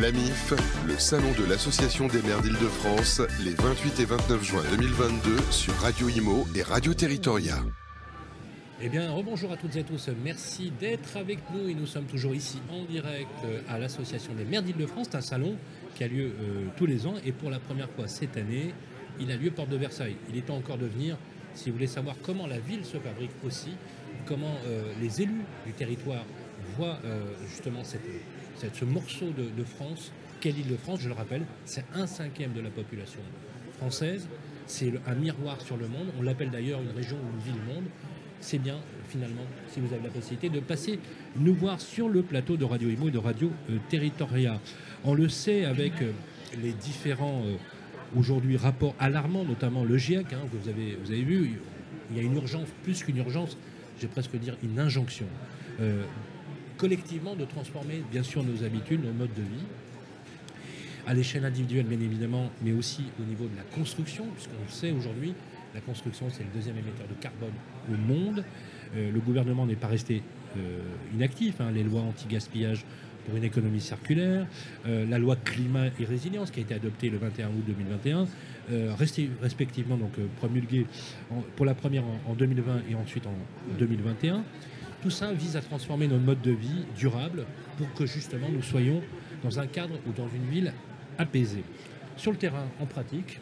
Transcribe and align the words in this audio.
L'AMIF, 0.00 0.52
le 0.86 0.98
salon 0.98 1.32
de 1.38 1.48
l'Association 1.48 2.06
des 2.06 2.20
maires 2.20 2.42
d'Île-de-France, 2.42 3.22
les 3.42 3.54
28 3.54 4.00
et 4.00 4.04
29 4.04 4.44
juin 4.44 4.62
2022 4.70 5.38
sur 5.50 5.72
Radio 5.76 6.08
Imo 6.10 6.46
et 6.54 6.62
Radio 6.62 6.92
Territoria. 6.92 7.56
Eh 8.82 8.90
bien, 8.90 9.10
rebonjour 9.10 9.52
à 9.52 9.56
toutes 9.56 9.74
et 9.76 9.80
à 9.80 9.82
tous. 9.84 10.10
Merci 10.22 10.70
d'être 10.78 11.16
avec 11.16 11.38
nous 11.54 11.70
et 11.70 11.74
nous 11.74 11.86
sommes 11.86 12.04
toujours 12.04 12.34
ici 12.34 12.58
en 12.70 12.84
direct 12.84 13.30
euh, 13.44 13.60
à 13.70 13.78
l'Association 13.78 14.34
des 14.34 14.44
maires 14.44 14.62
d'Île-de-France. 14.62 15.08
C'est 15.10 15.16
un 15.16 15.22
salon 15.22 15.56
qui 15.94 16.04
a 16.04 16.08
lieu 16.08 16.26
euh, 16.26 16.66
tous 16.76 16.84
les 16.84 17.06
ans 17.06 17.14
et 17.24 17.32
pour 17.32 17.48
la 17.48 17.58
première 17.58 17.88
fois 17.88 18.06
cette 18.06 18.36
année, 18.36 18.74
il 19.18 19.30
a 19.30 19.36
lieu 19.36 19.50
porte 19.50 19.70
de 19.70 19.78
Versailles. 19.78 20.16
Il 20.28 20.36
est 20.36 20.42
temps 20.42 20.56
encore 20.56 20.76
de 20.76 20.86
venir 20.86 21.16
si 21.54 21.70
vous 21.70 21.76
voulez 21.76 21.86
savoir 21.86 22.16
comment 22.22 22.46
la 22.46 22.58
ville 22.58 22.84
se 22.84 22.98
fabrique 22.98 23.30
aussi, 23.46 23.70
comment 24.26 24.58
euh, 24.66 24.92
les 25.00 25.22
élus 25.22 25.44
du 25.64 25.72
territoire 25.72 26.24
voient 26.76 26.98
justement 27.48 27.84
ce 28.72 28.84
morceau 28.84 29.26
de, 29.30 29.64
France. 29.64 30.12
Quelle 30.40 30.58
île 30.58 30.68
de 30.68 30.76
France, 30.76 31.00
je 31.00 31.08
le 31.08 31.14
rappelle, 31.14 31.42
c'est 31.64 31.84
un 31.94 32.06
cinquième 32.06 32.52
de 32.52 32.60
la 32.60 32.70
population 32.70 33.20
française. 33.78 34.28
C'est 34.66 34.92
un 35.06 35.14
miroir 35.14 35.60
sur 35.60 35.76
le 35.76 35.88
monde. 35.88 36.08
On 36.18 36.22
l'appelle 36.22 36.50
d'ailleurs 36.50 36.80
une 36.82 36.96
région 36.96 37.16
ou 37.16 37.36
une 37.36 37.52
ville-monde 37.52 37.84
c'est 38.40 38.58
bien 38.58 38.76
finalement, 39.08 39.42
si 39.68 39.80
vous 39.80 39.92
avez 39.92 40.02
la 40.02 40.10
possibilité, 40.10 40.48
de 40.48 40.60
passer 40.60 40.98
nous 41.36 41.54
voir 41.54 41.80
sur 41.80 42.08
le 42.08 42.22
plateau 42.22 42.56
de 42.56 42.64
Radio 42.64 42.88
Imo 42.88 43.08
et 43.08 43.10
de 43.10 43.18
Radio 43.18 43.50
euh, 43.70 43.78
Territoria. 43.88 44.60
On 45.04 45.14
le 45.14 45.28
sait 45.28 45.64
avec 45.64 46.02
euh, 46.02 46.12
les 46.60 46.72
différents 46.72 47.42
euh, 47.44 47.56
aujourd'hui 48.16 48.56
rapports 48.56 48.94
alarmants, 48.98 49.44
notamment 49.44 49.84
le 49.84 49.96
GIEC, 49.96 50.32
hein, 50.32 50.40
que 50.50 50.56
vous 50.56 50.68
avez, 50.68 50.98
vous 51.02 51.10
avez 51.12 51.22
vu, 51.22 51.60
il 52.10 52.16
y 52.16 52.20
a 52.20 52.22
une 52.22 52.34
urgence, 52.34 52.68
plus 52.82 53.02
qu'une 53.02 53.18
urgence, 53.18 53.56
je 53.96 54.02
vais 54.02 54.08
presque 54.08 54.36
dire 54.36 54.56
une 54.62 54.78
injonction, 54.78 55.26
collectivement 56.76 57.34
de 57.34 57.44
transformer 57.44 58.02
bien 58.10 58.22
sûr 58.22 58.42
nos 58.42 58.64
habitudes, 58.64 59.04
nos 59.04 59.12
modes 59.12 59.34
de 59.34 59.42
vie, 59.42 59.64
à 61.06 61.14
l'échelle 61.14 61.44
individuelle 61.44 61.86
bien 61.86 62.00
évidemment, 62.00 62.50
mais 62.62 62.72
aussi 62.72 63.04
au 63.20 63.24
niveau 63.24 63.44
de 63.44 63.56
la 63.56 63.62
construction, 63.62 64.26
puisqu'on 64.34 64.72
sait 64.72 64.90
aujourd'hui, 64.90 65.34
la 65.74 65.82
construction, 65.82 66.28
c'est 66.30 66.42
le 66.42 66.48
deuxième 66.54 66.76
émetteur 66.78 67.06
de 67.06 67.14
carbone 67.20 67.52
au 67.92 67.96
monde. 67.96 68.42
Euh, 68.96 69.12
le 69.12 69.20
gouvernement 69.20 69.66
n'est 69.66 69.76
pas 69.76 69.88
resté 69.88 70.22
euh, 70.56 70.78
inactif. 71.14 71.60
Hein. 71.60 71.70
Les 71.70 71.82
lois 71.82 72.00
anti-gaspillage 72.00 72.84
pour 73.26 73.36
une 73.36 73.44
économie 73.44 73.80
circulaire, 73.80 74.46
euh, 74.86 75.04
la 75.04 75.18
loi 75.18 75.36
climat 75.36 75.88
et 76.00 76.04
résilience 76.04 76.50
qui 76.50 76.60
a 76.60 76.62
été 76.62 76.74
adoptée 76.74 77.10
le 77.10 77.18
21 77.18 77.48
août 77.48 77.64
2021, 77.66 78.26
resté 78.96 79.28
respectivement 79.42 79.96
donc 79.96 80.12
promulguée 80.38 80.86
pour 81.54 81.66
la 81.66 81.74
première 81.74 82.04
en, 82.26 82.34
2020 82.34 82.82
et 82.90 82.94
ensuite 82.94 83.26
en 83.26 83.34
2021. 83.78 84.42
Tout 85.06 85.10
ça 85.10 85.32
vise 85.32 85.54
à 85.56 85.60
transformer 85.60 86.08
nos 86.08 86.18
modes 86.18 86.42
de 86.42 86.50
vie 86.50 86.84
durables 86.96 87.44
pour 87.78 87.94
que 87.94 88.06
justement 88.06 88.48
nous 88.52 88.60
soyons 88.60 89.00
dans 89.44 89.60
un 89.60 89.68
cadre 89.68 89.94
ou 90.04 90.10
dans 90.10 90.26
une 90.26 90.50
ville 90.50 90.72
apaisée. 91.16 91.62
Sur 92.16 92.32
le 92.32 92.38
terrain, 92.38 92.66
en 92.80 92.86
pratique, 92.86 93.38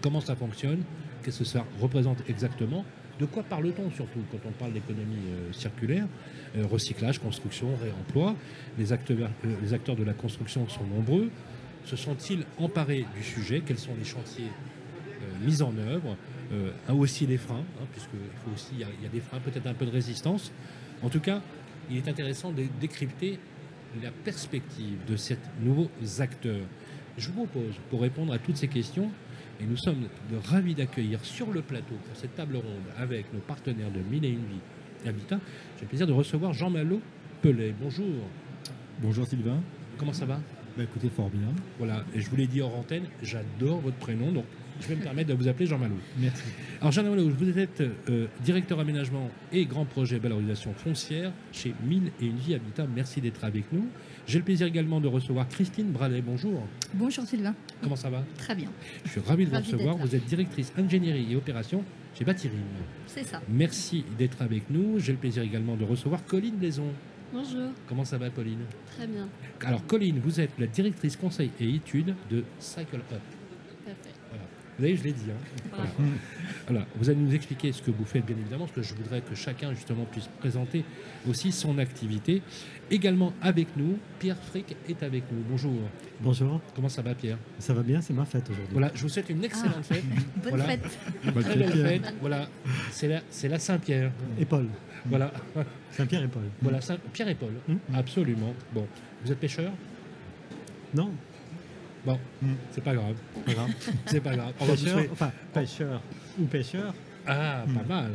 comment 0.00 0.20
ça 0.20 0.36
fonctionne? 0.36 0.84
Qu'est-ce 1.24 1.40
que 1.40 1.44
ça 1.44 1.66
représente 1.80 2.18
exactement? 2.28 2.84
De 3.18 3.26
quoi 3.26 3.42
parle-t-on 3.42 3.90
surtout 3.90 4.20
quand 4.30 4.38
on 4.46 4.52
parle 4.52 4.72
d'économie 4.72 5.16
euh, 5.30 5.52
circulaire? 5.52 6.06
Euh, 6.56 6.64
Recyclage, 6.70 7.18
construction, 7.18 7.74
réemploi. 7.82 8.36
Euh, 8.78 9.56
les 9.60 9.72
acteurs 9.74 9.96
de 9.96 10.04
la 10.04 10.12
construction 10.12 10.68
sont 10.68 10.84
nombreux. 10.84 11.30
Se 11.84 11.96
sont-ils 11.96 12.44
emparés 12.58 13.06
du 13.16 13.24
sujet? 13.24 13.64
Quels 13.66 13.80
sont 13.80 13.96
les 13.98 14.04
chantiers 14.04 14.52
mis 15.44 15.62
en 15.62 15.76
œuvre? 15.78 16.16
Aussi 16.88 17.26
les 17.26 17.36
freins, 17.36 17.64
hein, 17.80 17.86
puisqu'il 17.92 18.18
faut 18.44 18.50
aussi, 18.52 18.72
il 18.72 18.80
y, 18.80 19.06
a 19.06 19.08
des 19.08 19.20
freins, 19.20 19.38
peut-être 19.38 19.66
un 19.66 19.74
peu 19.74 19.86
de 19.86 19.90
résistance. 19.90 20.52
En 21.02 21.08
tout 21.08 21.20
cas, 21.20 21.40
il 21.90 21.96
est 21.96 22.08
intéressant 22.08 22.50
de 22.50 22.64
décrypter 22.80 23.38
la 24.02 24.10
perspective 24.10 24.98
de 25.08 25.16
ces 25.16 25.38
nouveaux 25.60 25.90
acteurs. 26.18 26.66
Je 27.16 27.28
vous 27.28 27.46
propose, 27.46 27.74
pour 27.88 28.00
répondre 28.02 28.32
à 28.32 28.38
toutes 28.38 28.56
ces 28.56 28.68
questions, 28.68 29.10
et 29.60 29.64
nous 29.64 29.76
sommes 29.76 30.08
ravis 30.44 30.74
d'accueillir 30.74 31.24
sur 31.24 31.52
le 31.52 31.62
plateau 31.62 31.94
pour 32.06 32.16
cette 32.16 32.34
table 32.34 32.56
ronde 32.56 32.86
avec 32.96 33.32
nos 33.32 33.40
partenaires 33.40 33.90
de 33.90 34.00
Mille 34.00 34.24
et 34.24 34.30
une 34.30 34.46
Vie 34.46 35.08
Habitat. 35.08 35.38
J'ai 35.76 35.82
le 35.82 35.88
plaisir 35.88 36.06
de 36.06 36.12
recevoir 36.12 36.52
Jean 36.52 36.70
Malo 36.70 37.00
Pellet. 37.42 37.74
Bonjour. 37.80 38.06
Bonjour 39.00 39.26
Sylvain. 39.26 39.60
Comment 39.98 40.12
ça 40.12 40.24
va? 40.24 40.40
Bah, 40.76 40.84
Écoutez, 40.84 41.10
fort 41.10 41.30
bien. 41.30 41.48
Voilà, 41.78 42.04
et 42.14 42.20
je 42.20 42.30
vous 42.30 42.36
l'ai 42.36 42.46
dit 42.46 42.60
hors 42.60 42.74
antenne, 42.74 43.04
j'adore 43.22 43.80
votre 43.80 43.96
prénom, 43.96 44.32
donc 44.32 44.44
je 44.80 44.88
vais 44.88 44.96
me 44.96 45.02
permettre 45.02 45.28
de 45.28 45.34
vous 45.34 45.48
appeler 45.48 45.66
Jean 45.66 45.78
Malo. 45.78 45.94
Merci. 46.18 46.42
Alors 46.80 46.92
Jean 46.92 47.02
Malo, 47.02 47.28
vous 47.28 47.58
êtes 47.58 47.80
euh, 47.80 48.26
directeur 48.42 48.80
aménagement 48.80 49.30
et 49.52 49.64
grand 49.64 49.84
projet 49.84 50.18
valorisation 50.18 50.72
foncière 50.74 51.32
chez 51.52 51.74
Mille 51.84 52.10
et 52.20 52.26
une 52.26 52.36
Vie 52.36 52.54
Habitat. 52.54 52.86
Merci 52.94 53.20
d'être 53.20 53.44
avec 53.44 53.64
nous. 53.72 53.86
J'ai 54.26 54.38
le 54.38 54.44
plaisir 54.44 54.66
également 54.66 55.00
de 55.00 55.08
recevoir 55.08 55.48
Christine 55.48 55.90
Bralet. 55.90 56.22
Bonjour. 56.22 56.66
Bonjour 56.94 57.24
Sylvain. 57.24 57.54
Comment 57.82 57.96
ça 57.96 58.10
va? 58.10 58.24
Très 58.38 58.54
bien. 58.54 58.70
Je 59.04 59.10
suis 59.10 59.20
ravi 59.20 59.44
de 59.44 59.50
vous 59.50 59.56
recevoir. 59.56 59.96
Vous 59.96 60.14
êtes 60.14 60.24
directrice 60.26 60.72
ingénierie 60.76 61.32
et 61.32 61.36
opération 61.36 61.84
chez 62.14 62.24
Batirim. 62.24 62.58
C'est 63.06 63.24
ça. 63.24 63.40
Merci 63.48 64.04
d'être 64.18 64.42
avec 64.42 64.70
nous. 64.70 64.98
J'ai 64.98 65.12
le 65.12 65.18
plaisir 65.18 65.42
également 65.42 65.76
de 65.76 65.84
recevoir 65.84 66.24
Colline 66.24 66.56
Blaison. 66.56 66.86
Bonjour. 67.32 67.70
Comment 67.86 68.04
ça 68.04 68.18
va, 68.18 68.28
Colline? 68.30 68.64
Très 68.96 69.06
bien. 69.06 69.28
Alors, 69.64 69.86
Colline, 69.86 70.20
vous 70.22 70.40
êtes 70.40 70.58
la 70.58 70.66
directrice 70.66 71.16
conseil 71.16 71.50
et 71.60 71.74
études 71.74 72.14
de 72.30 72.42
Cycle 72.58 72.96
Up. 73.12 73.20
Vous 74.80 74.86
voyez, 74.86 74.96
je 74.96 75.04
l'ai 75.04 75.12
dit. 75.12 75.26
Hein. 75.28 76.04
Voilà. 76.66 76.86
Vous 76.96 77.10
allez 77.10 77.18
nous 77.18 77.34
expliquer 77.34 77.70
ce 77.70 77.82
que 77.82 77.90
vous 77.90 78.06
faites, 78.06 78.24
bien 78.24 78.34
évidemment, 78.34 78.64
parce 78.64 78.76
que 78.76 78.82
je 78.82 78.94
voudrais 78.94 79.20
que 79.20 79.34
chacun, 79.34 79.74
justement, 79.74 80.06
puisse 80.06 80.26
présenter 80.38 80.86
aussi 81.28 81.52
son 81.52 81.76
activité. 81.76 82.40
Également 82.90 83.34
avec 83.42 83.76
nous, 83.76 83.98
Pierre 84.18 84.38
Frick 84.38 84.74
est 84.88 85.02
avec 85.02 85.24
nous. 85.30 85.42
Bonjour. 85.50 85.74
Bonjour. 86.22 86.62
Comment 86.74 86.88
ça 86.88 87.02
va, 87.02 87.14
Pierre? 87.14 87.36
Ça 87.58 87.74
va 87.74 87.82
bien, 87.82 88.00
c'est 88.00 88.14
ma 88.14 88.24
fête 88.24 88.48
aujourd'hui. 88.48 88.72
Voilà, 88.72 88.90
je 88.94 89.02
vous 89.02 89.10
souhaite 89.10 89.28
une 89.28 89.44
excellente 89.44 89.74
ah. 89.80 89.82
fête. 89.82 90.04
Bonne 90.50 90.62
fête. 90.62 90.82
très 91.44 91.56
belle 91.56 91.72
fête. 91.72 92.14
Voilà, 92.22 92.48
c'est 92.90 93.08
la, 93.08 93.20
la 93.50 93.58
Saint-Pierre. 93.58 94.12
Et 94.38 94.46
Paul. 94.46 94.66
Voilà. 95.04 95.30
Saint-Pierre 95.90 96.22
et 96.22 96.28
Paul. 96.28 96.44
Voilà, 96.62 96.80
Saint 96.80 96.96
Pierre 97.12 97.28
et 97.28 97.34
Paul. 97.34 97.52
Hum. 97.68 97.78
Absolument. 97.92 98.54
Bon, 98.72 98.86
vous 99.26 99.30
êtes 99.30 99.40
pêcheur? 99.40 99.72
Non. 100.94 101.10
Bon, 102.04 102.18
c'est 102.70 102.82
pas 102.82 102.94
grave. 102.94 103.16
c'est 104.06 104.20
pas 104.20 104.34
grave. 104.34 104.52
pêcheur, 104.66 105.00
enfin, 105.12 105.32
pêcheur 105.52 106.02
ou 106.38 106.44
pêcheur. 106.44 106.94
Ah, 107.26 107.64
pas 107.66 107.82
hmm. 107.82 107.88
mal. 107.88 108.10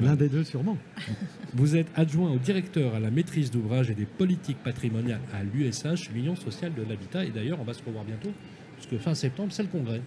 L'un 0.00 0.16
des 0.16 0.28
deux, 0.28 0.44
sûrement. 0.44 0.78
Vous 1.52 1.76
êtes 1.76 1.88
adjoint 1.94 2.30
au 2.30 2.38
directeur 2.38 2.94
à 2.94 3.00
la 3.00 3.10
maîtrise 3.10 3.50
d'ouvrage 3.50 3.90
et 3.90 3.94
des 3.94 4.06
politiques 4.06 4.62
patrimoniales 4.62 5.20
à 5.34 5.42
l'USH, 5.42 6.10
l'Union 6.12 6.36
sociale 6.36 6.72
de 6.74 6.82
l'habitat. 6.82 7.24
Et 7.24 7.30
d'ailleurs, 7.30 7.60
on 7.60 7.64
va 7.64 7.74
se 7.74 7.82
revoir 7.84 8.04
bientôt, 8.04 8.32
parce 8.76 8.86
que 8.86 8.98
fin 8.98 9.14
septembre, 9.14 9.52
c'est 9.52 9.62
le 9.62 9.68
congrès 9.68 10.00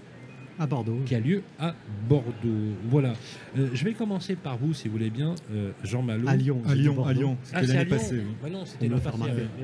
à 0.59 0.67
Bordeaux. 0.67 0.99
Qui 1.05 1.15
a 1.15 1.19
lieu 1.19 1.43
à 1.59 1.75
Bordeaux. 2.07 2.73
Voilà. 2.85 3.13
Euh, 3.57 3.69
je 3.73 3.83
vais 3.83 3.93
commencer 3.93 4.35
par 4.35 4.57
vous, 4.57 4.73
si 4.73 4.87
vous 4.87 4.93
voulez 4.93 5.09
bien, 5.09 5.35
euh, 5.51 5.71
Jean 5.83 6.01
Malo. 6.01 6.27
À 6.27 6.35
Lyon. 6.35 6.61
À 6.67 6.75
Lyon, 6.75 7.05
à 7.05 7.13
Lyon. 7.13 7.37
C'était 7.43 7.57
ah, 7.57 7.61
l'année 7.63 7.85
passée. 7.85 8.21
Bah 8.41 8.49
non, 8.49 8.65
c'était 8.65 8.87
l'année 8.87 9.01
passée. 9.01 9.17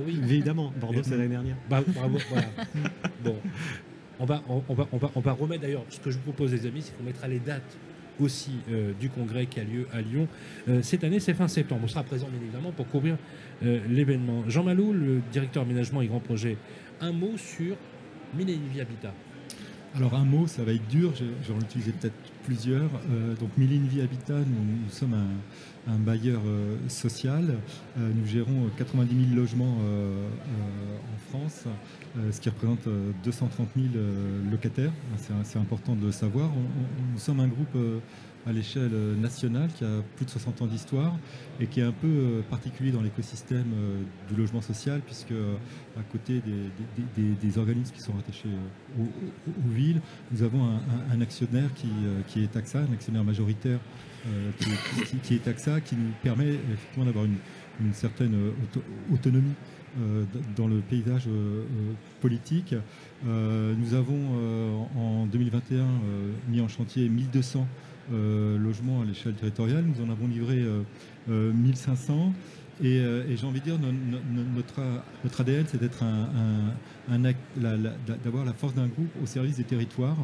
Oui. 0.06 0.20
Évidemment, 0.24 0.74
Bordeaux, 0.80 1.02
c'est 1.04 1.18
l'année 1.18 1.30
dernière. 1.30 1.56
Bah, 1.70 1.84
bravo, 1.86 2.18
voilà. 2.30 2.48
bon. 3.24 3.36
On 4.20 4.26
va, 4.26 4.44
on, 4.48 4.74
va, 4.74 4.88
on, 4.92 4.98
va, 4.98 5.12
on 5.16 5.20
va 5.20 5.32
remettre 5.34 5.64
d'ailleurs, 5.64 5.84
ce 5.90 6.00
que 6.00 6.12
je 6.12 6.18
vous 6.18 6.24
propose, 6.24 6.52
les 6.54 6.66
amis, 6.68 6.84
c'est 6.84 6.96
qu'on 6.96 7.04
mettra 7.04 7.28
les 7.28 7.40
dates 7.40 7.78
aussi 8.20 8.52
euh, 8.70 8.94
du 9.00 9.10
congrès 9.10 9.48
qui 9.48 9.60
a 9.60 9.64
lieu 9.64 9.88
à 9.92 10.02
Lyon. 10.02 10.28
cette 10.82 11.04
année, 11.04 11.20
c'est 11.20 11.34
fin 11.34 11.48
septembre. 11.48 11.82
On 11.84 11.88
sera 11.88 12.04
présent, 12.04 12.28
bien 12.32 12.42
évidemment, 12.42 12.72
pour 12.72 12.88
couvrir 12.88 13.18
l'événement. 13.62 14.44
Jean 14.48 14.64
Malo, 14.64 14.94
le 14.94 15.22
directeur 15.32 15.64
aménagement 15.64 16.02
et 16.02 16.08
grand 16.08 16.20
projet, 16.20 16.58
un 17.02 17.12
mot 17.12 17.34
sur 17.38 17.76
Millénium 18.36 18.80
Habitat. 18.80 19.14
Alors 19.96 20.16
un 20.16 20.26
mot, 20.26 20.48
ça 20.48 20.64
va 20.64 20.74
être 20.74 20.88
dur, 20.88 21.14
j'en 21.48 21.60
utilisé 21.60 21.92
peut-être 21.92 22.16
plusieurs. 22.46 22.90
Euh, 23.12 23.36
donc 23.36 23.50
Milline 23.58 23.86
Vie 23.86 24.02
Habitat, 24.02 24.40
nous, 24.40 24.90
sommes 24.90 25.16
un, 25.88 26.00
bailleur 26.00 26.42
euh, 26.48 26.78
social. 26.88 27.58
Euh, 28.00 28.12
nous 28.16 28.26
gérons 28.26 28.72
90 28.76 29.28
000 29.30 29.40
logements 29.40 29.78
en 29.78 31.30
France, 31.30 31.66
ce 32.32 32.42
qui 32.42 32.50
représente 32.50 32.88
230 33.24 33.68
000 33.76 33.88
locataires. 34.50 34.92
C'est 35.44 35.60
important 35.60 35.96
de 35.96 36.08
le 36.08 36.12
savoir. 36.12 36.50
nous 37.12 37.20
sommes 37.20 37.40
un 37.40 37.48
groupe 37.48 37.78
à 38.46 38.52
l'échelle 38.52 38.92
euh, 38.94 39.16
nationale 39.16 39.70
qui 39.76 39.84
a 39.84 40.02
plus 40.16 40.26
de 40.26 40.30
60 40.30 40.62
ans 40.62 40.66
d'histoire 40.68 41.16
et 41.60 41.68
qui 41.68 41.80
est 41.80 41.84
un 41.84 41.92
peu 41.92 42.08
euh, 42.08 42.42
particulier 42.50 42.92
dans 42.92 43.02
l'écosystème 43.02 43.72
euh, 43.76 44.02
du 44.30 44.36
logement 44.36 44.62
social 44.62 45.02
puisque 45.06 45.34
à 45.98 46.04
côté 46.12 46.42
des, 47.16 47.58
organismes 47.58 47.94
qui 47.94 48.02
sont 48.02 48.14
rattachés 48.14 48.50
aux, 49.00 49.70
villes, 49.70 50.02
nous 50.32 50.42
avons 50.42 50.64
un, 51.12 51.22
actionnaire 51.22 51.70
qui, 51.76 52.42
est 52.42 52.56
AXA, 52.58 52.80
un 52.80 52.94
actionnaire 52.94 53.24
majoritaire 53.24 53.80
qui, 55.24 55.36
est 55.36 55.48
AXA, 55.48 55.82
qui 55.82 55.96
nous 55.96 56.12
permet 56.24 56.54
effectivement 56.74 57.06
d'avoir 57.06 57.26
une, 57.26 57.94
certaine 57.94 58.36
autonomie 59.14 59.54
dans 60.56 60.68
le 60.68 60.80
paysage 60.80 61.30
politique. 62.22 62.74
nous 63.24 63.94
avons 63.94 64.88
en 64.96 65.28
2021 65.28 65.86
mis 66.50 66.62
en 66.62 66.68
chantier 66.68 67.08
1200 67.08 67.60
euh, 67.60 67.93
logements 68.12 69.02
à 69.02 69.06
l'échelle 69.06 69.34
territoriale. 69.34 69.84
Nous 69.86 70.04
en 70.06 70.10
avons 70.10 70.28
livré 70.28 70.64
1500. 71.28 72.34
Euh, 72.84 73.24
Et, 73.30 73.38
j'ai 73.38 73.46
envie 73.46 73.60
de 73.60 73.66
dire, 73.66 73.80
notre, 73.80 74.82
notre 75.24 75.42
ADN, 75.42 75.66
c'est 75.68 75.80
d'être 75.80 76.04
un, 76.04 77.20
d'avoir 78.24 78.46
la 78.46 78.54
force 78.54 78.74
d'un 78.74 78.88
groupe 78.88 79.12
au 79.22 79.26
service 79.26 79.58
des 79.58 79.64
territoires, 79.64 80.18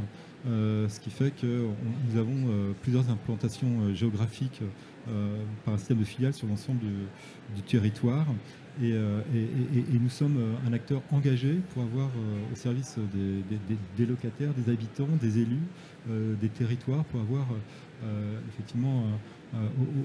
ce 0.45 0.99
qui 0.99 1.09
fait 1.09 1.31
que 1.31 1.67
nous 2.09 2.19
avons 2.19 2.73
plusieurs 2.81 3.09
implantations 3.09 3.93
géographiques 3.93 4.61
par 5.63 5.75
un 5.75 5.77
système 5.77 5.99
de 5.99 6.03
filiales 6.03 6.33
sur 6.33 6.47
l'ensemble 6.47 6.79
du, 7.55 7.61
territoire. 7.61 8.25
Et, 8.81 8.93
nous 10.01 10.09
sommes 10.09 10.55
un 10.67 10.73
acteur 10.73 11.01
engagé 11.11 11.59
pour 11.73 11.83
avoir 11.83 12.09
au 12.51 12.55
service 12.55 12.97
des, 13.97 14.05
locataires, 14.05 14.53
des 14.53 14.71
habitants, 14.71 15.07
des 15.21 15.37
élus, 15.37 15.67
des 16.07 16.49
territoires, 16.49 17.03
pour 17.05 17.21
avoir 17.21 17.45
effectivement 18.49 19.05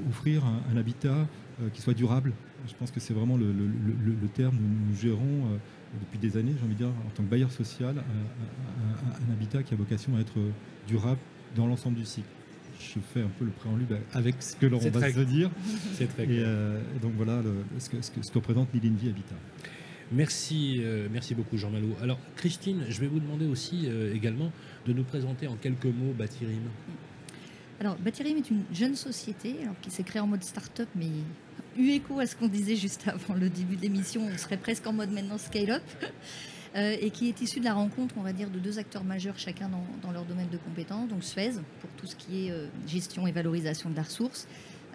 offrir 0.08 0.42
un 0.44 0.76
habitat 0.76 1.26
euh, 1.62 1.68
qui 1.72 1.80
soit 1.80 1.94
durable. 1.94 2.32
Je 2.66 2.74
pense 2.74 2.90
que 2.90 2.98
c'est 2.98 3.14
vraiment 3.14 3.36
le, 3.36 3.46
terme. 4.34 4.56
Nous, 4.56 4.90
nous 4.90 4.96
gérons 4.96 5.20
euh, 5.22 5.56
depuis 6.00 6.18
des 6.18 6.36
années, 6.36 6.52
j'ai 6.58 6.64
envie 6.64 6.74
de 6.74 6.78
dire, 6.78 6.88
en 6.88 7.10
tant 7.14 7.22
que 7.22 7.28
bailleur 7.28 7.52
social, 7.52 7.94
un, 7.96 9.32
habitat 9.32 9.62
qui 9.62 9.72
a 9.72 9.76
vocation 9.76 10.16
à 10.16 10.20
être 10.20 10.34
durable 10.88 11.20
dans 11.54 11.68
l'ensemble 11.68 11.96
du 11.96 12.04
cycle. 12.04 12.26
Je 12.80 12.98
fais 13.12 13.20
un 13.20 13.30
peu 13.38 13.44
le 13.44 13.52
préambule 13.52 13.86
avec 14.14 14.42
ce 14.42 14.56
que 14.56 14.66
l'on 14.66 14.78
va 14.78 15.12
se 15.12 15.20
dire. 15.20 15.48
C'est 15.92 16.08
très 16.08 16.26
clair. 16.26 16.42
Euh, 16.44 16.80
donc 17.00 17.12
voilà 17.16 17.40
ce, 17.78 17.88
que, 17.88 18.02
ce, 18.02 18.10
que, 18.10 18.34
représente 18.34 18.70
Habitat. 18.74 19.36
Merci, 20.10 20.82
merci 21.12 21.36
beaucoup 21.36 21.56
Jean 21.56 21.70
Malot. 21.70 21.94
Alors 22.02 22.18
Christine, 22.34 22.84
je 22.88 23.00
vais 23.00 23.06
vous 23.06 23.20
demander 23.20 23.46
aussi 23.46 23.88
également 24.12 24.50
de 24.86 24.92
nous 24.92 25.04
présenter 25.04 25.46
en 25.46 25.56
quelques 25.56 25.86
mots 25.86 26.12
Batirim. 26.16 26.62
Alors, 27.80 27.96
Batirim 27.96 28.36
est 28.36 28.50
une 28.50 28.64
jeune 28.72 28.94
société 28.94 29.56
qui 29.82 29.90
s'est 29.90 30.02
créée 30.02 30.20
en 30.20 30.26
mode 30.26 30.44
start-up, 30.44 30.88
mais 30.94 31.08
eu 31.76 31.90
écho 31.90 32.20
à 32.20 32.26
ce 32.26 32.36
qu'on 32.36 32.48
disait 32.48 32.76
juste 32.76 33.08
avant 33.08 33.34
le 33.34 33.48
début 33.48 33.76
de 33.76 33.82
l'émission, 33.82 34.22
on 34.32 34.38
serait 34.38 34.56
presque 34.56 34.86
en 34.86 34.92
mode 34.92 35.10
maintenant 35.10 35.38
scale-up, 35.38 35.82
euh, 36.76 36.96
et 37.00 37.10
qui 37.10 37.28
est 37.28 37.40
issue 37.40 37.60
de 37.60 37.64
la 37.64 37.74
rencontre, 37.74 38.14
on 38.18 38.22
va 38.22 38.32
dire, 38.32 38.50
de 38.50 38.58
deux 38.58 38.78
acteurs 38.78 39.04
majeurs, 39.04 39.38
chacun 39.38 39.70
dans, 40.02 40.12
leur 40.12 40.24
domaine 40.24 40.48
de 40.50 40.58
compétences, 40.58 41.08
donc 41.08 41.24
Suez, 41.24 41.52
pour 41.80 41.90
tout 41.96 42.06
ce 42.06 42.16
qui 42.16 42.46
est 42.46 42.50
euh, 42.50 42.66
gestion 42.86 43.26
et 43.26 43.32
valorisation 43.32 43.90
de 43.90 43.96
la 43.96 44.02
ressource, 44.02 44.46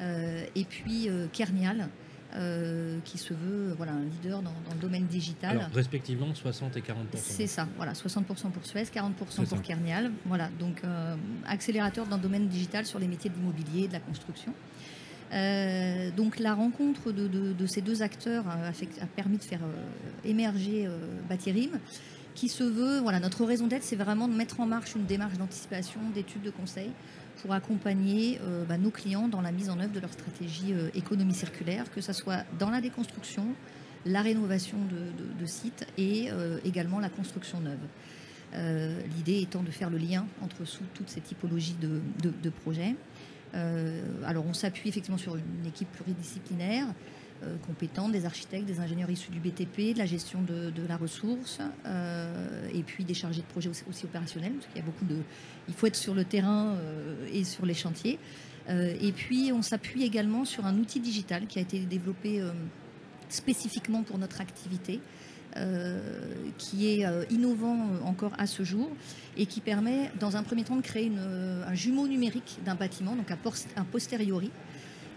euh, 0.01 0.45
et 0.55 0.63
puis 0.63 1.09
Kernial, 1.33 1.89
euh, 2.35 2.99
qui 3.05 3.17
se 3.17 3.33
veut 3.33 3.73
voilà, 3.75 3.93
un 3.93 4.03
leader 4.03 4.43
dans, 4.43 4.53
le 4.71 4.79
domaine 4.79 5.05
digital. 5.05 5.57
Alors, 5.57 5.69
respectivement 5.73 6.33
60 6.33 6.77
et 6.77 6.81
40 6.81 7.07
C'est 7.15 7.47
ça, 7.47 7.67
voilà, 7.75 7.95
60 7.95 8.25
pour 8.25 8.37
Suez, 8.63 8.83
40% 8.83 9.47
pour 9.47 9.61
Kernial. 9.63 10.11
Voilà, 10.25 10.49
donc 10.59 10.81
euh, 10.83 11.15
accélérateur 11.47 12.05
dans 12.05 12.17
le 12.17 12.21
domaine 12.21 12.47
digital 12.47 12.85
sur 12.85 12.99
les 12.99 13.07
métiers 13.07 13.31
de 13.31 13.35
l'immobilier 13.35 13.85
et 13.85 13.87
de 13.87 13.93
la 13.93 13.99
construction. 13.99 14.53
Euh, 15.33 16.11
donc 16.11 16.37
la 16.37 16.53
rencontre 16.53 17.11
de, 17.11 17.65
ces 17.65 17.81
deux 17.81 18.03
acteurs 18.03 18.45
a, 18.47 18.71
permis 19.15 19.37
de 19.37 19.43
faire 19.43 19.61
émerger 20.23 20.87
Batirim, 21.27 21.79
qui 22.35 22.47
se 22.47 22.63
veut, 22.63 22.99
voilà, 22.99 23.19
notre 23.19 23.43
raison 23.43 23.65
d'être, 23.65 23.83
c'est 23.83 23.95
vraiment 23.95 24.27
de 24.27 24.33
mettre 24.33 24.59
en 24.59 24.67
marche 24.67 24.93
une 24.95 25.05
démarche 25.05 25.37
d'anticipation, 25.37 25.99
d'études 26.13 26.43
de 26.43 26.51
conseil 26.51 26.91
pour 27.41 27.53
accompagner 27.53 28.39
euh, 28.43 28.65
bah, 28.65 28.77
nos 28.77 28.91
clients 28.91 29.27
dans 29.27 29.41
la 29.41 29.51
mise 29.51 29.69
en 29.69 29.79
œuvre 29.79 29.93
de 29.93 29.99
leur 29.99 30.11
stratégie 30.11 30.73
euh, 30.73 30.89
économie 30.93 31.33
circulaire, 31.33 31.91
que 31.91 32.01
ce 32.01 32.13
soit 32.13 32.43
dans 32.57 32.69
la 32.69 32.81
déconstruction, 32.81 33.45
la 34.05 34.21
rénovation 34.21 34.77
de, 35.39 35.45
sites 35.45 35.85
et 35.97 36.29
euh, 36.31 36.59
également 36.63 36.99
la 36.99 37.09
construction 37.09 37.59
neuve. 37.59 37.79
L'idée 39.15 39.41
étant 39.41 39.61
de 39.61 39.69
faire 39.69 39.91
le 39.91 39.99
lien 39.99 40.25
entre 40.41 40.63
toutes 40.95 41.09
ces 41.09 41.21
typologies 41.21 41.75
de, 41.79 42.49
projets. 42.49 42.95
alors 43.53 44.43
on 44.47 44.53
s'appuie 44.53 44.89
effectivement 44.89 45.19
sur 45.19 45.35
une 45.35 45.67
équipe 45.67 45.91
pluridisciplinaire 45.91 46.87
euh, 47.41 47.55
compétentes, 47.65 48.11
des 48.11 48.25
architectes, 48.25 48.65
des 48.65 48.81
ingénieurs 48.81 49.09
issus 49.09 49.31
du 49.31 49.39
BTP, 49.39 49.93
de 49.93 49.97
la 49.97 50.05
gestion 50.05 50.41
de, 50.41 50.73
la 50.89 50.97
ressource, 50.97 51.59
euh, 51.85 52.67
et 52.73 52.83
puis 52.83 53.05
des 53.05 53.13
chargés 53.13 53.41
de 53.41 53.47
projet 53.47 53.69
aussi, 53.69 54.03
opérationnels, 54.03 54.51
parce 54.51 54.65
qu'il 54.67 54.75
y 54.75 54.81
a 54.81 54.85
beaucoup 54.85 55.05
de... 55.05 55.15
Il 55.69 55.73
faut 55.73 55.87
être 55.87 55.95
sur 55.95 56.13
le 56.13 56.25
terrain 56.25 56.75
euh, 56.75 57.25
et 57.31 57.45
sur 57.45 57.65
les 57.65 57.73
chantiers. 57.73 58.19
et 58.67 59.11
puis 59.13 59.51
on 59.53 59.61
s'appuie 59.61 60.03
également 60.03 60.43
sur 60.43 60.65
un 60.65 60.77
outil 60.77 60.99
digital 60.99 61.47
qui 61.47 61.59
a 61.59 61.61
été 61.61 61.79
développé 61.79 62.43
spécifiquement 63.29 64.03
pour 64.03 64.17
notre 64.19 64.41
activité. 64.41 64.99
qui 66.57 66.87
est 66.87 67.03
innovant 67.31 67.79
encore 68.05 68.33
à 68.37 68.45
ce 68.45 68.63
jour 68.63 68.91
et 69.37 69.47
qui 69.47 69.61
permet 69.61 70.11
dans 70.19 70.35
un 70.35 70.43
premier 70.43 70.63
temps 70.63 70.75
de 70.75 70.83
créer 70.83 71.11
un 71.65 71.73
jumeau 71.73 72.07
numérique 72.07 72.59
d'un 72.63 72.75
bâtiment, 72.75 73.15
donc 73.15 73.31
un 73.31 73.85
posteriori, 73.85 74.51
euh, 74.51 74.68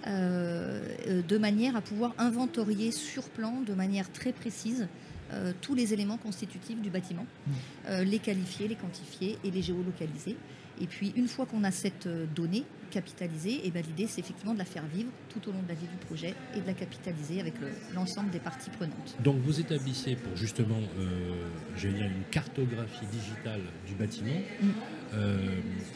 de 0.07 1.39
manière 1.39 1.77
à 1.77 1.81
pouvoir 1.81 2.13
inventorier 2.19 2.91
sur 2.91 3.25
plan 3.31 3.61
de 3.67 3.75
manière 3.75 4.11
très 4.11 4.33
précise 4.33 4.89
euh, 5.33 5.53
tous 5.63 5.75
les 5.75 5.95
éléments 5.95 6.19
constitutifs 6.19 6.81
du 6.81 6.91
bâtiment, 6.91 7.25
mmh. 7.25 7.51
euh, 7.89 8.05
les 8.05 8.19
qualifier, 8.19 8.69
les 8.69 8.75
quantifier 8.75 9.39
et 9.45 9.51
les 9.51 9.63
géolocaliser. 9.63 10.37
Et 10.81 10.87
puis 10.87 11.13
une 11.17 11.29
fois 11.29 11.47
qu'on 11.47 11.65
a 11.65 11.71
cette 11.71 12.09
donnée, 12.35 12.65
capitaliser, 12.91 13.67
et 13.67 13.71
ben, 13.71 13.83
l'idée 13.83 14.07
c'est 14.07 14.21
effectivement 14.21 14.53
de 14.53 14.59
la 14.59 14.65
faire 14.67 14.85
vivre 14.93 15.11
tout 15.31 15.49
au 15.49 15.53
long 15.53 15.63
de 15.63 15.69
la 15.69 15.75
vie 15.75 15.87
du 15.87 15.97
projet 16.07 16.35
et 16.55 16.61
de 16.61 16.67
la 16.67 16.75
capitaliser 16.75 17.41
avec 17.41 17.55
l'ensemble 17.95 18.31
des 18.31 18.41
parties 18.41 18.71
prenantes. 18.71 19.17
Donc 19.21 19.37
vous 19.41 19.59
établissez 19.59 20.17
pour 20.17 20.37
justement, 20.37 20.81
euh, 20.99 21.49
une 21.83 22.25
cartographie 22.31 23.07
digitale 23.07 23.63
du 23.87 23.95
bâtiment. 23.95 24.41
Mm. 24.61 24.69
Euh, 25.15 25.37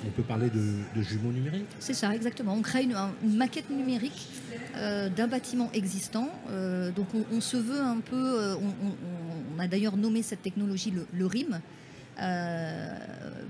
on 0.06 0.10
peut 0.10 0.22
parler 0.22 0.50
de, 0.50 1.02
jumeaux 1.02 1.32
numériques? 1.32 1.66
C'est 1.78 1.94
ça, 1.94 2.14
exactement. 2.14 2.54
On 2.54 2.62
crée 2.62 2.84
une, 2.84 2.96
maquette 3.36 3.70
numérique 3.70 4.28
euh, 4.76 5.08
d'un 5.08 5.26
bâtiment 5.26 5.70
existant. 5.72 6.30
Euh, 6.50 6.90
donc 6.90 7.08
on, 7.32 7.40
se 7.40 7.56
veut 7.56 7.80
un 7.80 8.00
peu, 8.00 8.54
on, 8.54 9.58
a 9.58 9.66
d'ailleurs 9.66 9.96
nommé 9.96 10.22
cette 10.22 10.42
technologie 10.42 10.92
le 11.12 11.26
RIM. 11.26 11.60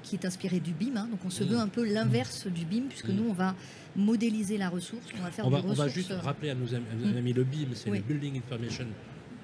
Qui 0.03 0.17
est 0.17 0.25
inspiré 0.25 0.59
du 0.59 0.73
BIM. 0.73 0.97
Hein. 0.97 1.09
donc 1.09 1.21
on 1.25 1.31
se 1.31 1.45
veut 1.45 1.57
mm. 1.57 1.61
un 1.61 1.69
peu 1.69 1.85
l'inverse 1.85 2.49
du 2.49 2.65
BIM, 2.65 2.89
puisque 2.89 3.09
mm. 3.09 3.15
nous, 3.15 3.29
on 3.31 3.33
va 3.33 3.55
modéliser 3.95 4.59
la 4.59 4.69
ressource. 4.69 5.05
On 5.19 5.23
va 5.23 5.31
faire 5.31 5.47
on 5.47 5.51
va, 5.51 5.89
juste 5.89 6.13
rappeler 6.23 6.51
à 6.51 6.55
nos 6.55 6.75
amis, 6.75 7.33
mm. 7.33 7.37
le 7.37 7.45
BIM, 7.45 7.69
c'est 7.75 7.91
le 7.91 8.01
Building 8.01 8.39
Information 8.39 8.87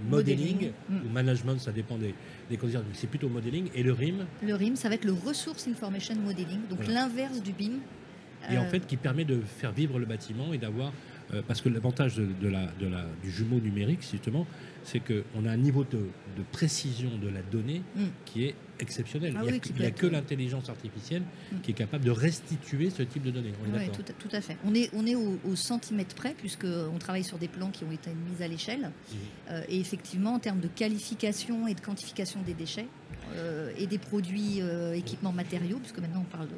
Modeling, 0.09 0.71
ou 0.91 1.09
management, 1.09 1.59
ça 1.59 1.73
dépend 1.73 1.97
des, 1.97 2.15
des 2.51 2.57
conditions. 2.57 2.83
C'est 2.93 3.09
plutôt 3.09 3.29
modeling. 3.29 3.69
Et 3.75 3.83
le 3.83 3.93
RIM 3.93 4.27
Le 4.43 4.55
RIM, 4.55 4.77
ça 4.77 4.89
va 4.89 4.95
être 4.95 5.05
le 5.05 5.13
Resource 5.13 5.69
Information 5.69 6.15
Modeling, 6.17 6.61
donc 6.69 6.87
l'inverse 6.87 7.43
du 7.43 7.53
BIM. 7.53 7.79
Et 8.51 8.59
en 8.59 8.63
euh, 8.63 8.69
fait, 8.69 8.87
qui 8.87 8.97
permet 8.97 9.25
de 9.25 9.41
faire 9.41 9.73
vivre 9.73 9.99
le 9.99 10.07
bâtiment 10.07 10.53
et 10.53 10.59
d'avoir 10.59 10.93
euh, 11.35 11.43
parce 11.47 11.61
que 11.61 11.69
l'avantage 11.69 12.17
de, 12.17 12.49
la, 12.49 12.67
du 13.23 13.31
jumeau 13.31 13.59
numérique, 13.59 14.01
justement, 14.03 14.47
c'est 14.83 15.01
qu'on 15.01 15.47
a 15.47 15.51
un 15.51 15.57
niveau 15.57 15.85
de, 15.85 16.09
précision 16.51 17.11
de 17.23 17.29
la 17.29 17.41
donnée 17.43 17.83
mm. 17.97 18.05
qui 18.25 18.45
est 18.45 18.55
exceptionnel. 18.83 19.35
Ah 19.37 19.43
il 19.45 19.81
n'y 19.81 19.87
a, 19.87 19.91
que 19.91 20.07
l'intelligence 20.07 20.69
artificielle 20.69 21.23
mm. 21.23 21.61
qui 21.63 21.71
est 21.71 21.75
capable 21.75 22.05
de 22.05 22.11
restituer 22.11 22.91
ce 22.91 23.03
type 23.03 23.23
de 23.23 23.31
données. 23.31 23.53
oui, 23.73 23.89
tout, 23.93 24.37
à 24.37 24.41
fait. 24.41 24.57
On 24.65 24.75
est, 24.75 24.91
on 24.93 25.07
est 25.07 25.15
au, 25.15 25.57
centimètre 25.57 26.15
près, 26.15 26.35
puisqu'on 26.35 26.99
travaille 26.99 27.25
sur 27.25 27.39
des 27.39 27.49
plans 27.49 27.71
qui 27.71 27.85
ont 27.85 27.93
été 27.93 28.11
mis 28.11 28.43
à 28.43 28.49
l'échelle. 28.49 28.91
Euh, 29.51 29.63
et 29.69 29.79
effectivement, 29.79 30.35
en 30.35 30.39
termes 30.39 30.61
de 30.61 30.69
qualification 30.69 31.67
et 31.67 31.75
de 31.75 31.81
quantification 31.81 32.43
des 32.43 32.55
déchets, 32.55 32.87
euh, 33.37 33.71
et 33.79 33.87
des 33.87 33.99
produits, 33.99 34.61
euh, 34.61 34.93
équipements, 34.95 35.33
matériaux, 35.33 35.79
puisque 35.79 35.99
maintenant 35.99 36.21
on 36.21 36.37
parle 36.37 36.49
de. 36.49 36.55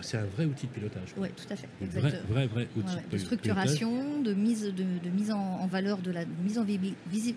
C'est 0.00 0.16
un 0.16 0.24
vrai 0.24 0.44
outil 0.44 0.66
de 0.66 0.72
pilotage. 0.72 1.08
Oui, 1.16 1.28
tout 1.36 1.52
à 1.52 1.56
fait. 1.56 1.68
Vrai, 1.80 2.22
vrai, 2.28 2.46
vrai, 2.46 2.68
outil 2.76 2.96
de, 3.10 3.18
structuration, 3.18 4.20
de 4.22 4.32
mise, 4.32 4.72
de, 4.74 5.10
mise 5.10 5.30
en, 5.32 5.66
valeur 5.66 5.98
de 5.98 6.10
la 6.10 6.24
mise 6.44 6.58
en, 6.58 6.64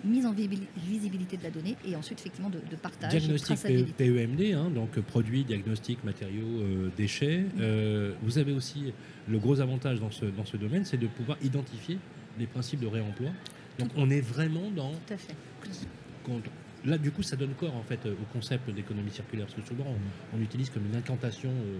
mise 0.04 0.26
en 0.26 0.34
visibilité 0.76 1.36
de 1.36 1.42
la 1.42 1.50
donnée 1.50 1.76
et 1.86 1.96
ensuite 1.96 2.20
effectivement 2.20 2.50
de, 2.50 2.60
partage. 2.76 3.10
Diagnostic 3.10 3.58
PEMD, 3.92 4.54
hein, 4.54 4.70
donc 4.74 4.98
produits, 5.00 5.44
diagnostic, 5.44 6.02
matériaux, 6.04 6.60
euh, 6.60 6.88
déchets. 6.96 7.44
vous 8.22 8.38
avez 8.38 8.52
aussi 8.52 8.92
le 9.28 9.38
gros 9.38 9.60
avantage 9.60 10.00
dans 10.00 10.10
ce, 10.10 10.24
dans 10.24 10.44
ce 10.44 10.56
domaine, 10.56 10.84
c'est 10.84 10.96
de 10.96 11.06
pouvoir 11.06 11.38
identifier 11.42 11.98
les 12.38 12.46
principes 12.46 12.80
de 12.80 12.86
réemploi. 12.86 13.30
Donc 13.78 13.90
on 13.96 14.10
est 14.10 14.20
vraiment 14.20 14.70
dans. 14.74 14.90
Tout 14.90 15.14
à 15.14 15.16
fait. 15.16 15.34
Là, 16.84 16.98
du 16.98 17.10
coup, 17.10 17.22
ça 17.22 17.36
donne 17.36 17.54
corps 17.54 17.74
en 17.74 17.82
fait 17.82 18.06
au 18.06 18.32
concept 18.32 18.70
d'économie 18.70 19.10
circulaire, 19.10 19.46
parce 19.46 19.60
que 19.60 19.66
souvent 19.66 19.86
on, 20.32 20.40
utilise 20.40 20.70
comme 20.70 20.86
une 20.86 20.94
incantation 20.94 21.50
euh, 21.50 21.78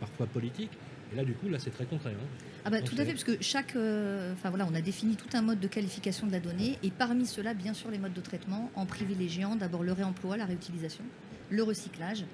parfois 0.00 0.26
politique. 0.26 0.70
Et 1.12 1.16
là, 1.16 1.24
du 1.24 1.34
coup, 1.34 1.48
là, 1.48 1.58
c'est 1.58 1.70
très 1.70 1.84
concret. 1.84 2.10
Hein. 2.10 2.26
Ah 2.64 2.70
bah, 2.70 2.80
tout 2.80 2.94
à 2.98 3.04
fait, 3.04 3.12
parce 3.12 3.24
que 3.24 3.36
chaque, 3.40 3.76
euh, 3.76 4.32
enfin 4.32 4.48
voilà, 4.48 4.66
on 4.68 4.74
a 4.74 4.80
défini 4.80 5.14
tout 5.14 5.28
un 5.34 5.42
mode 5.42 5.60
de 5.60 5.68
qualification 5.68 6.26
de 6.26 6.32
la 6.32 6.40
donnée, 6.40 6.78
et 6.82 6.90
parmi 6.90 7.26
cela, 7.26 7.54
bien 7.54 7.74
sûr, 7.74 7.90
les 7.90 7.98
modes 7.98 8.14
de 8.14 8.20
traitement, 8.20 8.70
en 8.74 8.86
privilégiant 8.86 9.56
d'abord 9.56 9.82
le 9.82 9.92
réemploi, 9.92 10.36
la 10.36 10.46
réutilisation, 10.46 11.04
le 11.50 11.62
recyclage. 11.62 12.24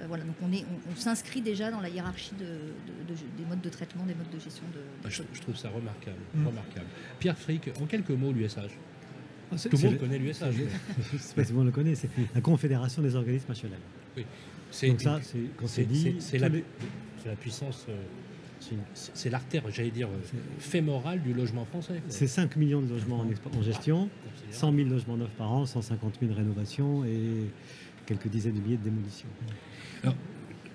Euh, 0.00 0.04
voilà, 0.06 0.24
donc 0.24 0.36
on, 0.42 0.52
est, 0.52 0.64
on, 0.90 0.96
s'inscrit 0.96 1.42
déjà 1.42 1.70
dans 1.70 1.80
la 1.80 1.88
hiérarchie 1.88 2.32
de, 2.38 3.14
des 3.36 3.44
modes 3.44 3.60
de 3.60 3.68
traitement, 3.68 4.04
des 4.04 4.14
modes 4.14 4.30
de 4.32 4.38
gestion 4.38 4.64
de. 4.72 4.80
Ah, 5.04 5.08
je, 5.08 5.40
trouve 5.40 5.56
ça 5.56 5.68
remarquable, 5.68 6.16
mmh. 6.34 6.46
remarquable. 6.46 6.86
Pierre 7.18 7.36
Frick, 7.38 7.70
en 7.80 7.86
quelques 7.86 8.10
mots, 8.10 8.32
l'USH. 8.32 8.56
Ah, 9.52 9.56
tout 9.70 9.76
le 9.76 9.82
monde 9.82 9.98
connaît 9.98 10.18
l'USH. 10.18 10.40
Je 10.40 11.16
ne 11.16 11.18
sais 11.20 11.34
pas 11.34 11.44
si 11.44 11.52
vous 11.52 11.62
le 11.64 11.70
connaît, 11.70 11.94
c'est 11.94 12.08
la 12.34 12.40
Confédération 12.40 13.02
des 13.02 13.14
organismes 13.14 13.48
nationaux. 13.48 13.74
Oui. 14.16 14.24
Donc 14.88 15.00
ça, 15.00 15.20
c'est 15.22 15.38
quand 15.56 15.66
c'est 15.66 15.84
dit... 15.84 16.16
C'est 16.20 16.38
la, 16.38 16.48
puissance... 17.38 17.86
Euh, 17.88 17.96
c'est 18.60 18.76
c'est- 18.94 19.10
c'est 19.14 19.30
l'artère, 19.30 19.62
j'allais 19.70 19.90
dire, 19.90 20.08
euh, 20.08 20.38
fémorale 20.58 21.20
du 21.22 21.32
logement 21.32 21.64
français. 21.64 21.94
quoi. 21.94 22.02
C'est 22.08 22.26
5 22.26 22.56
millions 22.56 22.80
de 22.80 22.88
logements 22.88 23.20
en, 23.20 23.26
expo- 23.26 23.56
en 23.56 23.62
gestion, 23.62 24.08
Considérable. 24.50 24.54
100 24.54 24.72
000 24.76 24.88
logements 24.88 25.16
neufs 25.16 25.30
par 25.36 25.52
an, 25.52 25.66
150 25.66 26.18
000 26.20 26.34
rénovations 26.34 27.04
et 27.04 27.50
quelques 28.10 28.28
dizaines 28.28 28.54
de 28.54 28.60
milliers 28.60 28.76
de 28.76 28.82
démolitions. 28.82 29.28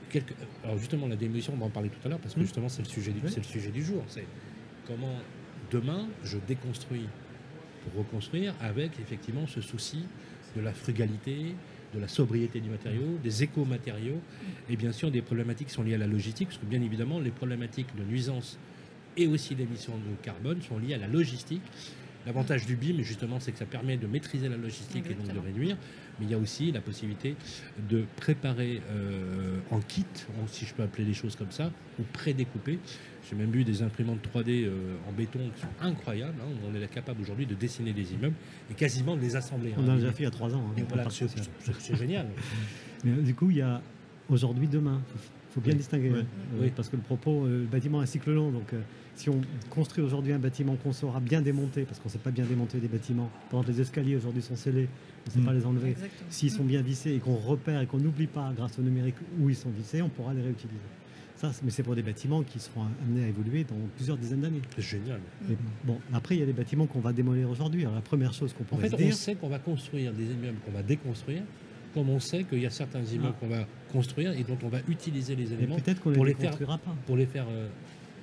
Quelque- 0.09 0.33
Alors 0.63 0.77
justement, 0.77 1.07
la 1.07 1.17
démolition, 1.17 1.53
on 1.53 1.57
va 1.57 1.65
en 1.65 1.69
parler 1.69 1.89
tout 1.89 1.99
à 2.05 2.09
l'heure, 2.09 2.19
parce 2.19 2.33
que 2.35 2.39
Mm. 2.39 2.43
justement, 2.43 2.69
c'est 2.69 2.81
le, 2.83 2.87
sujet 2.87 3.11
du- 3.11 3.19
Oui. 3.21 3.29
c'est 3.29 3.37
le 3.41 3.43
sujet 3.43 3.71
du 3.71 3.83
jour. 3.83 4.01
C'est 4.07 4.25
comment 4.87 5.15
demain, 5.71 6.07
je 6.23 6.37
déconstruis 6.47 7.07
pour 7.83 7.99
reconstruire 8.05 8.53
avec 8.61 8.91
effectivement 9.01 9.45
ce 9.47 9.59
souci 9.59 10.05
de 10.55 10.61
la 10.61 10.71
frugalité, 10.73 11.53
de 11.93 11.99
la 11.99 12.07
sobriété 12.07 12.61
du 12.61 12.69
matériau, 12.69 13.17
des 13.21 13.43
éco-matériaux, 13.43 14.21
et 14.69 14.77
bien 14.77 14.93
sûr 14.93 15.11
des 15.11 15.21
problématiques 15.21 15.67
qui 15.67 15.73
sont 15.73 15.83
liées 15.83 15.95
à 15.95 15.97
la 15.99 16.07
logistique, 16.07 16.47
parce 16.47 16.59
que 16.59 16.65
bien 16.65 16.81
évidemment, 16.81 17.19
les 17.19 17.31
problématiques 17.31 17.93
de 17.97 18.03
nuisance 18.03 18.57
et 19.17 19.27
aussi 19.27 19.55
d'émissions 19.55 19.97
de 19.97 20.23
carbone 20.23 20.61
sont 20.61 20.77
liées 20.77 20.93
à 20.93 20.97
la 20.97 21.07
logistique. 21.07 21.61
L'avantage 22.25 22.65
du 22.65 22.75
BIM, 22.75 23.01
justement, 23.03 23.39
c'est 23.39 23.51
que 23.51 23.59
ça 23.59 23.65
permet 23.65 23.97
de 23.97 24.07
maîtriser 24.07 24.49
la 24.49 24.57
logistique 24.57 25.05
et 25.09 25.13
donc 25.13 25.31
de 25.31 25.39
réduire. 25.39 25.77
Mais 26.19 26.25
il 26.27 26.31
y 26.31 26.33
a 26.33 26.37
aussi 26.37 26.71
la 26.71 26.81
possibilité 26.81 27.35
de 27.89 28.03
préparer 28.15 28.81
euh, 28.89 29.57
en 29.71 29.79
kit, 29.79 30.05
si 30.47 30.65
je 30.65 30.73
peux 30.73 30.83
appeler 30.83 31.03
les 31.05 31.13
choses 31.13 31.35
comme 31.35 31.51
ça, 31.51 31.71
ou 31.99 32.03
prédécouper. 32.13 32.79
J'ai 33.29 33.35
même 33.35 33.49
vu 33.51 33.63
des 33.63 33.81
imprimantes 33.81 34.19
3D 34.33 34.65
euh, 34.65 34.95
en 35.09 35.11
béton 35.11 35.39
qui 35.55 35.61
sont 35.61 35.67
incroyables. 35.81 36.35
hein, 36.39 36.51
on 36.71 36.75
est 36.75 36.87
capable 36.87 37.21
aujourd'hui 37.21 37.45
de 37.45 37.55
dessiner 37.55 37.91
des 37.91 38.13
immeubles 38.13 38.35
et 38.71 38.75
quasiment 38.75 39.15
de 39.15 39.21
les 39.21 39.35
assembler. 39.35 39.73
On 39.77 39.89
hein. 39.89 39.93
a 39.93 39.95
déjà 39.95 40.11
fait 40.11 40.23
il 40.23 40.25
y 40.25 40.27
a 40.27 40.31
3 40.31 40.53
ans. 40.55 40.63
hein, 40.77 40.81
voilà, 40.87 41.07
c'est 41.09 41.95
génial. 41.97 42.27
Mais, 43.03 43.11
du 43.21 43.33
coup, 43.35 43.49
il 43.49 43.57
y 43.57 43.61
a 43.61 43.81
aujourd'hui, 44.29 44.67
demain. 44.67 45.01
Il 45.15 45.53
faut 45.55 45.61
bien 45.61 45.71
Oui. 45.73 45.77
distinguer. 45.77 46.09
Euh, 46.11 46.23
Oui. 46.59 46.71
Parce 46.75 46.89
que 46.89 46.95
le 46.97 47.01
propos, 47.01 47.45
le 47.47 47.63
bâtiment 47.63 47.99
a 47.99 48.03
un 48.03 48.05
cycle 48.05 48.31
long. 48.31 48.51
Donc, 48.51 48.73
si 49.15 49.29
on 49.29 49.41
construit 49.69 50.03
aujourd'hui 50.03 50.33
un 50.33 50.39
bâtiment 50.39 50.75
qu'on 50.75 50.93
saura 50.93 51.19
bien 51.19 51.41
démonter, 51.41 51.83
parce 51.83 51.99
qu'on 51.99 52.09
ne 52.09 52.13
sait 52.13 52.19
pas 52.19 52.31
bien 52.31 52.45
démonter 52.45 52.79
des 52.79 52.87
bâtiments, 52.87 53.29
par 53.49 53.61
exemple, 53.61 53.71
les 53.77 53.81
escaliers 53.81 54.15
aujourd'hui 54.17 54.41
sont 54.41 54.55
scellés, 54.55 54.87
on 55.25 55.29
ne 55.29 55.33
sait 55.33 55.39
Mm. 55.39 55.45
pas 55.45 55.53
les 55.53 55.65
enlever. 55.65 55.89
Exactement. 55.91 56.29
S'ils 56.29 56.51
sont 56.51 56.63
bien 56.63 56.81
vissés 56.81 57.13
et 57.13 57.19
qu'on 57.19 57.35
repère 57.35 57.81
et 57.81 57.85
qu'on 57.87 57.97
n'oublie 57.97 58.27
pas 58.27 58.51
grâce 58.55 58.77
au 58.79 58.81
numérique 58.81 59.15
où 59.39 59.49
ils 59.49 59.55
sont 59.55 59.69
vissés, 59.69 60.01
on 60.01 60.09
pourra 60.09 60.33
les 60.33 60.41
réutiliser. 60.41 60.79
Ça, 61.37 61.51
mais 61.63 61.69
c'est 61.69 61.83
pour 61.83 61.95
des 61.95 62.01
bâtiments 62.01 62.43
qui 62.43 62.59
seront 62.59 62.83
amenés 63.03 63.25
à 63.25 63.27
évoluer 63.27 63.65
dans 63.65 63.75
plusieurs 63.97 64.17
dizaines 64.17 64.39
d'années. 64.41 64.61
C'est 64.75 64.81
génial. 64.83 65.19
Mais 65.49 65.57
bon, 65.83 65.99
après, 66.13 66.35
il 66.35 66.39
y 66.39 66.43
a 66.43 66.45
des 66.45 66.53
bâtiments 66.53 66.85
qu'on 66.85 67.01
va 67.01 67.11
démolir 67.11 67.49
aujourd'hui. 67.49 67.81
Alors, 67.81 67.95
la 67.95 68.01
première 68.01 68.33
chose 68.33 68.53
qu'on 68.53 68.63
En 68.63 68.67
pourrait 68.67 68.89
fait, 68.89 68.97
se 68.97 69.03
on 69.03 69.11
sait 69.11 69.35
qu'on 69.35 69.49
va 69.49 69.59
construire 69.59 70.13
des 70.13 70.23
immeubles 70.23 70.57
qu'on 70.65 70.71
va 70.71 70.81
déconstruire, 70.81 71.41
comme 71.93 72.09
on 72.09 72.21
sait 72.21 72.45
qu'il 72.45 72.59
y 72.59 72.65
a 72.65 72.69
certains 72.69 73.03
immeubles 73.03 73.33
Ah. 73.35 73.39
qu'on 73.41 73.47
va 73.49 73.67
construire 73.91 74.31
et 74.31 74.43
dont 74.43 74.57
on 74.63 74.69
va 74.69 74.79
utiliser 74.87 75.35
les 75.35 75.45
mais 75.45 75.53
éléments 75.55 75.75
peut-être 75.75 76.01
qu'on 76.01 76.11
ne 76.11 76.15
pour 76.15 76.23
les 76.25 76.31
les 76.33 76.39
faire- 76.39 76.51
construira 76.51 76.77
pas. 76.77 76.95
pour 77.05 77.17
les 77.17 77.25
faire. 77.25 77.47
euh, 77.49 77.67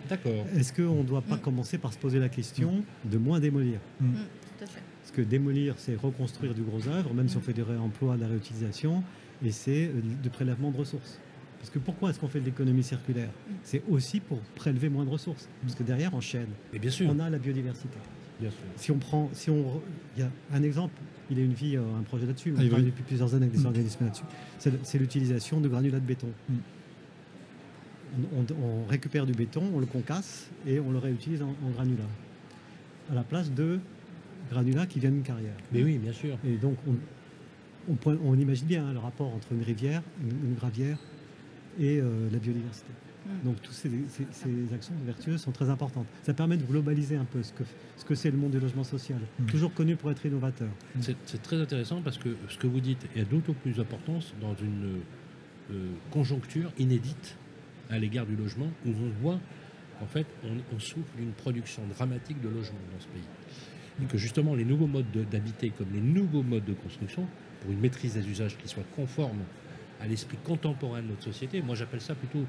D'accord. 0.09 0.47
Est-ce 0.56 0.73
qu'on 0.73 1.02
ne 1.02 1.06
doit 1.06 1.23
pas 1.23 1.37
Mm. 1.37 1.40
commencer 1.40 1.78
par 1.78 1.92
se 1.92 1.99
poser 1.99 2.18
la 2.18 2.28
question 2.30 2.82
de 3.04 3.18
moins 3.18 3.38
démolir? 3.40 3.78
Mm, 4.00 4.06
tout 4.14 4.64
à 4.64 4.66
fait. 4.66 4.80
Que 5.14 5.21
démolir, 5.21 5.75
c'est 5.76 5.95
reconstruire 5.95 6.54
du 6.54 6.62
gros 6.62 6.88
œuvre, 6.88 7.12
même 7.12 7.28
si 7.28 7.37
on 7.37 7.40
fait 7.40 7.52
du 7.52 7.62
réemploi, 7.62 8.16
de 8.16 8.23
la 8.23 8.28
réutilisation, 8.28 9.02
et 9.45 9.50
c'est 9.50 9.87
euh, 9.88 9.92
du 10.23 10.31
prélèvement 10.31 10.71
de 10.71 10.78
ressources. 10.78 11.19
Parce 11.59 11.69
que 11.71 11.78
pourquoi 11.78 12.11
est-ce 12.11 12.19
qu'on 12.19 12.28
fait 12.28 12.40
de 12.40 12.47
l'économie 12.47 12.83
circulaire? 12.83 13.28
C'est 13.62 13.83
aussi 13.90 14.21
pour 14.21 14.38
prélever 14.57 14.88
moins 14.88 15.04
de 15.04 15.11
ressources. 15.11 15.49
Parce 15.62 15.75
que 15.75 15.83
derrière, 15.83 16.14
en 16.14 16.21
chaîne, 16.21 16.49
Et 16.73 16.78
bien 16.78 16.90
sûr. 16.90 17.09
on 17.14 17.19
a 17.21 17.28
la 17.31 17.38
biodiversité. 17.38 17.97
Bien 18.40 18.50
sûr. 18.50 18.59
Si 18.76 18.90
on 18.90 18.99
prend, 18.99 19.28
si 19.35 19.50
on, 19.50 19.81
il 20.16 20.21
y 20.23 20.23
a 20.25 20.31
un 20.52 20.62
exemple, 20.62 20.95
il 21.31 21.38
y 21.38 21.42
a 21.42 21.45
une 21.45 21.52
vie, 21.52 21.76
euh, 21.76 21.83
un 22.00 22.02
projet 22.02 22.26
là-dessus, 22.26 22.52
on 22.57 22.61
Ah, 22.61 22.64
va- 22.69 22.81
depuis 22.81 23.02
plusieurs 23.04 23.35
années 23.35 23.47
avec 23.47 23.57
des 23.57 23.62
Mm. 23.62 23.66
organismes 23.66 24.04
là-dessus. 24.04 24.25
C'est 24.83 24.99
l'utilisation 24.99 25.61
de 25.61 25.69
granulats 25.69 26.00
de 26.00 26.07
béton. 26.07 26.28
Mm. 26.49 26.54
On, 28.35 28.40
on- 28.40 28.64
on 28.85 28.87
récupère 28.87 29.25
du 29.26 29.33
béton, 29.33 29.62
on 29.75 29.78
le 29.78 29.87
concasse 29.87 30.49
et 30.66 30.81
on 30.81 30.90
le 30.90 30.99
réutilise 30.99 31.42
en, 31.42 31.54
en 31.64 31.71
granulats. 31.71 32.02
À 33.11 33.14
la 33.14 33.23
place 33.23 33.52
de 33.52 33.78
granulats 34.52 34.87
qui 34.87 35.00
viennent 35.00 35.14
d'une 35.14 35.23
carrière. 35.23 35.54
Mais 35.73 35.82
oui, 35.82 35.99
bien 35.99 36.12
sûr. 36.12 36.38
Et 36.47 36.56
donc, 36.56 36.76
on, 36.87 36.94
on 37.90 37.94
point- 37.94 38.18
on 38.25 38.38
imagine 38.38 38.66
bien 38.66 38.87
hein, 38.87 38.92
le 38.92 38.99
rapport 38.99 39.32
entre 39.35 39.52
une 39.52 39.62
rivière, 39.62 40.02
une, 40.23 40.50
une 40.50 40.54
gravière 40.54 40.99
et 41.80 41.99
euh, 42.00 42.28
la 42.30 42.38
biodiversité. 42.38 42.90
Mm. 43.26 43.44
Donc, 43.47 43.62
toutes 43.62 43.75
ces, 43.75 43.90
ces- 44.09 44.26
ces 44.30 44.75
actions 44.75 44.94
vertueuses 45.06 45.40
sont 45.40 45.52
très 45.52 45.68
importantes. 45.71 46.06
Ça 46.23 46.35
permet 46.35 46.56
de 46.56 46.64
globaliser 46.64 47.16
un 47.16 47.25
peu 47.25 47.42
ce 47.42 47.52
que 47.52 47.64
ce 47.97 48.04
que 48.04 48.14
c'est 48.14 48.30
le 48.30 48.37
monde 48.37 48.50
du 48.52 48.61
logement 48.61 48.85
social, 48.85 49.18
Mm. 49.40 49.47
toujours 49.47 49.73
connu 49.75 49.97
pour 49.97 50.11
être 50.11 50.25
innovateur. 50.26 50.71
C'est 51.00 51.42
très 51.42 51.56
intéressant 51.61 52.02
parce 52.02 52.18
que 52.18 52.30
ce 52.49 52.59
que 52.59 52.66
vous 52.66 52.80
dites 52.80 53.06
est 53.16 53.25
d'autant 53.28 53.54
plus 53.54 53.78
importance 53.80 54.35
dans 54.40 54.54
une 54.56 54.99
euh, 55.73 55.90
conjoncture 56.11 56.71
inédite 56.78 57.37
à 57.90 57.99
l'égard 57.99 58.26
du 58.26 58.37
logement 58.37 58.68
où 58.87 58.90
on 58.90 59.23
voit 59.23 59.38
qu'en 59.99 60.06
fait 60.06 60.26
on, 60.44 60.75
on 60.75 60.78
souffre 60.80 61.12
d'une 61.16 61.30
production 61.32 61.82
dramatique 61.94 62.40
de 62.40 62.49
logements 62.49 62.85
dans 62.92 63.00
ce 63.00 63.06
pays. 63.09 63.28
Et 64.00 64.06
que 64.06 64.16
justement 64.16 64.54
les 64.54 64.64
nouveaux 64.64 64.87
modes 64.87 65.11
de- 65.12 65.25
d'habiter 65.25 65.70
comme 65.70 65.88
les 65.92 66.00
nouveaux 66.00 66.42
modes 66.42 66.64
de 66.64 66.72
construction, 66.72 67.26
pour 67.61 67.70
une 67.72 67.80
maîtrise 67.80 68.14
des 68.14 68.26
usages 68.28 68.56
qui 68.56 68.68
soit 68.68 68.84
conforme 68.96 69.38
à 70.00 70.06
l'esprit 70.06 70.38
contemporain 70.42 71.02
de 71.02 71.08
notre 71.08 71.22
société, 71.22 71.62
moi 71.62 71.75
j'appelle 71.75 72.00
ça 72.00 72.14
plutôt 72.14 72.44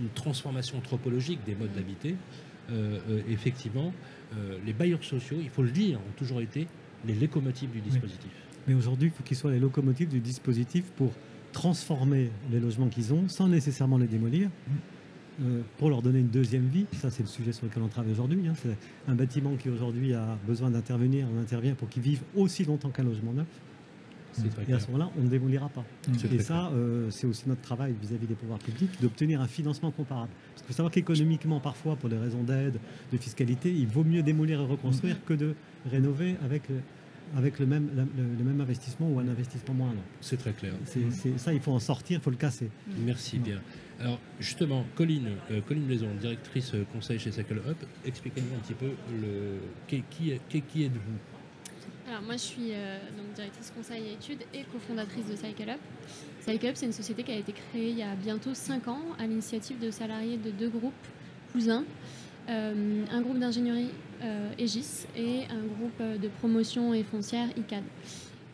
une 0.00 0.08
transformation 0.10 0.78
anthropologique 0.78 1.40
des 1.44 1.54
modes 1.54 1.72
d'habiter, 1.74 2.14
euh, 2.70 2.98
euh, 3.10 3.20
effectivement, 3.28 3.92
euh, 4.36 4.58
les 4.64 4.72
bailleurs 4.72 5.02
sociaux, 5.02 5.38
il 5.42 5.48
faut 5.50 5.62
le 5.62 5.70
dire, 5.70 5.98
ont 5.98 6.12
toujours 6.16 6.40
été 6.40 6.68
les 7.06 7.14
locomotives 7.14 7.70
du 7.70 7.80
dispositif. 7.80 8.30
Mais 8.68 8.74
aujourd'hui, 8.74 9.08
il 9.08 9.10
faut 9.16 9.24
qu'ils 9.24 9.36
soient 9.36 9.50
les 9.50 9.58
locomotives 9.58 10.08
du 10.08 10.20
dispositif 10.20 10.84
pour 10.96 11.12
transformer 11.52 12.30
les 12.52 12.60
logements 12.60 12.88
qu'ils 12.88 13.12
ont 13.12 13.28
sans 13.28 13.48
nécessairement 13.48 13.98
les 13.98 14.06
démolir, 14.06 14.48
euh, 15.40 15.60
pour 15.78 15.88
leur 15.90 16.02
donner 16.02 16.18
une 16.20 16.28
deuxième 16.28 16.66
vie. 16.66 16.84
Ça, 17.00 17.10
c'est 17.10 17.22
le 17.22 17.28
sujet 17.28 17.52
sur 17.52 17.66
lequel 17.66 17.82
on 17.82 17.88
travaille 17.88 18.12
aujourd'hui. 18.12 18.46
hein. 18.48 18.54
C'est 18.60 18.76
un 19.08 19.14
bâtiment 19.14 19.54
qui 19.56 19.68
aujourd'hui 19.70 20.12
a 20.14 20.36
besoin 20.46 20.70
d'intervenir, 20.70 21.26
on 21.34 21.40
intervient 21.40 21.74
pour 21.74 21.88
qu'il 21.88 22.02
vive 22.02 22.20
aussi 22.36 22.64
longtemps 22.64 22.90
qu'un 22.90 23.04
logement 23.04 23.32
neuf. 23.32 23.46
Et 24.66 24.72
à 24.72 24.80
ce 24.80 24.86
moment-là, 24.86 25.10
on 25.18 25.24
ne 25.24 25.28
démolira 25.28 25.68
pas. 25.68 25.84
Et 26.24 26.38
ça, 26.42 26.70
euh, 26.72 27.10
c'est 27.10 27.26
aussi 27.26 27.44
notre 27.46 27.60
travail 27.60 27.94
vis-à-vis 28.00 28.26
des 28.26 28.34
pouvoirs 28.34 28.58
publics, 28.58 28.90
d'obtenir 29.00 29.42
un 29.42 29.46
financement 29.46 29.90
comparable. 29.90 30.30
Parce 30.54 30.62
qu'il 30.62 30.66
faut 30.68 30.76
savoir 30.76 30.90
qu'économiquement, 30.90 31.60
parfois, 31.60 31.96
pour 31.96 32.08
des 32.08 32.16
raisons 32.16 32.42
d'aide, 32.42 32.78
de 33.12 33.16
fiscalité, 33.18 33.70
il 33.70 33.86
vaut 33.86 34.04
mieux 34.04 34.22
démolir 34.22 34.60
et 34.62 34.64
reconstruire 34.64 35.22
que 35.26 35.34
de 35.34 35.54
rénover 35.90 36.36
avec, 36.42 36.66
le- 36.70 36.80
avec 37.36 37.58
le, 37.58 37.66
même, 37.66 37.90
la- 37.94 38.04
le, 38.04 38.08
le 38.38 38.44
même 38.44 38.58
investissement 38.62 39.10
ou 39.10 39.18
un 39.18 39.28
investissement 39.28 39.74
moindre. 39.74 40.00
C'est 40.22 40.38
très 40.38 40.52
clair. 40.52 40.72
C'est, 40.86 41.38
ça, 41.38 41.52
il 41.52 41.60
faut 41.60 41.72
en 41.72 41.78
sortir, 41.78 42.18
il 42.18 42.22
faut 42.22 42.30
le 42.30 42.36
casser. 42.36 42.70
Merci 43.04 43.38
bien. 43.38 43.60
Alors 44.00 44.18
justement, 44.40 44.84
Colline, 44.96 45.36
euh, 45.50 45.60
Blaison, 45.70 46.08
directrice 46.20 46.74
euh, 46.74 46.84
conseil 46.92 47.18
chez 47.18 47.30
Cycle 47.30 47.60
Up, 47.66 47.76
expliquez-nous 48.04 48.56
un 48.56 48.60
petit 48.60 48.74
peu 48.74 48.90
le 49.20 49.58
qui, 50.08 50.32
êtes-vous? 50.32 52.08
Alors 52.08 52.22
moi 52.22 52.34
je 52.34 52.42
suis 52.42 52.72
euh, 52.72 52.98
donc 53.16 53.32
directrice 53.34 53.72
conseil 53.74 54.02
et 54.08 54.12
études 54.14 54.42
et 54.52 54.64
cofondatrice 54.72 55.26
de 55.28 55.36
Cycle 55.36 55.70
Up. 55.70 55.80
Cycle 56.40 56.66
Up 56.66 56.72
c'est 56.74 56.86
une 56.86 56.92
société 56.92 57.22
qui 57.22 57.32
a 57.32 57.36
été 57.36 57.52
créée 57.52 57.90
il 57.90 57.98
y 57.98 58.02
a 58.02 58.14
bientôt 58.14 58.54
5 58.54 58.88
ans 58.88 59.02
à 59.18 59.26
l'initiative 59.26 59.78
de 59.78 59.90
salariés 59.90 60.36
de 60.36 60.50
deux 60.50 60.68
groupes 60.68 60.92
cousins. 61.52 61.84
Un 62.48 63.20
groupe 63.20 63.38
d'ingénierie 63.38 63.90
Aegis 64.58 65.06
et 65.16 65.44
un 65.48 65.64
groupe 65.64 66.20
de 66.20 66.28
promotion 66.40 66.92
et 66.92 67.04
foncière 67.04 67.48
ICAD. 67.56 67.84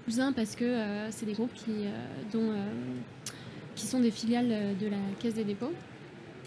Cousins 0.05 0.33
parce 0.33 0.55
que 0.55 1.09
c'est 1.11 1.25
des 1.25 1.33
groupes 1.33 1.55
qui, 1.55 1.87
dont, 2.31 2.53
qui 3.79 3.87
sont 3.87 4.01
des 4.01 4.11
filiales 4.11 4.51
euh, 4.51 4.75
de 4.75 4.89
la 4.89 4.99
Caisse 5.21 5.35
des 5.35 5.45
dépôts. 5.45 5.73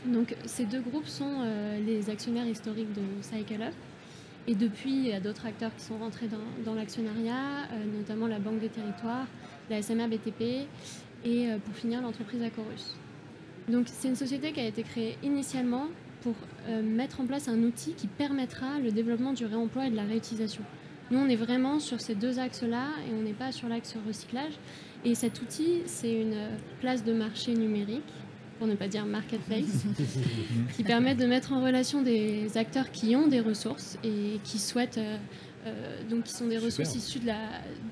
Donc 0.05 0.35
ces 0.45 0.65
deux 0.65 0.81
groupes 0.81 1.07
sont 1.07 1.39
euh, 1.41 1.79
les 1.85 2.09
actionnaires 2.09 2.45
historiques 2.45 2.93
de 2.93 3.01
Cycle. 3.21 3.71
Et 4.47 4.55
depuis, 4.55 4.91
il 4.91 5.07
y 5.07 5.13
a 5.13 5.19
d'autres 5.19 5.45
acteurs 5.45 5.71
qui 5.75 5.85
sont 5.85 5.97
rentrés 5.97 6.27
dans, 6.65 6.73
l'actionnariat, 6.73 7.67
euh, 7.71 7.97
notamment 7.97 8.27
la 8.27 8.39
Banque 8.39 8.59
des 8.59 8.69
Territoires, 8.69 9.27
la 9.69 9.81
SMR 9.81 10.07
BTP 10.07 10.67
et 11.23 11.49
pour 11.63 11.75
finir 11.75 12.01
l'entreprise 12.01 12.41
Acorus. 12.41 12.95
Donc 13.69 13.85
c'est 13.85 14.07
une 14.07 14.15
société 14.15 14.51
qui 14.51 14.59
a 14.59 14.65
été 14.65 14.81
créée 14.81 15.19
initialement 15.21 15.85
pour 16.21 16.33
mettre 16.83 17.21
en 17.21 17.27
place 17.27 17.47
un 17.47 17.61
outil 17.61 17.93
qui 17.93 18.07
permettra 18.07 18.79
le 18.79 18.91
développement 18.91 19.31
du 19.31 19.45
réemploi 19.45 19.85
et 19.85 19.91
de 19.91 19.95
la 19.95 20.03
réutilisation. 20.03 20.63
Nous, 21.11 21.19
on 21.19 21.27
est 21.27 21.35
vraiment 21.35 21.79
sur 21.79 22.01
ces 22.01 22.15
deux 22.15 22.39
axes-là 22.39 22.85
et 23.07 23.13
on 23.13 23.21
n'est 23.21 23.33
pas 23.33 23.51
sur 23.51 23.67
l'axe 23.67 23.95
recyclage. 24.07 24.53
Et 25.03 25.15
cet 25.15 25.41
outil, 25.41 25.79
c'est 25.85 26.13
une 26.13 26.35
place 26.79 27.03
de 27.03 27.13
marché 27.13 27.53
numérique, 27.53 28.03
pour 28.59 28.67
ne 28.67 28.75
pas 28.75 28.87
dire 28.87 29.05
marketplace, 29.05 29.83
qui 30.75 30.83
permet 30.83 31.15
de 31.15 31.25
mettre 31.25 31.53
en 31.53 31.63
relation 31.63 32.03
des 32.03 32.55
acteurs 32.57 32.91
qui 32.91 33.15
ont 33.15 33.27
des 33.27 33.39
ressources 33.39 33.97
et 34.03 34.39
qui 34.43 34.59
souhaitent, 34.59 34.99
euh, 34.99 35.17
euh, 35.65 36.01
donc 36.09 36.25
qui 36.25 36.33
sont 36.33 36.45
des 36.45 36.55
Super. 36.59 36.65
ressources 36.65 36.95
issues 36.95 37.19
de 37.19 37.25
la, 37.27 37.47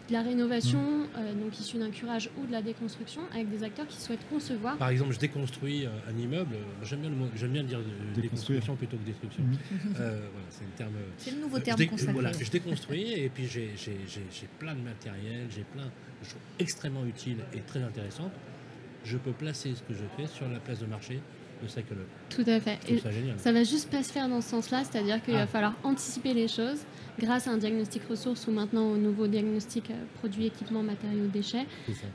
de 0.07 0.13
la 0.13 0.21
rénovation, 0.21 0.79
euh, 1.17 1.33
donc 1.33 1.59
issues 1.59 1.77
d'un 1.79 1.89
curage 1.89 2.29
ou 2.39 2.45
de 2.45 2.51
la 2.51 2.61
déconstruction, 2.61 3.21
avec 3.33 3.49
des 3.49 3.63
acteurs 3.63 3.87
qui 3.87 3.99
souhaitent 3.99 4.27
concevoir. 4.29 4.77
Par 4.77 4.89
exemple, 4.89 5.13
je 5.13 5.19
déconstruis 5.19 5.87
un 5.87 6.15
immeuble. 6.19 6.55
J'aime 6.83 6.99
bien, 7.01 7.09
le 7.09 7.15
mot- 7.15 7.29
j'aime 7.35 7.51
bien 7.51 7.63
dire 7.63 7.79
Déconstruire. 7.79 8.21
déconstruction 8.61 8.75
plutôt 8.75 8.97
que 8.97 9.05
destruction. 9.05 9.43
Euh, 9.99 10.19
voilà, 10.31 10.47
c'est 10.51 10.63
un 10.65 10.77
terme. 10.77 10.93
C'est 11.17 11.31
le 11.31 11.41
nouveau 11.41 11.57
je 11.57 11.63
terme 11.63 11.77
dé- 11.79 11.87
consacré. 11.87 12.13
Voilà, 12.13 12.31
je 12.39 12.51
déconstruis 12.51 13.13
et 13.13 13.29
puis 13.29 13.47
j'ai 13.47 13.71
j'ai- 13.75 13.97
j'ai- 14.07 14.25
j'ai 14.31 14.47
plein 14.59 14.75
de 14.75 14.81
matériel, 14.81 15.45
j'ai 15.49 15.63
plein 15.63 15.89
de 16.21 16.25
choses 16.25 16.41
extrêmement 16.59 17.05
utiles 17.05 17.37
et 17.53 17.59
très 17.61 17.81
intéressantes. 17.83 18.31
Je 19.05 19.17
peux 19.17 19.31
placer 19.31 19.73
ce 19.75 19.81
que 19.83 19.93
je 19.93 20.03
fais 20.17 20.27
sur 20.27 20.47
la 20.49 20.59
place 20.59 20.79
de 20.79 20.85
marché 20.85 21.19
de 21.63 21.67
Cycle 21.67 21.93
Up. 21.93 22.07
Tout 22.29 22.43
à 22.47 22.59
fait. 22.59 22.77
Je 22.81 22.85
trouve 22.85 22.97
Et 22.97 23.01
ça 23.01 23.11
génial. 23.11 23.39
ça 23.39 23.51
va 23.51 23.63
juste 23.63 23.89
pas 23.89 24.01
se 24.03 24.11
faire 24.13 24.29
dans 24.29 24.39
ce 24.41 24.49
sens-là, 24.49 24.83
c'est-à-dire 24.83 25.21
qu'il 25.23 25.35
Ah. 25.35 25.39
va 25.39 25.47
falloir 25.47 25.73
anticiper 25.83 26.33
les 26.33 26.47
choses 26.47 26.79
grâce 27.19 27.47
à 27.47 27.51
un 27.51 27.57
diagnostic 27.57 28.03
ressources 28.09 28.47
ou 28.47 28.51
maintenant 28.51 28.91
au 28.91 28.95
nouveau 28.97 29.27
diagnostic 29.27 29.89
euh, 29.91 29.93
produits, 30.19 30.45
équipements, 30.45 30.83
matériaux, 30.83 31.27
déchets, 31.27 31.65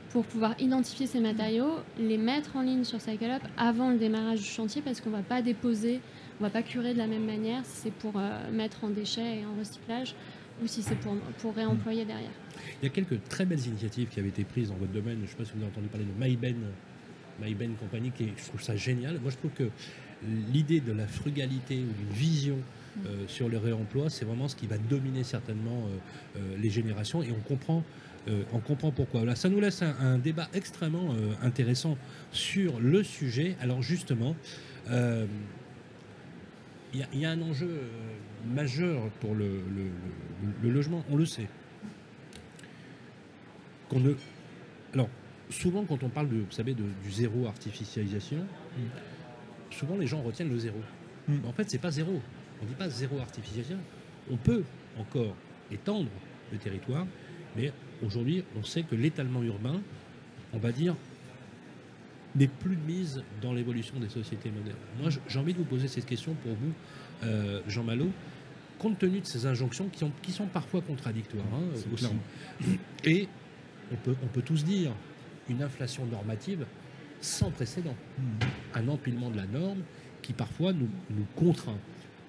pour 0.09 0.25
pouvoir 0.25 0.55
identifier 0.59 1.05
ces 1.05 1.19
matériaux, 1.19 1.75
les 1.99 2.17
mettre 2.17 2.55
en 2.55 2.61
ligne 2.61 2.83
sur 2.83 2.99
CycleUp 2.99 3.41
avant 3.57 3.91
le 3.91 3.97
démarrage 3.97 4.39
du 4.39 4.45
chantier 4.45 4.81
parce 4.81 4.99
qu'on 4.99 5.11
va 5.11 5.21
pas 5.21 5.43
déposer, 5.43 5.99
on 6.39 6.43
va 6.43 6.49
pas 6.49 6.63
curer 6.63 6.93
de 6.93 6.97
la 6.97 7.07
même 7.07 7.25
manière 7.25 7.63
si 7.65 7.81
c'est 7.83 7.93
pour 7.93 8.13
euh, 8.17 8.51
mettre 8.51 8.83
en 8.83 8.89
déchets 8.89 9.41
et 9.41 9.45
en 9.45 9.59
recyclage 9.59 10.15
ou 10.63 10.67
si 10.67 10.81
c'est 10.81 10.95
pour, 10.95 11.15
pour 11.39 11.53
réemployer 11.53 12.03
derrière. 12.05 12.31
Il 12.81 12.85
y 12.85 12.87
a 12.87 12.89
quelques 12.89 13.23
très 13.29 13.45
belles 13.45 13.65
initiatives 13.65 14.07
qui 14.09 14.19
avaient 14.19 14.29
été 14.29 14.43
prises 14.43 14.69
dans 14.69 14.75
votre 14.75 14.91
domaine. 14.91 15.17
Je 15.17 15.23
ne 15.23 15.27
sais 15.27 15.35
pas 15.35 15.45
si 15.45 15.51
vous 15.55 15.59
avez 15.61 15.67
entendu 15.71 15.87
parler 15.87 16.05
de 16.05 16.23
MyBen, 16.23 16.55
MyBen 17.41 17.75
Company, 17.75 18.11
qui 18.11 18.23
est- 18.25 18.33
je 18.37 18.45
trouve 18.47 18.61
ça 18.61 18.75
génial. 18.75 19.19
Moi, 19.19 19.31
je 19.31 19.37
trouve 19.37 19.51
que 19.51 19.69
l'idée 20.53 20.79
de 20.79 20.91
la 20.91 21.07
frugalité 21.07 21.75
ou 21.75 21.91
d'une 21.93 22.13
vision 22.15 22.57
euh, 23.05 23.25
sur 23.27 23.49
le 23.49 23.57
réemploi, 23.57 24.09
c'est 24.09 24.23
vraiment 24.23 24.47
ce 24.47 24.55
qui 24.55 24.67
va 24.67 24.77
dominer 24.77 25.25
certainement 25.25 25.83
euh, 25.85 26.39
euh, 26.39 26.55
les 26.61 26.69
générations 26.69 27.21
et 27.21 27.31
on 27.31 27.41
comprend. 27.47 27.83
on 28.53 28.59
comprend 28.59 28.89
pourquoi. 28.91 29.35
Ça 29.35 29.49
nous 29.49 29.59
laisse 29.59 29.83
un, 29.83 30.17
débat 30.17 30.47
extrêmement 30.55 31.13
intéressant 31.43 31.95
sur 32.31 32.79
le 32.79 33.03
sujet. 33.03 33.55
Alors 33.61 33.83
justement, 33.83 34.35
il 34.89 35.27
y, 37.13 37.25
a- 37.25 37.29
un 37.29 37.41
enjeu 37.43 37.69
majeur 38.55 39.11
pour 39.19 39.35
le 39.35 39.61
logement, 40.63 41.03
on 41.11 41.17
le 41.17 41.27
sait. 41.27 41.47
Qu'on 43.89 43.99
ne... 43.99 44.13
Alors, 44.93 45.09
souvent 45.49 45.83
quand 45.85 46.01
on 46.03 46.09
parle 46.09 46.29
de, 46.29 46.35
vous 46.37 46.51
savez, 46.51 46.73
de- 46.73 46.83
du 47.03 47.11
zéro 47.11 47.45
artificialisation, 47.47 48.45
souvent 49.71 49.97
les 49.97 50.07
gens 50.07 50.21
retiennent 50.21 50.49
le 50.49 50.57
zéro. 50.59 50.79
Mm. 51.27 51.33
Mais 51.43 51.47
en 51.47 51.53
fait, 51.53 51.69
c'est 51.69 51.77
pas 51.77 51.91
zéro. 51.91 52.21
On 52.61 52.63
ne 52.63 52.69
dit 52.69 52.75
pas 52.75 52.89
zéro 52.89 53.19
artificialisation. 53.19 53.77
On 54.31 54.37
peut 54.37 54.63
encore 54.97 55.35
étendre 55.71 56.09
le 56.51 56.57
territoire, 56.57 57.05
mais 57.55 57.71
aujourd'hui, 58.03 58.43
on 58.57 58.63
sait 58.63 58.83
que 58.83 58.95
l'étalement 58.95 59.43
urbain, 59.43 59.81
on 60.53 60.57
va 60.57 60.71
dire, 60.71 60.95
n'est 62.35 62.47
plus 62.47 62.75
de 62.75 62.81
mise 62.85 63.23
dans 63.41 63.53
l'évolution 63.53 63.99
des 63.99 64.09
sociétés 64.09 64.49
modernes. 64.51 64.77
Moi, 65.01 65.09
j'ai 65.27 65.39
envie 65.39 65.53
de 65.53 65.57
vous 65.59 65.63
poser 65.65 65.87
cette 65.87 66.05
question 66.05 66.33
pour 66.43 66.53
vous, 66.53 66.73
euh, 67.23 67.61
Jean 67.67 67.83
Malo, 67.83 68.07
compte 68.77 68.99
tenu 68.99 69.21
de 69.21 69.25
ces 69.25 69.45
injonctions 69.45 69.87
qui, 69.89 70.03
ont- 70.03 70.11
qui 70.21 70.31
sont 70.31 70.47
parfois 70.47 70.81
contradictoires 70.81 71.45
hein, 71.53 71.63
aussi. 71.93 72.05
Et 73.05 73.27
on 73.91 73.95
peut, 73.95 74.15
on 74.23 74.27
peut 74.27 74.41
tous 74.41 74.63
dire 74.63 74.91
une 75.49 75.61
inflation 75.61 76.05
normative 76.05 76.65
sans 77.21 77.49
précédent, 77.51 77.95
un 78.73 78.87
empilement 78.87 79.29
de 79.29 79.37
la 79.37 79.45
norme 79.45 79.79
qui 80.21 80.33
parfois 80.33 80.73
nous, 80.73 80.89
nous 81.11 81.25
contraint. 81.35 81.77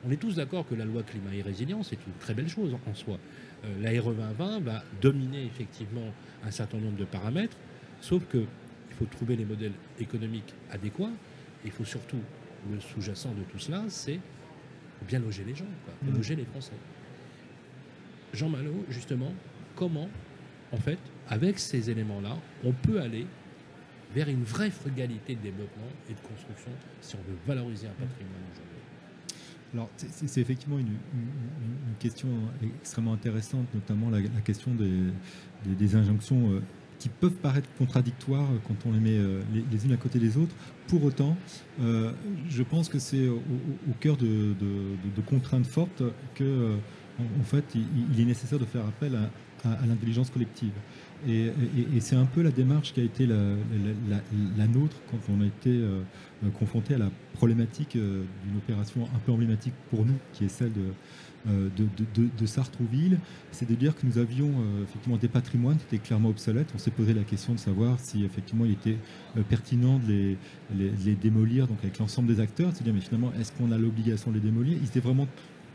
On 0.06 0.10
est 0.10 0.16
tous 0.16 0.36
d'accord 0.36 0.66
que 0.68 0.74
la 0.74 0.84
loi 0.84 1.02
climat 1.02 1.34
et 1.34 1.42
résilience 1.42 1.92
est 1.92 1.98
une 2.06 2.12
très 2.20 2.34
belle 2.34 2.48
chose 2.48 2.76
en 2.86 2.94
soi. 2.94 3.18
Euh, 3.64 3.68
la 3.82 3.90
RE 4.00 4.12
2020 4.14 4.60
va 4.60 4.84
dominer 5.00 5.44
effectivement 5.44 6.12
un 6.44 6.50
certain 6.50 6.78
nombre 6.78 6.96
de 6.96 7.04
paramètres, 7.04 7.56
sauf 8.00 8.24
que 8.26 8.38
il 8.38 8.94
faut 8.96 9.06
trouver 9.06 9.36
les 9.36 9.44
modèles 9.44 9.72
économiques 9.98 10.54
adéquats. 10.70 11.10
Et 11.64 11.66
il 11.66 11.70
faut 11.72 11.84
surtout, 11.84 12.20
le 12.70 12.78
sous-jacent 12.80 13.30
de 13.34 13.42
tout 13.50 13.58
cela, 13.58 13.84
c'est 13.88 14.20
bien 15.06 15.18
loger 15.18 15.44
les 15.44 15.54
gens, 15.54 15.64
quoi, 15.84 15.94
faut 16.04 16.12
Mm. 16.12 16.16
loger 16.16 16.36
les 16.36 16.44
Français. 16.44 16.72
Jean 18.32 18.48
Malo, 18.48 18.84
justement, 18.90 19.32
comment, 19.74 20.08
en 20.72 20.76
fait, 20.78 20.98
avec 21.28 21.58
ces 21.58 21.90
éléments-là, 21.90 22.36
on 22.64 22.72
peut 22.72 23.00
aller 23.00 23.26
vers 24.14 24.28
une 24.28 24.44
vraie 24.44 24.70
frugalité 24.70 25.34
de 25.34 25.40
développement 25.40 25.88
et 26.08 26.14
de 26.14 26.20
construction 26.20 26.70
si 27.00 27.16
on 27.16 27.30
veut 27.30 27.38
valoriser 27.46 27.86
un 27.86 27.90
patrimoine 27.90 28.42
aujourd'hui. 28.52 28.76
Alors, 29.74 29.90
c'est- 29.96 30.40
effectivement 30.40 30.78
une, 30.78 30.96
question 31.98 32.28
extrêmement 32.80 33.14
intéressante, 33.14 33.66
notamment 33.74 34.10
la, 34.10 34.20
question 34.42 34.72
des, 34.74 35.96
injonctions 35.96 36.50
euh, 36.50 36.60
qui 36.98 37.08
peuvent 37.08 37.34
paraître 37.34 37.68
contradictoires 37.78 38.48
quand 38.66 38.74
on 38.86 38.92
les 38.92 39.00
met 39.00 39.18
euh, 39.18 39.42
les, 39.70 39.86
unes 39.86 39.92
à 39.92 39.96
côté 39.96 40.18
des 40.18 40.36
autres. 40.36 40.54
Pour 40.88 41.04
autant, 41.04 41.36
euh, 41.80 42.12
je 42.48 42.62
pense 42.62 42.88
que 42.88 42.98
c'est 42.98 43.28
au, 43.28 43.40
cœur 44.00 44.16
de, 44.16 44.54
contraintes 45.26 45.66
fortes 45.66 46.02
que, 46.34 46.44
euh, 46.44 46.76
en, 47.40 47.44
fait, 47.44 47.64
il 47.74 48.20
est 48.20 48.24
nécessaire 48.24 48.58
de 48.58 48.64
faire 48.64 48.86
appel 48.86 49.16
à, 49.16 49.30
à- 49.72 49.86
l'intelligence 49.86 50.30
collective. 50.30 50.72
Et, 51.28 51.50
c'est 52.00 52.16
un 52.16 52.26
peu 52.26 52.42
la 52.42 52.50
démarche 52.50 52.92
qui 52.92 53.00
a 53.00 53.04
été 53.04 53.26
la, 53.26 54.66
nôtre 54.66 54.96
quand 55.10 55.18
on 55.32 55.40
a 55.40 55.46
été 55.46 55.70
euh, 55.70 56.02
confronté 56.58 56.94
à 56.94 56.98
la 56.98 57.10
problématique 57.32 57.96
euh, 57.96 58.22
d'une 58.46 58.56
opération 58.58 59.04
un 59.14 59.18
peu 59.24 59.32
emblématique 59.32 59.72
pour 59.90 60.04
nous, 60.04 60.14
qui 60.34 60.44
est 60.44 60.48
celle 60.48 60.72
de, 60.72 60.80
euh, 61.48 61.68
de, 61.76 61.84
de- 61.84 62.22
de- 62.22 62.28
de 62.38 62.46
Sartrouville, 62.46 63.18
c'est 63.50 63.68
de 63.68 63.74
dire 63.74 63.94
que 63.96 64.06
nous 64.06 64.18
avions 64.18 64.48
euh, 64.50 64.82
effectivement 64.84 65.16
des 65.16 65.28
patrimoines 65.28 65.76
qui 65.78 65.84
étaient 65.96 66.04
clairement 66.06 66.28
obsolètes. 66.28 66.68
On 66.74 66.78
s'est 66.78 66.90
posé 66.90 67.14
la 67.14 67.22
question 67.24 67.54
de 67.54 67.58
savoir 67.58 67.98
si 67.98 68.24
effectivement 68.24 68.64
il 68.66 68.72
était 68.72 68.98
euh, 69.36 69.42
pertinent 69.48 69.98
de 69.98 70.06
les, 70.08 70.36
les- 71.04 71.14
de 71.14 71.20
démolir, 71.20 71.66
donc 71.66 71.78
avec 71.82 71.98
l'ensemble 71.98 72.28
des 72.28 72.40
acteurs, 72.40 72.70
c'est-à-dire 72.74 72.94
mais 72.94 73.00
finalement 73.00 73.32
est-ce 73.40 73.52
qu'on 73.52 73.72
a 73.72 73.78
l'obligation 73.78 74.30
de 74.30 74.36
les 74.36 74.42
démolir? 74.42 74.76
Ils 74.80 74.86
étaient 74.88 75.00
vraiment 75.00 75.26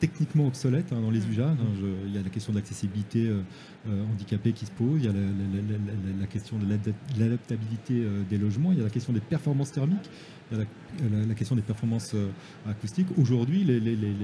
techniquement 0.02 0.48
obsolètes 0.48 0.92
hein, 0.92 1.00
dans 1.00 1.12
les 1.12 1.26
usages. 1.28 1.58
hein. 1.62 1.74
Je- 1.80 2.08
il 2.08 2.14
y 2.14 2.18
a 2.18 2.22
la 2.24 2.30
question 2.30 2.52
de 2.52 2.58
l'accessibilité 2.58 3.28
euh, 3.28 3.42
euh, 3.88 4.04
handicapée 4.12 4.52
qui 4.52 4.66
se 4.66 4.72
pose, 4.72 5.00
il 5.00 5.06
y 5.06 5.08
a 5.08 5.14
la, 5.14 5.20
la- 5.20 5.28
la- 5.28 6.20
la- 6.20 6.28
question 6.28 6.58
de 6.58 6.66
l'adap- 6.70 6.96
l'adaptabilité 7.18 7.94
euh, 8.04 8.24
des 8.30 8.38
logements, 8.38 8.72
il 8.74 8.80
y 8.80 8.82
a 8.82 8.84
la 8.84 8.90
question 8.90 9.14
des 9.14 9.20
performances 9.22 9.72
thermiques, 9.72 10.10
il 10.52 10.58
y 10.58 10.62
a 10.62 10.64
la, 10.64 11.20
la- 11.20 11.26
la 11.28 11.34
question 11.36 11.56
des 11.56 11.62
performances 11.62 12.14
euh, 12.16 12.28
acoustiques. 12.68 13.08
Aujourd'hui, 13.18 13.64
les, 13.64 13.80
les- 13.80 13.96
les- 13.96 14.16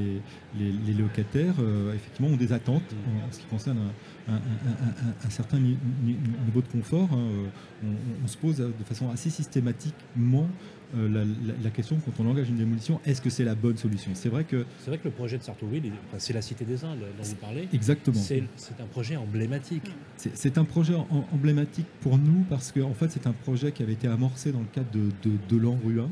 les- 0.59 0.93
locataires, 0.93 1.55
euh, 1.59 1.93
effectivement, 1.93 2.27
ont 2.29 2.37
des 2.37 2.51
attentes 2.51 2.83
en, 3.07 3.27
en 3.27 3.31
ce 3.31 3.39
qui 3.39 3.45
concerne 3.45 3.77
un, 3.77 3.91
un- 4.27 4.33
un- 4.33 4.37
un- 4.37 5.09
un- 5.09 5.25
un 5.25 5.29
certain 5.29 5.59
ni- 5.59 5.77
ni- 6.03 6.17
niveau 6.45 6.61
de 6.61 6.67
confort. 6.67 7.09
hein. 7.13 7.17
Euh, 7.17 7.45
On, 7.83 8.23
on 8.23 8.27
se 8.27 8.37
pose 8.37 8.57
de 8.57 8.83
façon 8.85 9.07
assez 9.11 9.29
systématiquement 9.29 10.47
euh, 10.95 11.07
la, 11.09 11.25
la- 11.25 11.53
la 11.63 11.69
question 11.69 11.97
quand 12.03 12.23
on 12.23 12.27
engage 12.29 12.49
une 12.49 12.55
démolition, 12.55 12.99
est-ce 13.05 13.21
que 13.21 13.29
c'est 13.29 13.43
la 13.43 13.53
bonne 13.55 13.75
solution? 13.77 14.11
C'est 14.15 14.29
vrai 14.29 14.45
que, 14.45 14.65
C'est 14.79 14.89
vrai 14.89 14.97
que 14.97 15.03
le 15.03 15.11
projet 15.11 15.37
de 15.37 15.43
Sartrouville, 15.43 15.91
enfin, 16.07 16.17
c'est 16.17 16.33
la 16.33 16.41
Cité 16.41 16.63
des 16.65 16.83
Indes 16.85 16.97
dont 17.17 17.23
vous 17.23 17.35
parlez. 17.35 17.67
exactement. 17.73 18.15
C'est 18.17 18.41
un 18.79 18.85
projet 18.89 19.15
emblématique. 19.17 19.91
C'est 20.15 20.57
un 20.57 20.63
projet 20.63 20.95
en- 20.95 21.25
emblématique 21.33 21.85
pour 22.01 22.17
nous 22.17 22.45
parce 22.49 22.71
que 22.71 22.79
en 22.79 22.93
fait 22.93 23.09
c'est 23.11 23.27
un 23.27 23.33
projet 23.33 23.71
qui 23.71 23.83
avait 23.83 23.93
été 23.93 24.07
amorcé 24.07 24.51
dans 24.51 24.61
le 24.61 24.65
cadre 24.73 24.89
de, 24.91 25.09
de, 25.29 25.35
de 25.49 25.57
l'ANRU 25.61 25.99
1, 26.01 26.09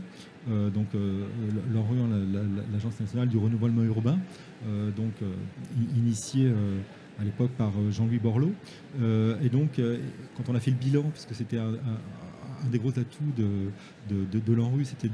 euh, 0.52 0.70
donc 0.70 0.88
euh, 0.94 1.26
l'ANRU 1.74 1.98
1, 2.00 2.08
la- 2.10 2.42
la- 2.42 2.64
l'Agence 2.74 3.00
nationale 3.00 3.28
du 3.30 3.38
renouvellement 3.38 3.84
urbain, 3.84 4.20
euh, 4.68 4.92
donc 4.92 5.14
euh, 5.24 5.32
initié 5.98 6.48
euh, 6.48 6.78
à 7.20 7.24
l'époque 7.24 7.52
par 7.52 7.70
euh, 7.70 7.92
Jean-Louis 7.92 8.20
Borloo. 8.20 8.54
Euh, 9.02 9.40
et 9.42 9.50
donc 9.50 9.80
euh, 9.80 10.00
quand 10.36 10.50
on 10.50 10.56
a 10.56 10.60
fait 10.60 10.72
le 10.72 10.78
bilan, 10.78 11.04
puisque 11.12 11.36
c'était 11.36 11.58
un, 11.58 11.74
des 12.72 12.80
gros 12.80 12.92
atouts 12.92 13.34
de, 13.38 13.70
de, 14.10 14.84
c'était 14.84 15.10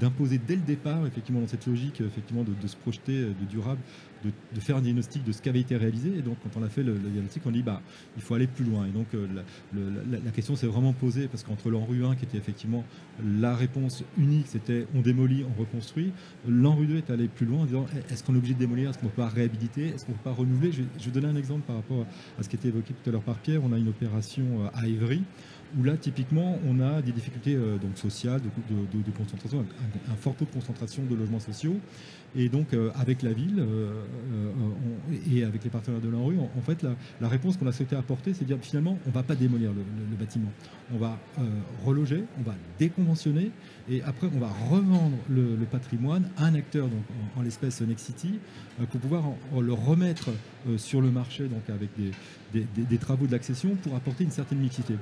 d'imposer 0.00 0.38
dès 0.38 0.56
le 0.56 0.62
départ, 0.62 1.06
effectivement, 1.06 1.40
dans 1.40 1.46
cette 1.46 1.66
logique, 1.66 2.00
effectivement, 2.00 2.44
de, 2.44 2.66
se 2.66 2.76
projeter, 2.76 3.22
de 3.22 3.44
durable, 3.48 3.80
de, 4.24 4.30
de 4.54 4.60
faire 4.60 4.76
un 4.76 4.80
diagnostic 4.80 5.24
de 5.24 5.32
ce 5.32 5.40
qui 5.42 5.48
avait 5.48 5.60
été 5.60 5.76
réalisé. 5.76 6.10
Et 6.18 6.22
donc, 6.22 6.36
quand 6.42 6.60
on 6.60 6.64
a 6.64 6.68
fait 6.68 6.82
le, 6.82 6.94
le 6.94 6.98
diagnostic, 7.10 7.42
on 7.46 7.50
dit, 7.50 7.62
bah, 7.62 7.80
il 8.16 8.22
faut 8.22 8.34
aller 8.34 8.46
plus 8.46 8.64
loin. 8.64 8.86
Et 8.86 8.90
donc, 8.90 9.06
euh, 9.14 9.26
la, 9.34 9.42
la- 9.80 10.18
la 10.24 10.30
question 10.30 10.56
s'est 10.56 10.66
vraiment 10.66 10.92
posée, 10.92 11.28
parce 11.28 11.42
qu'entre 11.44 11.70
l'ANRU 11.70 12.04
1, 12.04 12.16
qui 12.16 12.24
était 12.24 12.38
effectivement 12.38 12.84
la 13.24 13.54
réponse 13.54 14.04
unique, 14.16 14.46
c'était 14.48 14.86
on 14.94 15.00
démolit, 15.00 15.44
on 15.44 15.60
reconstruit, 15.60 16.12
l'ANRU 16.48 16.86
2 16.86 16.96
est 16.96 17.10
allé 17.10 17.28
plus 17.28 17.46
loin 17.46 17.60
en 17.62 17.64
disant, 17.66 17.86
eh, 17.94 18.12
est-ce 18.12 18.22
qu'on 18.24 18.34
est 18.34 18.38
obligé 18.38 18.54
de 18.54 18.58
démolir, 18.58 18.90
est-ce 18.90 18.98
qu'on 18.98 19.06
peut 19.06 19.22
pas 19.22 19.28
réhabiliter, 19.28 19.88
est-ce 19.88 20.04
qu'on 20.04 20.12
peut 20.12 20.18
pas 20.24 20.32
renouveler? 20.32 20.72
Je 20.72 20.82
vais, 20.82 20.88
je 20.98 21.04
vais 21.06 21.10
donner 21.10 21.28
un 21.28 21.36
exemple 21.36 21.62
par 21.66 21.76
rapport 21.76 22.06
à 22.38 22.42
ce 22.42 22.48
qui 22.48 22.56
était 22.56 22.68
évoqué 22.68 22.94
tout 22.94 23.08
à 23.10 23.12
l'heure 23.12 23.22
par 23.22 23.36
Pierre. 23.38 23.60
On 23.64 23.72
a 23.72 23.78
une 23.78 23.88
opération 23.88 24.44
euh, 24.64 24.68
à 24.74 24.86
Évry, 24.88 25.22
où 25.76 25.84
là, 25.84 25.96
typiquement, 25.96 26.58
on 26.66 26.80
a 26.80 27.02
des 27.02 27.12
difficultés 27.12 27.54
euh, 27.54 27.76
donc 27.76 27.96
sociales, 27.96 28.40
de, 28.40 29.10
concentration, 29.16 29.60
un, 29.60 30.12
un 30.12 30.16
fort 30.16 30.34
taux 30.34 30.44
de 30.44 30.50
concentration 30.50 31.02
de 31.04 31.14
logements 31.14 31.40
sociaux. 31.40 31.76
Et 32.36 32.48
donc, 32.48 32.74
euh, 32.74 32.90
avec 32.94 33.22
la 33.22 33.32
ville 33.32 33.58
euh, 33.58 34.02
et 35.32 35.44
avec 35.44 35.64
les 35.64 35.70
partenaires 35.70 36.00
de 36.00 36.08
l'ANRU, 36.08 36.36
en, 36.38 36.60
fait, 36.60 36.82
la, 36.82 36.94
la 37.20 37.28
réponse 37.28 37.56
qu'on 37.56 37.66
a 37.66 37.72
souhaité 37.72 37.96
apporter, 37.96 38.34
c'est 38.34 38.42
de 38.42 38.54
dire 38.54 38.58
finalement, 38.60 38.98
on 39.06 39.08
ne 39.08 39.14
va 39.14 39.22
pas 39.22 39.34
démolir 39.34 39.72
le, 39.72 40.16
bâtiment. 40.16 40.50
On 40.92 40.98
va 40.98 41.18
reloger, 41.84 42.24
on 42.38 42.42
va 42.42 42.54
déconventionner, 42.78 43.50
et 43.88 44.02
après, 44.02 44.28
on 44.34 44.38
va 44.38 44.50
revendre 44.70 45.16
le, 45.30 45.56
patrimoine 45.70 46.28
à 46.36 46.46
un 46.46 46.54
acteur, 46.54 46.88
donc 46.88 47.02
en, 47.36 47.40
en 47.40 47.42
l'espèce 47.42 47.82
euh, 47.82 48.86
pour 48.90 49.00
pouvoir 49.00 49.24
le 49.58 49.72
remettre 49.72 50.30
sur 50.76 51.00
le 51.00 51.10
marché, 51.10 51.44
donc 51.44 51.68
avec 51.70 51.90
des, 51.96 52.66
des, 52.76 52.98
travaux 52.98 53.26
de 53.26 53.32
l'accession, 53.32 53.74
pour 53.76 53.94
apporter 53.94 54.24
une 54.24 54.30
certaine 54.30 54.58
mixité. 54.58 54.94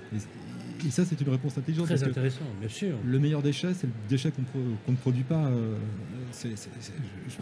Et 0.84 0.90
ça, 0.90 1.04
c'est 1.04 1.20
une 1.20 1.28
réponse 1.28 1.56
intelligente. 1.56 1.86
Très 1.86 2.02
intéressant, 2.04 2.44
bien 2.60 2.68
sûr. 2.68 2.96
le 3.04 3.18
meilleur 3.18 3.42
déchet, 3.42 3.72
c'est 3.74 3.86
le 3.86 3.92
déchet 4.08 4.30
qu'on 4.30 4.42
pro- 4.42 4.58
ne 4.88 4.96
produit 4.96 5.22
pas. 5.22 5.46
euh, 5.46 5.76
je, 6.44 6.48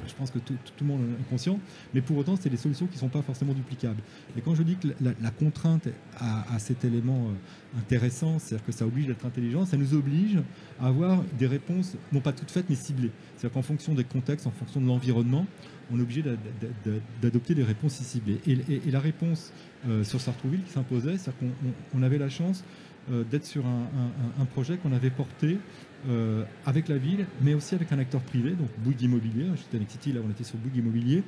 je 0.08 0.14
pense 0.14 0.30
que 0.30 0.38
tout, 0.38 0.54
tout 0.76 0.84
le 0.84 0.86
monde 0.86 1.00
est 1.20 1.30
conscient. 1.30 1.58
Mais 1.94 2.00
pour 2.00 2.16
autant, 2.16 2.36
c'est 2.36 2.50
des 2.50 2.56
solutions 2.56 2.86
qui 2.86 2.94
ne 2.94 3.00
sont 3.00 3.08
pas 3.08 3.22
forcément 3.22 3.52
duplicables. 3.54 4.00
Et 4.36 4.40
quand 4.40 4.54
je 4.54 4.62
dis 4.62 4.76
que 4.76 4.88
la, 5.00 5.12
la 5.20 5.30
contrainte 5.30 5.88
a, 6.18 6.54
a 6.54 6.58
cet 6.58 6.84
élément 6.84 7.28
euh, 7.28 7.78
intéressant, 7.78 8.38
c'est-à-dire 8.38 8.66
que 8.66 8.72
ça 8.72 8.86
oblige 8.86 9.06
d'être 9.06 9.24
intelligent, 9.26 9.64
ça 9.66 9.76
nous 9.76 9.94
oblige 9.94 10.38
à 10.80 10.86
avoir 10.88 11.22
des 11.38 11.46
réponses, 11.46 11.96
non 12.12 12.20
pas 12.20 12.32
toutes 12.32 12.50
faites, 12.50 12.66
mais 12.68 12.76
ciblées. 12.76 13.10
C'est-à-dire 13.36 13.54
qu'en 13.54 13.62
fonction 13.62 13.94
des 13.94 14.04
contextes, 14.04 14.46
en 14.46 14.50
fonction 14.52 14.80
de 14.80 14.86
l'environnement, 14.86 15.46
on 15.92 15.98
est 15.98 16.02
obligé 16.02 16.22
d'a- 16.22 16.30
d'a- 16.32 16.68
d'a- 16.92 16.98
d'adopter 17.20 17.54
des 17.54 17.62
réponses 17.62 17.94
ciblées. 17.94 18.40
Et, 18.46 18.52
et- 18.52 18.82
et 18.86 18.90
la 18.90 19.00
réponse 19.00 19.52
euh, 19.88 20.02
sur 20.02 20.20
Sartrouville 20.20 20.62
qui 20.62 20.72
s'imposait, 20.72 21.18
c'est-à-dire 21.18 21.38
qu'on 21.40 21.46
on- 21.68 22.00
on 22.00 22.02
avait 22.02 22.16
la 22.18 22.30
chance 22.30 22.64
d'être 23.10 23.44
sur 23.44 23.64
un, 23.66 24.44
projet 24.46 24.76
qu'on 24.76 24.92
avait 24.92 25.10
porté 25.10 25.58
euh, 26.08 26.44
avec 26.66 26.88
la 26.88 26.98
ville, 26.98 27.26
mais 27.40 27.54
aussi 27.54 27.74
avec 27.74 27.90
un 27.92 27.98
acteur 27.98 28.20
privé, 28.20 28.50
donc 28.50 28.68
Bouygues 28.78 29.02
Immobilier. 29.02 29.46
J'étais 29.56 29.76
avec 29.76 29.88
Titi, 29.88 30.12
là 30.12 30.20
on 30.26 30.30
était 30.30 30.44
sur 30.44 30.58
Bouygues 30.58 30.76
Immobilier, 30.76 31.22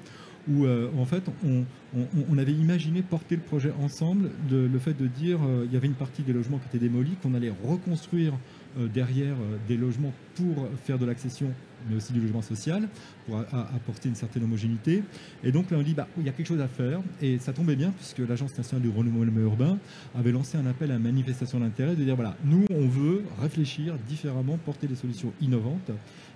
où 0.49 0.67
euh, 0.67 0.91
en 0.99 1.07
fait 1.07 1.23
on, 1.45 2.39
avait 2.39 2.53
imaginé 2.53 3.01
porter 3.01 3.37
le 3.37 3.43
projet 3.43 3.73
ensemble, 3.81 4.31
le 4.51 4.79
fait 4.79 4.93
de 4.93 5.07
dire 5.07 5.39
euh, 5.43 5.65
il 5.65 5.73
y 5.73 5.77
avait 5.77 5.87
une 5.87 5.95
partie 5.95 6.23
des 6.23 6.35
logements 6.35 6.59
qui 6.59 6.67
étaient 6.69 6.85
démolis, 6.85 7.17
qu'on 7.23 7.35
allait 7.35 7.53
reconstruire 7.65 8.35
euh, 8.79 8.89
derrière 8.89 9.35
euh, 9.35 9.57
des 9.69 9.79
logements 9.79 10.13
pour 10.35 10.69
faire 10.85 10.99
de 10.99 11.07
l'accession, 11.07 11.51
mais 11.89 11.97
aussi 11.97 12.13
du 12.13 12.21
logement 12.21 12.43
social, 12.43 12.89
pour 13.27 13.39
apporter 13.75 14.09
une 14.09 14.15
certaine 14.15 14.45
homogénéité. 14.45 15.03
Et 15.45 15.53
donc 15.53 15.71
là 15.71 15.79
on 15.79 15.83
dit 15.83 15.95
bah, 15.95 16.09
il 16.19 16.25
y 16.25 16.29
a 16.29 16.33
quelque 16.33 16.47
chose 16.47 16.61
à 16.61 16.69
faire, 16.69 17.01
et 17.23 17.39
ça 17.39 17.53
tombait 17.53 17.77
bien 17.77 17.91
puisque 17.91 18.19
l'Agence 18.29 18.57
nationale 18.57 18.83
du 18.89 18.97
renouvellement 18.97 19.41
urbain 19.41 19.79
avait 20.19 20.33
lancé 20.33 20.59
un 20.59 20.67
appel 20.67 20.91
à 20.91 20.99
manifestation 20.99 21.61
d'intérêt 21.61 21.97
de 21.97 22.05
dire 22.05 22.15
voilà, 22.17 22.37
nous 22.45 22.65
on 22.71 22.87
veut 22.87 23.23
réfléchir 23.41 23.95
différemment, 24.09 24.57
porter 24.59 24.87
des 24.87 24.97
solutions 24.97 25.33
innovantes 25.41 25.91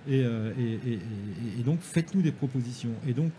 et, 0.08 0.22
euh, 0.24 0.50
donc 1.64 1.80
faites-nous 1.82 2.22
des 2.22 2.32
propositions. 2.32 2.90
Et 3.06 3.12
donc 3.12 3.30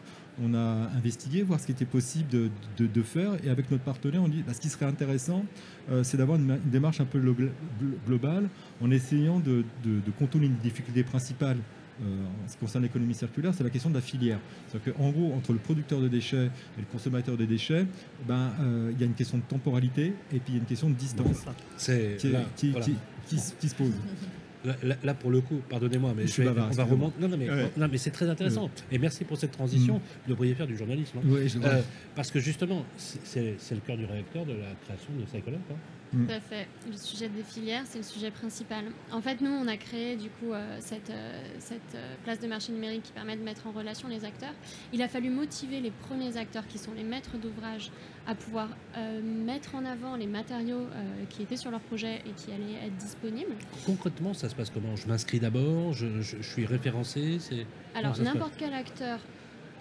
on 0.42 0.54
a 0.54 0.90
investigué, 0.96 1.44
voir 1.44 1.60
ce 1.60 1.66
qui 1.66 1.72
était 1.74 1.86
possible 1.86 2.30
de, 2.78 3.02
faire 3.04 3.32
et 3.44 3.50
avec 3.50 3.70
notre 3.70 3.84
partenaire 3.84 4.22
on 4.24 4.28
dit 4.30 4.44
bah, 4.46 4.54
ce 4.54 4.62
qui 4.62 4.70
serait 4.70 4.86
intéressant 4.86 5.44
euh, 5.92 6.04
c'est 6.04 6.18
d'avoir 6.18 6.38
une, 6.38 6.46
ma- 6.46 6.56
une 6.56 6.70
démarche 6.72 7.02
un 7.02 7.06
peu 7.06 7.20
glo- 7.20 7.34
glo- 7.36 7.50
globale 8.08 8.48
en 8.82 8.92
essayant 8.92 9.40
de, 9.40 9.64
contourner 10.20 10.48
une 10.48 10.56
difficulté 10.56 11.04
principale 11.04 11.58
en 12.02 12.48
ce 12.48 12.54
qui 12.54 12.60
concerne 12.60 12.84
l'économie 12.84 13.14
circulaire, 13.14 13.54
c'est 13.54 13.64
la 13.64 13.70
question 13.70 13.90
de 13.90 13.96
la 13.96 14.02
filière. 14.02 14.40
C'est-à-dire 14.68 14.94
qu'en 14.96 15.10
gros, 15.12 15.34
entre 15.34 15.54
le 15.54 15.60
producteur 15.60 16.00
de 16.02 16.08
déchets 16.08 16.46
et 16.48 16.80
le 16.80 16.86
consommateur 16.92 17.38
de 17.38 17.46
déchets, 17.46 17.86
ben, 18.28 18.52
euh, 18.62 18.92
il 18.94 19.00
y 19.00 19.04
a 19.04 19.06
une 19.06 19.14
question 19.14 19.38
de 19.38 19.44
temporalité 19.44 20.14
et 20.34 20.40
puis 20.40 20.50
il 20.50 20.54
y 20.54 20.58
a 20.58 20.60
une 20.60 20.66
question 20.66 20.90
de 20.90 20.96
distance 20.96 21.46
qui, 22.18 22.30
là, 22.32 22.42
qui- 22.56 22.72
voilà. 22.72 22.86
qui- 22.86 22.96
qui 23.60 23.70
se- 23.70 23.76
pose. 23.76 23.94
Là, 24.64 24.76
là- 24.84 24.96
là, 25.04 25.14
pour 25.16 25.32
le 25.32 25.42
coup, 25.42 25.60
pardonnez-moi, 25.70 26.14
mais 26.16 26.28
Je 26.28 26.38
vais- 26.42 26.46
bavard, 26.48 26.68
on 26.72 26.76
va 26.76 26.84
remonter. 26.84 27.16
Non, 27.20 27.28
non, 27.30 27.38
mais, 27.38 27.50
Ouais. 27.50 27.72
non, 27.78 27.88
mais 27.92 27.98
c'est 27.98 28.12
très 28.12 28.30
intéressant. 28.30 28.70
Et 28.92 29.00
merci 29.00 29.24
pour 29.24 29.36
cette 29.38 29.52
transition. 29.52 29.96
Vous 30.26 30.30
devriez 30.34 30.54
faire 30.54 30.68
du 30.68 30.78
journalisme. 30.78 31.18
hein. 31.18 31.28
Ouais, 31.28 31.48
je- 31.48 31.58
Euh, 31.58 31.82
parce 32.16 32.30
que 32.30 32.40
justement, 32.40 32.86
c'est- 32.98 33.56
le 33.72 33.80
cœur 33.80 33.98
du 33.98 34.06
réacteur 34.06 34.46
de 34.46 34.52
la 34.54 34.74
création 34.86 35.10
de 35.20 35.26
Cycle 35.26 35.56
Up. 35.56 35.78
Hein. 36.14 36.18
Tout 36.28 36.34
à 36.34 36.40
fait. 36.40 36.68
Le 36.90 36.98
sujet 36.98 37.30
des 37.30 37.44
filières, 37.44 37.84
c'est 37.86 38.00
le 38.00 38.04
sujet 38.04 38.32
principal. 38.32 38.86
En 39.12 39.22
fait, 39.22 39.42
nous, 39.42 39.50
on 39.52 39.68
a 39.68 39.78
créé 39.78 40.16
du 40.16 40.30
coup 40.30 40.54
euh, 40.54 40.78
cette, 40.80 41.10
euh, 41.10 41.42
cette 41.60 41.96
euh, 41.96 42.16
place 42.24 42.40
de 42.40 42.48
marché 42.48 42.72
numérique 42.72 43.04
qui 43.04 43.12
permet 43.12 43.36
de 43.38 43.44
mettre 43.44 43.68
en 43.68 43.72
relation 43.72 44.08
les 44.08 44.26
acteurs. 44.26 44.54
Il 44.94 45.02
a 45.02 45.08
fallu 45.08 45.30
motiver 45.30 45.80
les 45.80 45.92
premiers 45.92 46.38
acteurs 46.38 46.68
qui 46.68 46.78
sont 46.78 46.94
les 46.94 47.04
maîtres 47.04 47.38
d'ouvrage 47.38 47.92
à 48.28 48.36
pouvoir 48.36 48.70
euh, 48.98 49.22
mettre 49.22 49.74
en 49.76 49.84
avant 49.86 50.16
les 50.16 50.28
matériaux 50.28 50.82
euh, 50.94 51.24
qui 51.30 51.42
étaient 51.42 51.58
sur 51.58 51.72
leur 51.72 51.80
projet 51.82 52.22
et 52.26 52.32
qui 52.38 52.52
allaient 52.52 52.86
être 52.88 52.98
disponibles. 52.98 53.56
Concrètement, 53.86 54.34
ça 54.34 54.48
se 54.50 54.56
passe 54.56 54.70
comment? 54.70 54.96
Je 54.96 55.08
m'inscris 55.08 55.40
d'abord, 55.40 55.94
je, 55.94 56.22
je- 56.22 56.38
je 56.40 56.48
suis 56.50 56.66
référencé. 56.66 57.38
C'est 57.40 57.66
Alors, 57.96 58.20
n'importe 58.22 58.54
quel 58.58 58.74
acteur 58.74 59.20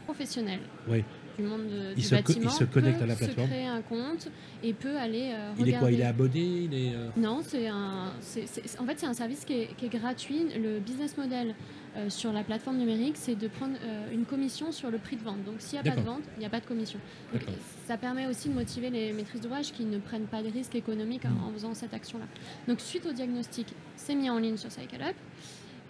professionnel 0.07 0.61
Oui. 0.89 1.05
Du 1.41 1.47
monde 1.47 1.63
de- 1.69 1.91
Il 1.91 1.95
du 1.97 2.03
se 2.03 2.11
co- 2.15 2.17
bâtiment 2.23 2.51
il 2.51 2.59
se 2.59 2.65
connecte 2.65 2.99
peut 2.99 3.05
à 3.05 3.07
la 3.07 3.15
se 3.15 3.19
plateforme. 3.25 3.49
créer 3.49 3.67
un 3.67 3.83
compte 3.83 4.29
et 4.63 4.73
peut 4.75 4.97
aller 4.97 5.33
euh, 5.35 5.53
il 5.59 5.69
est 5.69 5.73
quoi 5.73 5.91
Il 5.91 6.01
est 6.01 6.05
abonné 6.05 6.41
Il 6.41 6.75
est. 6.75 6.95
euh, 6.95 7.09
Non, 7.17 7.41
c'est 7.43 7.69
un. 7.69 8.13
c'est- 8.21 8.47
c'est- 8.47 8.79
en 8.81 8.85
fait, 8.87 8.99
c'est 8.99 9.07
un 9.07 9.15
service 9.15 9.45
qui 9.45 9.53
est, 9.55 9.69
qui 9.77 9.87
est 9.87 9.89
gratuit. 9.89 10.47
Le 10.59 10.79
business 10.79 11.17
model 11.17 11.55
euh, 11.97 12.09
sur 12.09 12.33
la 12.33 12.45
plateforme 12.45 12.77
numérique, 12.79 13.15
c'est 13.17 13.35
de 13.35 13.49
prendre 13.49 13.75
une 14.13 14.25
commission 14.25 14.71
sur 14.71 14.91
le 14.93 14.99
prix 14.99 15.17
de 15.17 15.25
vente. 15.25 15.43
Donc, 15.45 15.57
s'il 15.59 15.81
n'y 15.81 15.89
a 15.89 15.93
pas 15.93 16.01
de 16.01 16.07
vente, 16.07 16.23
il 16.37 16.41
n'y 16.41 16.47
a 16.47 16.51
pas 16.51 16.61
de 16.61 16.67
commission. 16.67 17.01
Donc, 17.33 17.43
ça 17.89 17.97
permet 17.97 18.27
aussi 18.29 18.49
de 18.49 18.55
motiver 18.55 18.91
les 18.91 19.13
maîtrises 19.13 19.41
d'ouvrage 19.41 19.73
qui 19.73 19.85
ne 19.85 19.99
prennent 19.99 20.27
pas 20.27 20.41
de 20.43 20.49
risques 20.51 20.77
économiques 20.77 21.25
en, 21.25 21.49
en 21.49 21.53
faisant 21.53 21.75
cette 21.75 21.93
action-là. 21.93 22.27
Donc, 22.69 22.81
suite 22.81 23.07
au 23.07 23.13
diagnostic, 23.13 23.67
c'est 23.97 24.15
mis 24.15 24.31
en 24.31 24.39
ligne 24.39 24.57
sur 24.57 24.71
CycleUp. 24.71 25.17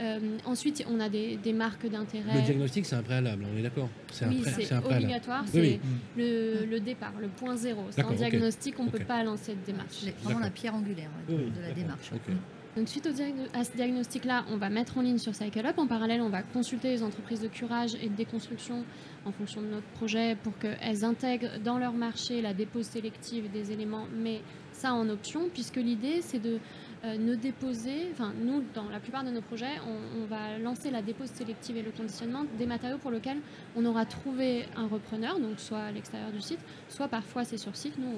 Euh, 0.00 0.18
ensuite, 0.46 0.84
on 0.90 0.98
a 1.00 1.08
des, 1.08 1.36
des 1.36 1.52
marques 1.52 1.86
d'intérêt. 1.88 2.34
Le 2.34 2.42
diagnostic, 2.42 2.86
c'est 2.86 2.96
un 2.96 3.02
préalable, 3.02 3.44
on 3.52 3.58
est 3.58 3.62
d'accord 3.62 3.88
C'est 4.10 4.26
Oui, 4.26 4.42
c'est 4.44 4.72
obligatoire. 4.74 5.44
C'est 5.46 5.60
oui. 5.60 5.80
le, 6.16 6.64
le 6.64 6.80
départ, 6.80 7.12
le 7.20 7.28
point 7.28 7.56
zéro. 7.56 7.84
Sans 7.90 8.10
diagnostic, 8.12 8.78
on 8.78 8.84
ne 8.84 8.90
peut 8.90 9.04
pas 9.04 9.22
lancer 9.22 9.52
de 9.54 9.64
démarche. 9.66 9.98
C'est 10.02 10.18
vraiment 10.20 10.40
la 10.40 10.50
pierre 10.50 10.74
angulaire 10.74 11.10
ouais, 11.28 11.34
Oui, 11.36 11.42
oui, 11.46 11.52
de 11.56 11.60
la 11.60 11.72
démarche. 11.72 12.10
Ok. 12.14 12.34
Donc 12.76 12.88
suite 12.88 13.06
au 13.06 13.58
à 13.58 13.64
ce 13.64 13.72
diagnostic-là, 13.72 14.44
on 14.48 14.56
va 14.56 14.70
mettre 14.70 14.96
en 14.96 15.02
ligne 15.02 15.18
sur 15.18 15.34
CycleUp. 15.34 15.76
En 15.76 15.88
parallèle, 15.88 16.20
on 16.20 16.28
va 16.28 16.42
consulter 16.42 16.90
les 16.90 17.02
entreprises 17.02 17.40
de 17.40 17.48
curage 17.48 17.96
et 18.00 18.08
de 18.08 18.14
déconstruction 18.14 18.84
en 19.24 19.32
fonction 19.32 19.60
de 19.60 19.66
notre 19.66 19.86
projet 19.88 20.36
pour 20.36 20.56
qu'elles 20.58 21.04
intègrent 21.04 21.58
dans 21.64 21.78
leur 21.78 21.92
marché 21.92 22.40
la 22.40 22.54
dépose 22.54 22.86
sélective 22.86 23.50
des 23.50 23.72
éléments, 23.72 24.06
mais 24.16 24.40
ça 24.72 24.94
en 24.94 25.08
option, 25.08 25.48
puisque 25.52 25.76
l'idée 25.76 26.20
c'est 26.22 26.38
de 26.38 26.58
euh, 27.02 27.16
ne 27.16 27.34
déposer, 27.34 28.08
enfin 28.12 28.32
nous, 28.44 28.62
dans 28.74 28.88
la 28.90 29.00
plupart 29.00 29.24
de 29.24 29.30
nos 29.30 29.40
projets, 29.40 29.80
on, 29.86 30.26
va 30.26 30.58
lancer 30.58 30.90
la 30.90 31.00
dépose 31.00 31.30
sélective 31.30 31.78
et 31.78 31.82
le 31.82 31.90
conditionnement 31.90 32.44
des 32.58 32.66
matériaux 32.66 32.98
pour 32.98 33.10
lesquels 33.10 33.38
on 33.74 33.86
aura 33.86 34.04
trouvé 34.04 34.66
un 34.76 34.86
repreneur, 34.86 35.40
donc 35.40 35.58
soit 35.58 35.78
à 35.78 35.92
l'extérieur 35.92 36.30
du 36.30 36.42
site, 36.42 36.60
soit 36.90 37.08
parfois 37.08 37.44
c'est 37.44 37.56
sur 37.56 37.74
site. 37.74 37.94
Nous, 37.98 38.12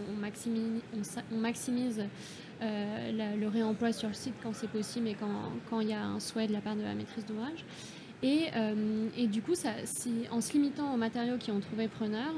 on 1.33 1.37
maximise, 1.37 2.03
euh, 2.61 3.37
le 3.41 3.47
réemploi 3.47 3.93
sur 3.93 4.13
site 4.17 4.35
quand 4.43 4.53
c'est 4.53 4.71
possible 4.71 5.07
et 5.07 5.17
quand 5.71 5.81
il 5.81 5.89
y 5.89 5.95
a 5.95 6.05
un 6.05 6.19
souhait 6.19 6.49
de 6.49 6.53
la 6.53 6.61
part 6.61 6.75
de 6.75 6.83
la 6.83 6.95
maîtrise 6.95 7.25
d'ouvrage. 7.25 7.65
Et, 8.23 8.47
euh, 8.55 9.27
du 9.27 9.43
coup, 9.43 9.55
en 10.31 10.41
se 10.41 10.53
limitant 10.53 10.95
aux 10.95 10.97
matériaux 10.97 11.39
qui 11.39 11.51
ont 11.51 11.61
trouvé 11.61 11.89
preneur, 11.89 12.33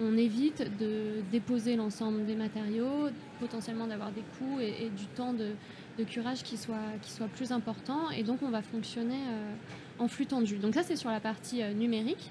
on 0.00 0.16
évite 0.16 0.62
de 0.78 1.22
déposer 1.30 1.76
l'ensemble 1.76 2.24
des 2.24 2.34
matériaux, 2.34 3.08
potentiellement 3.38 3.86
d'avoir 3.86 4.10
des 4.10 4.22
coûts 4.38 4.60
et 4.60 4.90
du 4.96 5.06
temps 5.16 5.32
de, 5.32 5.52
de 5.98 6.04
curage 6.04 6.42
qui 6.42 6.56
soit, 6.56 6.76
qui 7.02 7.10
soit 7.10 7.26
plus 7.28 7.52
important. 7.52 8.10
Et 8.10 8.22
donc, 8.22 8.42
on 8.42 8.50
va 8.50 8.62
fonctionner 8.62 9.16
euh, 9.16 9.52
en 9.98 10.08
flux 10.08 10.26
tendu. 10.26 10.56
Donc 10.56 10.74
ça, 10.74 10.82
c'est 10.82 10.96
sur 10.96 11.10
la 11.10 11.20
partie 11.20 11.62
euh, 11.62 11.72
numérique. 11.72 12.30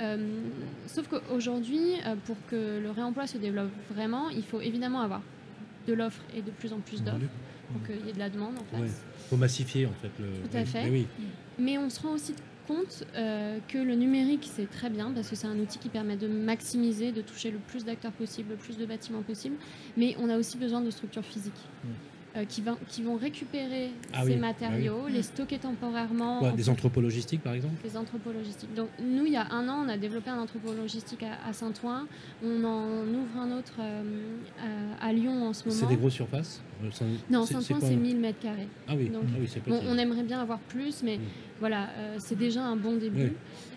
Euh, 0.00 0.28
sauf 0.86 1.08
qu'aujourd'hui, 1.08 1.94
pour 2.24 2.36
que 2.48 2.78
le 2.80 2.90
réemploi 2.90 3.26
se 3.26 3.36
développe 3.36 3.70
vraiment, 3.90 4.28
il 4.28 4.44
faut 4.44 4.60
évidemment 4.60 5.00
avoir 5.00 5.22
de 5.88 5.92
l'offre 5.92 6.22
et 6.36 6.42
de 6.42 6.52
plus 6.52 6.72
en 6.72 6.78
plus 6.78 7.02
d'offres 7.02 7.18
pour 7.72 7.82
qu'il 7.84 8.06
y 8.06 8.10
ait 8.10 8.12
de 8.12 8.18
la 8.18 8.30
demande 8.30 8.54
en 8.58 8.64
face. 8.76 8.80
Ouais. 8.80 8.96
faut 9.28 9.36
massifier 9.36 9.86
en 9.86 9.92
fait 10.00 10.10
le. 10.20 10.48
Tout 10.48 10.56
à 10.56 10.64
fait. 10.64 10.84
mais 10.84 10.90
oui. 10.90 11.06
Mais 11.58 11.78
on 11.78 11.90
se 11.90 12.00
rend 12.00 12.12
aussi 12.12 12.34
compte 12.68 13.04
que 13.12 13.78
le 13.78 13.94
numérique, 13.96 14.48
c'est 14.54 14.70
très 14.70 14.88
bien 14.88 15.10
parce 15.10 15.28
que 15.28 15.34
c'est 15.34 15.48
un 15.48 15.58
outil 15.58 15.80
qui 15.80 15.88
permet 15.88 16.16
de 16.16 16.28
maximiser, 16.28 17.10
de 17.10 17.22
toucher 17.22 17.50
le 17.50 17.58
plus 17.58 17.84
d'acteurs 17.84 18.12
possible, 18.12 18.50
le 18.50 18.56
plus 18.56 18.76
de 18.76 18.86
bâtiments 18.86 19.22
possible. 19.22 19.56
Mais 19.96 20.14
on 20.20 20.28
a 20.28 20.36
aussi 20.36 20.58
besoin 20.58 20.80
de 20.80 20.90
structures 20.90 21.24
physiques. 21.24 21.66
Euh, 22.38 22.44
qui, 22.44 22.62
va- 22.62 22.76
qui 22.88 23.02
vont 23.02 23.16
récupérer 23.16 23.90
Ah 24.12 24.22
ces 24.24 24.30
oui, 24.30 24.36
matériaux, 24.36 25.02
oui. 25.06 25.12
les 25.12 25.22
stocker 25.22 25.58
temporairement. 25.58 26.52
Des 26.52 26.68
entrepôts 26.68 27.00
logistiques 27.00 27.42
par 27.42 27.54
exemple? 27.54 27.74
Des 27.82 27.96
entrepôts 27.96 28.32
logistiques. 28.32 28.72
Donc 28.74 28.88
nous, 29.02 29.26
il 29.26 29.32
y 29.32 29.36
a 29.36 29.46
un 29.52 29.68
an, 29.68 29.84
on 29.84 29.88
a 29.88 29.96
développé 29.96 30.30
un 30.30 30.38
entrepôt 30.38 30.72
logistique 30.72 31.22
à, 31.22 31.48
à 31.48 31.52
Saint-Ouen. 31.52 32.06
On 32.44 32.64
en 32.64 33.06
ouvre 33.08 33.36
un 33.40 33.58
autre 33.58 33.74
euh, 33.80 34.02
à, 35.00 35.06
à 35.08 35.12
Lyon 35.12 35.48
en 35.48 35.52
ce 35.52 35.68
moment. 35.68 35.80
C'est 35.80 35.86
des 35.88 35.96
grosses 35.96 36.14
surfaces? 36.14 36.62
Euh, 36.84 36.88
Non, 37.30 37.44
Saint-Ouen, 37.44 37.78
c'est 37.80 37.96
1000 37.96 38.18
mètres 38.18 38.38
carrés. 38.40 38.68
Ah 38.86 38.92
oui, 38.96 39.08
Donc, 39.08 39.22
ah 39.26 39.36
oui 39.40 39.46
c'est 39.48 39.64
Bon, 39.68 39.78
petit. 39.78 39.86
on 39.88 39.98
aimerait 39.98 40.22
bien 40.22 40.40
avoir 40.40 40.58
plus, 40.60 41.02
mais 41.02 41.18
voilà, 41.60 41.88
euh, 41.98 42.16
c'est 42.18 42.38
déjà 42.38 42.62
un 42.64 42.76
bon 42.76 42.96
début. 42.96 43.32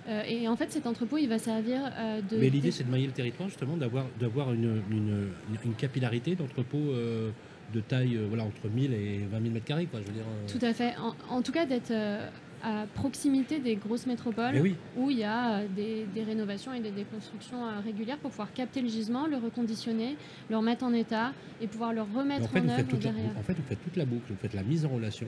Euh, 0.07 0.23
et 0.27 0.47
en 0.47 0.55
fait, 0.55 0.71
cet 0.71 0.87
entrepôt, 0.87 1.17
il 1.17 1.27
va 1.29 1.37
servir 1.37 1.79
euh, 1.97 2.21
de. 2.21 2.37
Mais 2.37 2.49
l'idée, 2.49 2.71
c'est 2.71 2.83
de 2.83 2.89
mailler 2.89 3.05
le 3.05 3.11
territoire, 3.11 3.47
justement, 3.49 3.77
d'avoir, 3.77 4.05
d'avoir 4.19 4.51
une, 4.53 4.81
une, 4.91 5.27
une 5.63 5.73
capillarité 5.75 6.35
d'entrepôts 6.35 6.77
euh, 6.91 7.29
de 7.73 7.79
taille 7.81 8.15
euh, 8.17 8.25
voilà, 8.27 8.43
entre 8.43 8.69
1000 8.69 8.93
et 8.93 9.19
20 9.31 9.41
000 9.41 9.53
mètres 9.53 9.65
carrés. 9.65 9.85
Quoi, 9.85 9.99
je 10.01 10.07
veux 10.07 10.13
dire, 10.13 10.23
euh. 10.23 10.47
Tout 10.51 10.63
à 10.65 10.73
fait. 10.73 10.93
En, 10.97 11.35
en 11.37 11.41
tout 11.41 11.51
cas, 11.51 11.65
d'être 11.65 11.91
euh, 11.91 12.27
à 12.63 12.85
proximité 12.93 13.59
des 13.59 13.75
grosses 13.75 14.05
métropoles 14.05 14.55
oui, 14.61 14.75
où 14.97 15.09
il 15.09 15.17
y 15.17 15.23
a 15.23 15.63
des, 15.65 16.05
des 16.13 16.23
rénovations 16.23 16.73
et 16.73 16.79
des 16.79 16.91
déconstructions 16.91 17.57
régulières 17.83 18.17
pour 18.17 18.29
pouvoir 18.31 18.53
capter 18.53 18.81
le 18.81 18.87
gisement, 18.87 19.25
le 19.27 19.37
reconditionner, 19.37 20.15
le 20.49 20.57
remettre 20.57 20.83
en 20.83 20.93
état 20.93 21.33
et 21.61 21.67
pouvoir 21.67 21.91
le 21.93 22.01
remettre 22.03 22.45
en, 22.45 22.47
fait, 22.49 22.59
en 22.59 22.69
œuvre 22.69 22.83
toute 22.87 23.03
la, 23.03 23.11
derrière. 23.11 23.31
en 23.37 23.41
fait, 23.43 23.53
vous 23.53 23.63
faites 23.67 23.83
toute 23.83 23.95
la 23.97 24.05
boucle. 24.05 24.25
Vous 24.29 24.37
faites 24.39 24.53
la 24.53 24.63
mise 24.63 24.85
en 24.85 24.89
relation, 24.89 25.27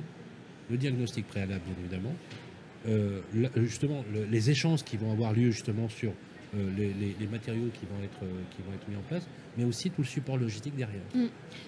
le 0.69 0.77
diagnostic 0.77 1.27
préalable, 1.27 1.61
bien 1.65 1.75
évidemment. 1.83 2.13
Euh, 2.87 3.21
justement, 3.55 4.03
le- 4.13 4.25
les 4.25 4.49
échanges 4.49 4.83
qui 4.83 4.97
vont 4.97 5.11
avoir 5.11 5.33
lieu 5.33 5.51
justement 5.51 5.87
sur 5.89 6.11
euh, 6.55 6.69
les, 6.77 6.87
les- 6.93 7.15
les 7.19 7.27
matériaux 7.27 7.69
qui 7.73 7.85
vont, 7.85 8.03
être, 8.03 8.19
qui 8.51 8.61
vont 8.61 8.73
être 8.75 8.87
mis 8.89 8.95
en 8.97 9.01
place, 9.07 9.25
mais 9.57 9.65
aussi 9.65 9.89
tout 9.89 10.01
le 10.01 10.07
support 10.07 10.37
logistique 10.37 10.75
derrière. 10.75 11.01
Mm. 11.13 11.25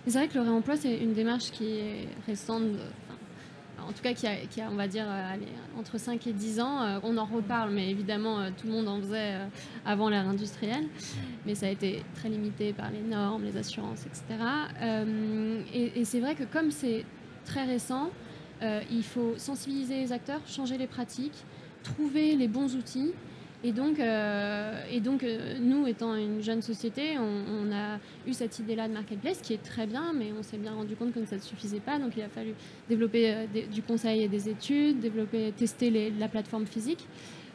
C'est 0.07 0.17
vrai 0.17 0.27
que 0.27 0.35
le 0.35 0.41
réemploi, 0.41 0.75
c'est 0.75 0.97
une 0.97 1.13
démarche 1.13 1.51
qui 1.51 1.77
est 1.77 2.07
récente, 2.25 2.63
en 3.79 3.91
tout 3.91 4.01
cas 4.01 4.13
qui 4.13 4.25
a, 4.27 4.35
qui 4.49 4.61
a, 4.61 4.69
on 4.71 4.75
va 4.75 4.87
dire, 4.87 5.05
euh, 5.07 5.35
entre 5.77 5.99
5 5.99 6.25
et 6.27 6.33
10 6.33 6.59
ans. 6.59 6.81
Euh, 6.81 6.99
on 7.03 7.17
en 7.17 7.25
reparle, 7.25 7.71
mais 7.71 7.89
évidemment, 7.89 8.39
euh, 8.39 8.49
tout 8.57 8.67
le 8.67 8.73
monde 8.73 8.87
en 8.87 8.99
faisait 8.99 9.35
avant 9.85 10.09
l'ère 10.09 10.27
industrielle. 10.27 10.85
Mais 11.45 11.55
ça 11.55 11.67
a 11.67 11.69
été 11.69 12.03
très 12.15 12.29
limité 12.29 12.73
par 12.73 12.91
les 12.91 13.01
normes, 13.01 13.43
les 13.43 13.57
assurances, 13.57 14.05
etc. 14.05 14.23
et, 15.73 15.99
et 15.99 16.05
c'est 16.05 16.19
vrai 16.19 16.35
que 16.35 16.43
comme 16.43 16.71
c'est 16.71 17.05
très 17.45 17.65
récent, 17.65 18.09
il 18.89 19.03
faut 19.03 19.33
sensibiliser 19.37 19.99
les 19.99 20.11
acteurs, 20.11 20.41
changer 20.47 20.77
les 20.77 20.87
pratiques, 20.87 21.45
trouver 21.83 22.35
les 22.35 22.47
bons 22.47 22.75
outils 22.75 23.13
et 23.65 23.71
donc, 23.71 23.99
euh, 23.99 24.79
et 24.91 24.99
donc 24.99 25.23
euh, 25.23 25.57
nous, 25.59 25.87
étant 25.87 26.15
une 26.15 26.43
jeune 26.43 26.61
société, 26.61 27.17
on, 27.17 27.71
a 27.71 27.97
eu 28.27 28.33
cette 28.33 28.59
idée-là 28.59 28.87
de 28.87 28.93
marketplace 28.93 29.39
qui 29.41 29.53
est 29.53 29.63
très 29.63 29.87
bien, 29.87 30.13
mais 30.13 30.27
on 30.37 30.43
s'est 30.43 30.59
bien 30.59 30.71
rendu 30.71 30.95
compte 30.95 31.13
que 31.13 31.25
ça 31.25 31.37
ne 31.37 31.41
suffisait 31.41 31.79
pas. 31.79 31.97
Donc 31.97 32.11
il 32.15 32.21
a 32.21 32.29
fallu 32.29 32.53
développer 32.87 33.33
euh, 33.33 33.45
du 33.73 33.81
conseil 33.81 34.21
et 34.21 34.27
des 34.27 34.49
études, 34.49 34.99
développer, 34.99 35.51
tester 35.57 36.11
la 36.11 36.27
plateforme 36.27 36.67
physique. 36.67 37.07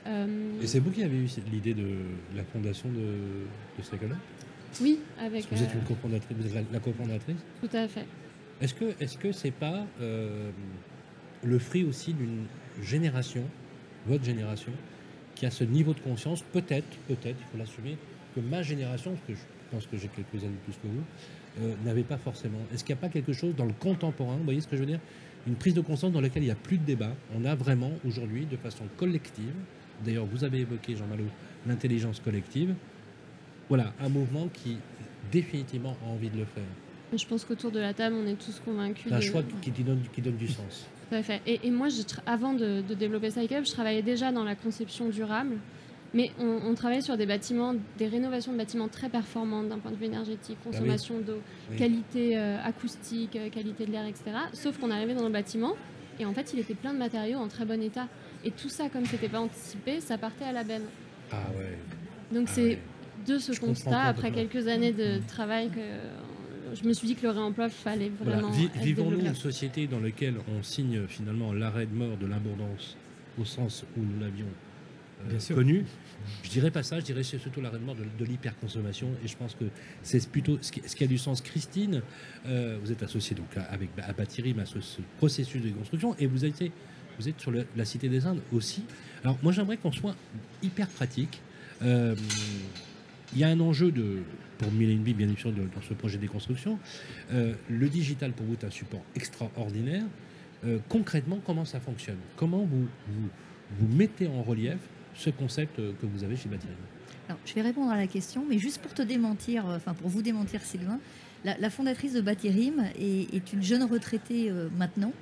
et 0.04 0.66
c'est 0.66 0.80
vous 0.80 0.90
qui 0.90 1.04
avez 1.04 1.16
eu 1.16 1.28
l'idée 1.52 1.74
de 1.74 1.86
la 2.34 2.42
fondation 2.42 2.88
de, 2.88 2.96
de 3.78 4.14
Oui, 4.80 4.98
avec. 5.20 5.46
vous 5.48 5.62
êtes 5.62 5.74
une 5.74 5.82
cofondatrice, 5.82 6.36
vous 6.36 6.56
êtes 6.56 6.72
la, 6.72 6.80
cofondatrice 6.80 7.36
Tout 7.60 7.76
à 7.76 7.86
fait. 7.86 8.06
Est-ce 8.60 8.74
que 8.74 8.86
est-ce 8.98 9.16
que 9.16 9.30
c'est 9.30 9.52
pas 9.52 9.86
le 10.00 11.58
fruit 11.60 11.84
aussi 11.84 12.14
d'une 12.14 12.46
génération, 12.82 13.44
votre 14.08 14.24
génération, 14.24 14.72
qui 15.40 15.46
a 15.46 15.50
ce 15.50 15.64
niveau 15.64 15.94
de 15.94 16.00
conscience, 16.00 16.44
peut-être, 16.52 16.98
peut-être, 17.08 17.36
il 17.40 17.46
faut 17.50 17.56
l'assumer, 17.56 17.96
que 18.34 18.40
ma 18.40 18.62
génération, 18.62 19.12
parce 19.12 19.26
que 19.26 19.32
je 19.32 19.70
pense 19.70 19.86
que 19.86 19.96
j'ai 19.96 20.08
quelques 20.08 20.44
années 20.44 20.58
plus 20.64 20.74
que 20.74 20.86
vous, 20.86 21.02
euh, 21.62 21.74
n'avait 21.82 22.02
pas 22.02 22.18
forcément. 22.18 22.58
Est-ce 22.74 22.84
qu'il 22.84 22.94
n'y 22.94 22.98
a 22.98 23.00
pas 23.00 23.08
quelque 23.08 23.32
chose 23.32 23.56
dans 23.56 23.64
le 23.64 23.72
contemporain, 23.72 24.36
vous 24.36 24.44
voyez 24.44 24.60
ce 24.60 24.68
que 24.68 24.76
je 24.76 24.82
veux 24.82 24.86
dire 24.86 25.00
Une 25.46 25.54
prise 25.54 25.72
de 25.72 25.80
conscience 25.80 26.12
dans 26.12 26.20
laquelle 26.20 26.42
il 26.42 26.46
n'y 26.46 26.52
a 26.52 26.56
plus 26.56 26.76
de 26.76 26.84
débat. 26.84 27.14
On 27.34 27.46
a 27.46 27.54
vraiment 27.54 27.90
aujourd'hui, 28.06 28.44
de 28.44 28.58
façon 28.58 28.84
collective, 28.98 29.54
d'ailleurs 30.04 30.26
vous 30.26 30.44
avez 30.44 30.58
évoqué, 30.58 30.94
Jean 30.94 31.06
Malo, 31.06 31.24
l'intelligence 31.66 32.20
collective, 32.20 32.74
voilà, 33.70 33.94
un 33.98 34.10
mouvement 34.10 34.46
qui 34.52 34.76
définitivement 35.32 35.96
a 36.06 36.10
envie 36.10 36.28
de 36.28 36.36
le 36.36 36.44
faire. 36.44 37.16
Je 37.16 37.26
pense 37.26 37.46
qu'autour 37.46 37.70
de 37.70 37.80
la 37.80 37.94
table, 37.94 38.14
on 38.22 38.26
est 38.26 38.34
tous 38.34 38.60
convaincus. 38.62 39.10
Un 39.10 39.22
choix 39.22 39.42
qui, 39.62 39.70
donne, 39.70 40.02
qui 40.12 40.20
donne 40.20 40.36
du 40.36 40.48
sens. 40.48 40.86
Et, 41.46 41.70
moi, 41.70 41.88
avant 42.26 42.52
de, 42.52 42.82
développer 42.94 43.30
Cycle, 43.30 43.64
je 43.64 43.72
travaillais 43.72 44.02
déjà 44.02 44.32
dans 44.32 44.44
la 44.44 44.54
conception 44.54 45.08
durable. 45.08 45.56
Mais 46.12 46.32
on, 46.40 46.74
travaillait 46.74 47.02
sur 47.02 47.16
des 47.16 47.26
bâtiments, 47.26 47.74
des 47.96 48.08
rénovations 48.08 48.52
de 48.52 48.58
bâtiments 48.58 48.88
très 48.88 49.08
performantes 49.08 49.68
d'un 49.68 49.78
point 49.78 49.92
de 49.92 49.96
vue 49.96 50.06
énergétique, 50.06 50.58
ah 50.60 50.70
consommation 50.70 51.20
d'eau, 51.20 51.38
qualité 51.78 52.36
euh, 52.36 52.58
acoustique, 52.64 53.36
euh, 53.36 53.48
qualité 53.48 53.86
de 53.86 53.92
l'air, 53.92 54.04
etc. 54.06 54.24
Sauf 54.52 54.78
qu'on 54.78 54.90
arrivait 54.90 55.14
dans 55.14 55.22
le 55.22 55.30
bâtiment 55.30 55.76
et 56.20 56.26
en 56.26 56.34
fait, 56.34 56.52
il 56.52 56.58
était 56.58 56.74
plein 56.74 56.92
de 56.92 56.98
matériaux 56.98 57.38
en 57.38 57.48
très 57.48 57.64
bon 57.64 57.80
état. 57.82 58.06
Et 58.44 58.50
tout 58.50 58.68
ça, 58.68 58.88
comme 58.88 59.06
c'était 59.06 59.28
pas 59.28 59.40
anticipé, 59.40 60.00
ça 60.00 60.18
partait 60.18 60.44
à 60.44 60.52
la 60.52 60.64
benne. 60.64 60.84
Ah 61.32 61.36
ouais. 61.56 61.78
Donc 62.32 62.48
ah 62.48 62.52
c'est 62.54 62.78
de 63.26 63.38
ce 63.38 63.58
constat, 63.58 64.02
après 64.02 64.30
quelques 64.30 64.66
années 64.66 64.92
de 64.92 65.20
travail, 65.26 65.70
que 65.70 65.80
je 66.74 66.86
me 66.86 66.92
suis 66.92 67.06
dit 67.08 67.14
que 67.14 67.22
le 67.22 67.30
réemploi 67.30 67.68
fallait 67.68 68.10
vraiment. 68.10 68.50
Vivons-nous 68.50 69.20
une 69.20 69.34
société 69.34 69.86
dans 69.86 70.00
laquelle 70.00 70.34
on 70.48 70.62
signe 70.62 71.06
finalement 71.06 71.52
l'arrêt 71.52 71.86
de 71.86 71.94
mort 71.94 72.16
de 72.16 72.26
l'abondance 72.26 72.96
au 73.38 73.44
sens 73.44 73.84
où 73.96 74.00
nous 74.00 74.20
l'avions 74.20 74.46
euh, 75.30 75.54
connu? 75.54 75.84
Je 76.42 76.50
dirais 76.50 76.70
pas 76.70 76.82
ça, 76.82 77.00
je 77.00 77.04
dirais 77.04 77.22
surtout 77.22 77.60
l'arrêt 77.60 77.78
de 77.78 77.84
mort 77.84 77.96
de, 77.96 78.24
l'hyperconsommation. 78.24 79.08
Et 79.24 79.28
je 79.28 79.36
pense 79.36 79.54
que 79.54 79.64
c'est 80.02 80.28
plutôt 80.28 80.58
ce 80.60 80.70
qui, 80.72 81.04
a 81.04 81.06
du 81.06 81.18
sens. 81.18 81.40
Christine, 81.40 82.02
euh, 82.46 82.78
vous 82.82 82.92
êtes 82.92 83.02
associée 83.02 83.36
donc 83.36 83.48
avec 83.70 83.90
à 84.02 84.12
Batirim 84.12 84.58
à 84.58 84.66
ce, 84.66 84.78
processus 85.18 85.62
de 85.62 85.70
construction 85.70 86.14
et 86.18 86.26
vous, 86.26 86.44
êtes, 86.44 86.62
vous 87.18 87.28
êtes 87.28 87.40
sur 87.40 87.52
la 87.52 87.84
Cité 87.84 88.08
des 88.08 88.26
Indes 88.26 88.40
aussi. 88.52 88.84
Alors 89.24 89.38
moi 89.42 89.52
j'aimerais 89.52 89.76
qu'on 89.76 89.92
soit 89.92 90.16
hyper 90.62 90.88
pratique. 90.88 91.40
Euh, 91.82 92.14
il 93.32 93.38
y 93.38 93.44
a 93.44 93.48
un 93.48 93.60
enjeu 93.60 93.92
de, 93.92 94.18
pour 94.60 94.70
Mille 94.72 95.02
Vie, 95.02 95.14
bien 95.14 95.34
sûr, 95.36 95.52
dans 95.52 95.82
ce 95.88 95.94
projet 95.94 96.16
de 96.16 96.22
déconstruction. 96.22 96.78
Euh, 97.32 97.54
le 97.70 97.88
digital, 97.88 98.32
pour 98.32 98.44
vous, 98.44 98.52
est 98.52 98.64
un 98.64 98.70
support 98.70 99.00
extraordinaire. 99.16 100.04
Euh, 100.66 100.78
concrètement, 100.90 101.40
comment 101.46 101.64
ça 101.64 101.80
fonctionne? 101.80 102.18
Comment 102.36 102.66
vous, 102.66 102.86
vous, 103.08 103.96
mettez 103.96 104.26
en 104.26 104.42
relief 104.42 104.76
ce 105.14 105.30
concept 105.30 105.78
euh, 105.78 105.92
que 106.00 106.06
vous 106.06 106.24
avez 106.24 106.36
chez 106.36 106.48
Batirim 106.48 106.76
alors, 107.28 107.38
je 107.46 107.54
vais 107.54 107.62
répondre 107.62 107.92
à 107.92 107.96
la 107.96 108.08
question, 108.08 108.44
mais 108.48 108.58
juste 108.58 108.82
pour 108.82 108.92
te 108.92 109.02
démentir, 109.02 109.64
enfin 109.64 109.94
pour 109.94 110.08
vous 110.08 110.20
démentir, 110.20 110.62
Sylvain, 110.62 110.98
la, 111.44 111.70
fondatrice 111.70 112.12
de 112.12 112.20
Batirim 112.20 112.82
est, 112.98 113.52
une 113.52 113.62
jeune 113.62 113.84
retraitée 113.84 114.50
maintenant, 114.76 115.12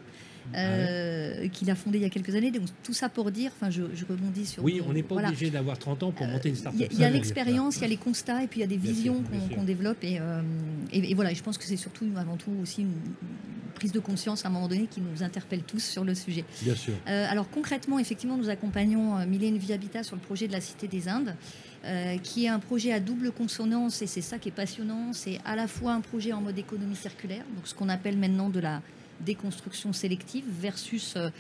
euh, 0.55 1.49
qu'il 1.49 1.71
a 1.71 1.75
fondé 1.75 1.99
il 1.99 2.03
y 2.03 2.05
a 2.05 2.11
quelques 2.11 2.35
années. 2.35 2.51
Donc 2.51 2.69
tout 2.83 2.95
ça 2.95 3.09
pour 3.09 3.31
dire, 3.31 3.51
enfin 3.55 3.71
je, 3.71 3.83
rebondis 4.09 4.47
sur. 4.47 4.65
Oui, 4.65 4.81
on 4.87 4.93
n'est 4.93 5.03
pas 5.03 5.17
obligé 5.17 5.51
d'avoir 5.51 5.79
30 5.79 6.03
ans 6.05 6.11
pour 6.11 6.27
euh, 6.27 6.31
monter 6.31 6.49
une 6.49 6.57
start-up. 6.57 6.89
Il 6.91 6.99
y 6.99 7.05
a, 7.05 7.11
l'expérience, 7.11 7.77
il 7.77 7.83
y 7.83 7.85
a 7.85 7.89
les 7.89 7.97
constats 7.97 8.43
et 8.43 8.47
puis 8.47 8.61
il 8.61 8.63
y 8.63 8.65
a 8.65 8.69
des 8.69 8.77
visions 8.77 9.23
qu'on 9.55 9.65
développe. 9.65 9.99
Euh, 10.05 10.43
et, 10.93 11.11
et, 11.11 11.15
voilà, 11.15 11.35
je 11.35 11.43
pense 11.43 11.59
que 11.59 11.65
c'est 11.65 11.77
surtout 11.77 12.07
avant 12.17 12.37
tout 12.37 12.53
aussi 12.63 12.83
une 12.83 12.95
prise 13.75 13.93
de 13.93 14.01
conscience 14.01 14.45
à 14.45 14.49
un 14.49 14.51
moment 14.51 14.69
donné 14.69 14.87
qui 14.91 15.01
nous 15.01 15.23
interpelle 15.23 15.63
tous 15.63 15.85
sur 15.85 16.03
le 16.03 16.15
sujet. 16.15 16.45
Bien 16.63 16.75
sûr. 16.75 16.95
alors 17.07 17.49
concrètement, 17.51 17.99
effectivement, 17.99 18.37
nous 18.37 18.49
accompagnons 18.49 19.25
Mille 19.27 19.59
Vie 19.59 19.73
Habitat 19.73 20.03
sur 20.03 20.17
le 20.17 20.23
projet 20.23 20.49
de 20.49 20.53
la 20.53 20.61
Cité 20.61 20.89
des 20.89 21.09
Indes. 21.09 21.35
qui 22.23 22.47
est 22.47 22.49
un 22.49 22.59
projet 22.59 22.93
à 22.93 23.01
double 23.01 23.31
consonance 23.31 24.03
et 24.03 24.07
c'est 24.07 24.23
ça 24.23 24.39
qui 24.39 24.49
est 24.49 24.53
passionnant. 24.53 25.13
C'est 25.13 25.39
à 25.45 25.55
la 25.55 25.69
fois 25.69 25.93
un 25.93 26.01
projet 26.01 26.33
en 26.33 26.41
mode 26.41 26.59
économie 26.59 26.97
circulaire, 26.97 27.45
donc 27.55 27.69
ce 27.69 27.75
qu'on 27.75 27.89
appelle 27.89 28.17
maintenant 28.17 28.49
de 28.49 28.61
la 28.61 28.83
déconstruction 29.21 29.93
sélective 29.93 30.45
versus 30.49 31.15
euh, 31.17 31.31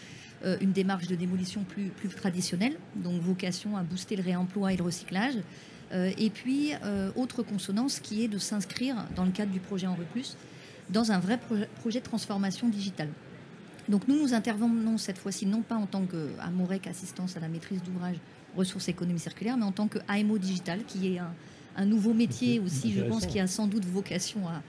euh, 0.44 0.56
une 0.60 0.72
démarche 0.72 1.06
de 1.06 1.14
démolition 1.14 1.64
plus, 1.64 1.88
plus 1.88 2.08
traditionnelle, 2.08 2.76
donc 2.96 3.20
vocation 3.20 3.76
à 3.76 3.82
booster 3.82 4.16
le 4.16 4.22
réemploi 4.22 4.72
et 4.72 4.76
le 4.76 4.84
recyclage. 4.84 5.34
Euh, 5.92 6.10
et 6.18 6.30
puis, 6.30 6.72
autre 7.16 7.42
consonance 7.42 7.98
qui 7.98 8.22
est 8.22 8.28
de 8.28 8.38
s'inscrire 8.38 8.96
dans 9.16 9.24
le 9.24 9.30
cadre 9.30 9.52
du 9.52 9.60
projet 9.60 9.86
En 9.86 9.96
Plus 10.12 10.36
dans 10.90 11.12
un 11.12 11.18
vrai 11.18 11.38
projet 11.80 11.98
de 11.98 12.04
transformation 12.04 12.68
digitale. 12.68 13.10
Donc 13.90 14.08
nous, 14.08 14.18
nous 14.18 14.32
intervenons 14.32 14.96
cette 14.96 15.18
fois-ci 15.18 15.44
non 15.44 15.60
pas 15.60 15.74
en 15.74 15.86
tant 15.86 16.06
qu'AMOREC, 16.06 16.86
assistance 16.86 17.36
à 17.36 17.40
la 17.40 17.48
maîtrise 17.48 17.82
d'ouvrage, 17.82 18.16
ressources 18.56 18.88
économie 18.88 19.18
circulaire, 19.18 19.58
mais 19.58 19.64
en 19.64 19.72
tant 19.72 19.86
que 19.86 19.98
AMO 20.08 20.38
digital, 20.38 20.80
qui 20.86 21.14
est 21.14 21.18
un, 21.18 21.32
un 21.76 21.84
nouveau 21.84 22.12
métier 22.12 22.58
aussi, 22.58 22.92
je 22.92 23.02
pense, 23.02 23.26
qui 23.26 23.38
a 23.38 23.46
sans 23.46 23.66
doute 23.66 23.84
vocation 23.84 24.48
à, 24.48 24.62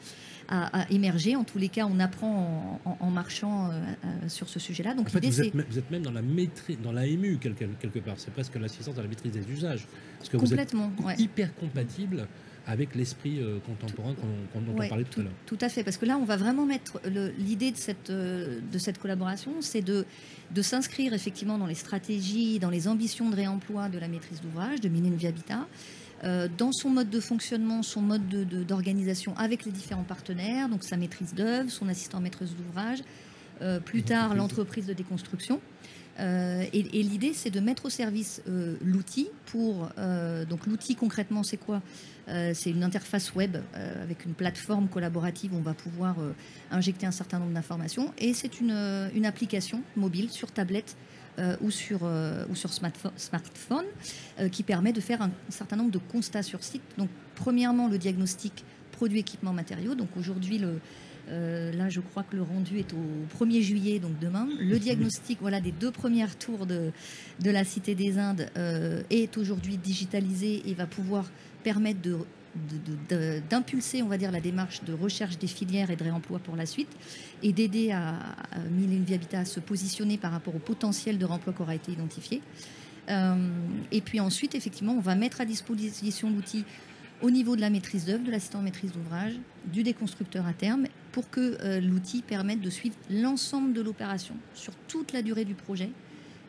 à, 0.49 0.85
émerger. 0.89 1.35
En 1.35 1.43
tous 1.43 1.57
les 1.57 1.69
cas, 1.69 1.85
on 1.85 1.99
apprend 1.99 2.81
en, 2.85 3.11
marchant 3.11 3.69
euh, 3.69 3.73
euh, 3.73 4.29
sur 4.29 4.49
ce 4.49 4.59
sujet-là. 4.59 4.95
Donc, 4.95 5.09
vous, 5.09 5.17
êtes, 5.17 5.53
vous, 5.53 5.77
êtes, 5.77 5.91
même 5.91 6.01
dans 6.01 6.11
la, 6.11 6.21
maîtrise, 6.21 6.79
dans 6.81 6.91
la 6.91 7.05
MU 7.05 7.37
quelque, 7.39 7.65
quelque 7.79 7.99
part. 7.99 8.15
C'est 8.17 8.33
presque 8.33 8.55
l'assistance 8.55 8.97
à 8.97 9.01
la 9.01 9.07
maîtrise 9.07 9.31
des 9.31 9.49
usages. 9.51 9.85
Parce 10.17 10.29
que 10.29 10.37
vous 10.37 10.53
êtes 10.53 10.73
hyper 11.17 11.53
compatible 11.55 12.27
avec 12.65 12.93
l'esprit 12.93 13.39
euh, 13.39 13.57
contemporain 13.65 14.13
dont 14.13 14.61
on 14.71 14.87
parlait 14.87 15.03
tout, 15.03 15.21
à 15.21 15.23
l'heure. 15.23 15.33
Tout 15.45 15.57
à 15.61 15.69
fait, 15.69 15.83
parce 15.83 15.97
que 15.97 16.05
là, 16.05 16.17
on 16.17 16.25
va 16.25 16.37
vraiment 16.37 16.65
mettre 16.65 16.99
l'idée 17.37 17.71
de 17.71 17.77
cette, 17.77 18.11
de 18.11 18.77
cette 18.77 18.99
collaboration, 18.99 19.53
c'est 19.61 19.81
de, 19.81 20.05
de 20.53 20.61
s'inscrire 20.61 21.13
effectivement 21.13 21.57
dans 21.57 21.65
les 21.65 21.75
stratégies, 21.75 22.59
dans 22.59 22.69
les 22.69 22.87
ambitions 22.87 23.29
de 23.29 23.35
réemploi 23.35 23.89
de 23.89 23.97
la 23.97 24.07
maîtrise 24.07 24.41
d'ouvrage, 24.41 24.81
de 24.81 24.89
Mine 24.89 25.17
Habitat, 25.25 25.67
dans 26.23 26.71
son 26.71 26.89
mode 26.89 27.09
de 27.09 27.19
fonctionnement, 27.19 27.83
son 27.83 28.01
mode 28.01 28.27
d'organisation 28.65 29.35
avec 29.37 29.65
les 29.65 29.71
différents 29.71 30.03
partenaires, 30.03 30.69
donc 30.69 30.83
sa 30.83 30.97
maîtrise 30.97 31.33
d'œuvre, 31.33 31.69
son 31.69 31.87
assistant 31.87 32.19
maîtrise 32.19 32.55
d'ouvrage, 32.55 32.99
euh, 33.61 33.79
plus 33.79 34.03
tard 34.03 34.35
l'entreprise 34.35 34.85
de 34.85 34.93
déconstruction. 34.93 35.61
Euh, 36.19 36.65
et, 36.73 36.81
l'idée, 36.81 37.33
c'est 37.33 37.49
de 37.49 37.61
mettre 37.61 37.85
au 37.85 37.89
service 37.89 38.41
l'outil 38.81 39.29
pour. 39.45 39.89
donc, 40.49 40.65
l'outil 40.65 40.95
concrètement, 40.95 41.43
c'est 41.43 41.57
quoi? 41.57 41.81
C'est 42.27 42.69
une 42.69 42.83
interface 42.83 43.33
web 43.33 43.57
avec 43.73 44.25
une 44.25 44.33
plateforme 44.33 44.87
collaborative 44.87 45.53
où 45.53 45.57
on 45.57 45.61
va 45.61 45.73
pouvoir 45.73 46.17
injecter 46.71 47.05
un 47.05 47.11
certain 47.11 47.39
nombre 47.39 47.53
d'informations. 47.53 48.13
Et 48.17 48.33
c'est 48.33 48.59
une, 48.59 49.09
une, 49.15 49.25
application 49.25 49.81
mobile 49.95 50.29
sur 50.29 50.51
tablette 50.51 50.95
euh, 50.95 51.18
ou 51.61 51.71
sur, 51.71 52.01
euh, 52.03 52.45
ou 52.49 52.55
sur 52.55 52.71
smartphone, 52.73 53.85
euh, 54.39 54.49
qui 54.49 54.63
permet 54.63 54.93
de 54.93 55.01
faire 55.01 55.21
un, 55.21 55.31
certain 55.49 55.75
nombre 55.75 55.91
de 55.91 55.99
constats 55.99 56.43
sur 56.43 56.63
site. 56.63 56.81
Donc, 56.97 57.09
premièrement, 57.35 57.87
le 57.87 57.97
diagnostic 57.97 58.63
produits, 58.91 59.19
équipements, 59.19 59.53
matériaux. 59.53 59.95
Donc, 59.95 60.09
aujourd'hui, 60.17 60.57
le, 60.57 60.79
là, 61.29 61.89
je 61.89 62.01
crois 62.01 62.23
que 62.23 62.35
le 62.35 62.41
rendu 62.41 62.79
est 62.79 62.93
au 62.93 63.43
1er 63.45 63.61
juillet, 63.61 63.99
donc 63.99 64.19
demain. 64.19 64.47
Le 64.59 64.77
diagnostic 64.79 65.37
voilà, 65.39 65.61
des 65.61 65.71
deux 65.71 65.91
premières 65.91 66.37
tours 66.37 66.65
de, 66.65 66.91
de 67.39 67.51
la 67.51 67.63
Cité 67.63 67.95
des 67.95 68.17
Indes 68.17 68.49
est 69.09 69.37
aujourd'hui 69.37 69.77
digitalisé 69.77 70.63
et 70.65 70.73
va 70.73 70.87
pouvoir 70.87 71.31
permettre 71.63 72.01
de 72.01 72.17
d'impulser, 73.49 74.01
on 74.01 74.07
va 74.07 74.17
dire, 74.17 74.31
la 74.31 74.41
démarche 74.41 74.83
de 74.83 74.93
recherche 74.93 75.37
des 75.37 75.47
filières 75.47 75.91
et 75.91 75.95
de 75.95 76.03
réemploi 76.03 76.39
pour 76.39 76.55
la 76.55 76.65
suite, 76.65 76.89
et 77.43 77.53
d'aider 77.53 77.91
à, 77.91 78.15
à 78.51 78.59
Mille 78.71 79.01
Habitat 79.13 79.39
à 79.39 79.45
se 79.45 79.59
positionner 79.59 80.17
par 80.17 80.31
rapport 80.31 80.55
au 80.55 80.59
potentiel 80.59 81.17
de 81.17 81.25
remploi 81.25 81.53
qui 81.53 81.61
aura 81.61 81.75
été 81.75 81.91
identifié. 81.91 82.41
Euh, 83.09 83.35
et 83.91 84.01
puis 84.01 84.19
ensuite, 84.19 84.55
effectivement, 84.55 84.93
on 84.93 84.99
va 84.99 85.15
mettre 85.15 85.41
à 85.41 85.45
disposition 85.45 86.29
l'outil 86.29 86.63
au 87.21 87.31
niveau 87.31 87.55
de 87.55 87.61
la 87.61 87.69
maîtrise 87.69 88.05
d'œuvre, 88.05 88.23
de 88.23 88.31
l'assistant 88.31 88.61
maîtrise 88.61 88.91
d'ouvrage, 88.91 89.33
du 89.65 89.83
déconstructeur 89.83 90.45
à 90.47 90.53
terme, 90.53 90.87
pour 91.11 91.29
que 91.29 91.57
euh, 91.61 91.81
l'outil 91.81 92.21
permette 92.21 92.61
de 92.61 92.69
suivre 92.69 92.95
l'ensemble 93.09 93.73
de 93.73 93.81
l'opération 93.81 94.35
sur 94.53 94.73
toute 94.87 95.11
la 95.11 95.21
durée 95.21 95.43
du 95.43 95.55
projet, 95.55 95.89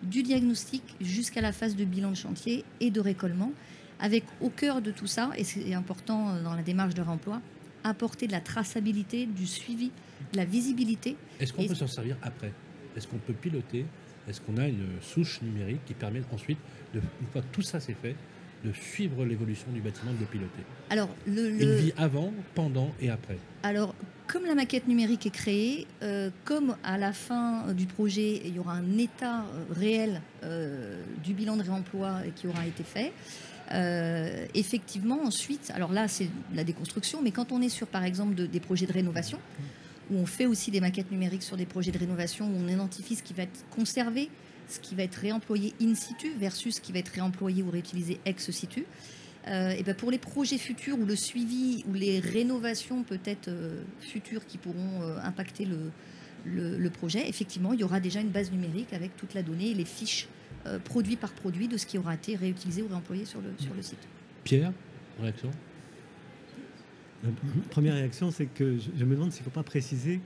du 0.02 0.22
diagnostic 0.22 0.82
jusqu'à 1.00 1.40
la 1.40 1.52
phase 1.52 1.76
de 1.76 1.84
bilan 1.84 2.10
de 2.10 2.16
chantier 2.16 2.64
et 2.80 2.90
de 2.90 3.00
récollement, 3.00 3.52
avec 4.00 4.24
au 4.40 4.48
cœur 4.50 4.80
de 4.82 4.90
tout 4.90 5.06
ça, 5.06 5.30
et 5.36 5.44
c'est 5.44 5.74
important 5.74 6.40
dans 6.42 6.54
la 6.54 6.62
démarche 6.62 6.94
de 6.94 7.02
remploi, 7.02 7.40
apporter 7.84 8.26
de 8.26 8.32
la 8.32 8.40
traçabilité, 8.40 9.26
du 9.26 9.46
suivi, 9.46 9.90
de 10.32 10.36
la 10.36 10.44
visibilité. 10.44 11.16
Est-ce 11.38 11.52
qu'on 11.52 11.62
Et- 11.62 11.68
peut 11.68 11.74
s'en 11.74 11.86
servir 11.86 12.16
après? 12.22 12.52
Est-ce 12.96 13.06
qu'on 13.06 13.18
peut 13.18 13.32
piloter? 13.32 13.86
Est-ce 14.28 14.40
qu'on 14.40 14.56
a 14.58 14.68
une 14.68 14.86
souche 15.00 15.40
numérique 15.42 15.80
qui 15.86 15.94
permet 15.94 16.22
ensuite, 16.32 16.58
de, 16.94 17.00
une 17.20 17.26
fois 17.32 17.40
que 17.42 17.46
tout 17.52 17.62
ça 17.62 17.80
c'est 17.80 17.94
fait, 17.94 18.16
de 18.64 18.72
suivre 18.72 19.24
l'évolution 19.24 19.66
du 19.72 19.80
bâtiment, 19.80 20.12
de 20.12 20.18
le 20.18 20.26
piloter? 20.26 20.62
Alors, 20.90 21.08
le, 21.26 21.48
Une 21.62 21.74
vie 21.74 21.92
avant, 21.96 22.32
pendant 22.54 22.92
et 23.00 23.08
après. 23.08 23.38
Alors, 23.62 23.94
comme 24.26 24.44
la 24.44 24.54
maquette 24.54 24.86
numérique 24.86 25.24
est 25.26 25.30
créée, 25.30 25.86
euh, 26.02 26.30
comme 26.44 26.76
à 26.84 26.98
la 26.98 27.12
fin 27.14 27.68
euh, 27.68 27.72
du 27.72 27.86
projet, 27.86 28.42
il 28.44 28.54
y 28.54 28.58
aura 28.58 28.74
un 28.74 28.98
état 28.98 29.40
euh, 29.40 29.64
réel 29.74 30.20
euh, 30.44 31.02
du 31.24 31.32
bilan 31.32 31.56
de 31.56 31.62
réemploi 31.62 32.18
qui 32.36 32.46
aura 32.46 32.66
été 32.66 32.82
fait, 32.84 33.12
euh, 33.72 34.46
effectivement, 34.54 35.20
ensuite, 35.22 35.70
alors 35.74 35.92
là, 35.92 36.08
c'est 36.08 36.28
la 36.54 36.64
déconstruction, 36.64 37.20
mais 37.22 37.30
quand 37.30 37.52
on 37.52 37.60
est 37.62 37.68
sur, 37.68 37.86
par 37.86 38.04
exemple, 38.04 38.34
de- 38.34 38.46
des 38.46 38.60
projets 38.60 38.86
de 38.86 38.92
rénovation, 38.92 39.38
où 40.10 40.16
on 40.16 40.26
fait 40.26 40.46
aussi 40.46 40.70
des 40.70 40.80
maquettes 40.80 41.10
numériques 41.12 41.42
sur 41.44 41.56
des 41.56 41.66
projets 41.66 41.92
de 41.92 41.98
rénovation, 41.98 42.46
où 42.46 42.56
on 42.58 42.68
identifie 42.68 43.14
ce 43.14 43.22
qui 43.22 43.32
va 43.32 43.44
être 43.44 43.64
conservé, 43.70 44.28
ce 44.68 44.80
qui 44.80 44.94
va 44.94 45.04
être 45.04 45.14
réemployé 45.16 45.72
in 45.80 45.94
situ 45.94 46.32
versus 46.38 46.76
ce 46.76 46.80
qui 46.80 46.92
va 46.92 46.98
être 46.98 47.10
réemployé 47.10 47.62
ou 47.62 47.70
réutilisé 47.70 48.18
ex 48.24 48.50
situ. 48.50 48.84
Euh, 49.48 49.70
et 49.70 49.82
ben 49.82 49.94
pour 49.94 50.10
les 50.10 50.18
projets 50.18 50.58
futurs 50.58 50.98
ou 50.98 51.06
le 51.06 51.16
suivi 51.16 51.82
ou 51.88 51.94
les 51.94 52.20
rénovations 52.20 53.04
peut-être 53.04 53.48
euh, 53.48 53.80
futures 54.00 54.44
qui 54.46 54.58
pourront 54.58 55.02
impacter 55.24 55.64
le, 55.64 55.90
le, 56.44 56.76
le 56.76 56.90
projet, 56.90 57.28
effectivement, 57.28 57.72
il 57.72 57.80
y 57.80 57.84
aura 57.84 58.00
déjà 58.00 58.20
une 58.20 58.28
base 58.28 58.50
numérique 58.50 58.92
avec 58.92 59.16
toute 59.16 59.32
la 59.34 59.42
donnée 59.42 59.70
et 59.70 59.74
les 59.74 59.84
fiches 59.84 60.28
euh, 60.66 60.78
produit 60.78 61.16
par 61.16 61.30
produit 61.32 61.68
de 61.68 61.76
ce 61.76 61.86
qui 61.86 61.98
aura 61.98 62.14
été 62.14 62.36
réutilisé 62.36 62.82
ou 62.82 62.88
réemployé 62.88 63.24
sur 63.24 63.40
le, 63.40 63.48
sur 63.58 63.74
le 63.74 63.82
site. 63.82 63.98
Pierre, 64.44 64.72
réaction? 65.20 65.50
La 67.22 67.30
première 67.70 67.94
réaction, 67.94 68.30
c'est 68.30 68.46
que 68.46 68.76
je, 68.78 68.88
je 68.98 69.04
me 69.04 69.14
demande 69.14 69.30
s'il 69.32 69.42
ne 69.42 69.44
faut 69.44 69.50
pas 69.50 69.62
préciser 69.62 70.20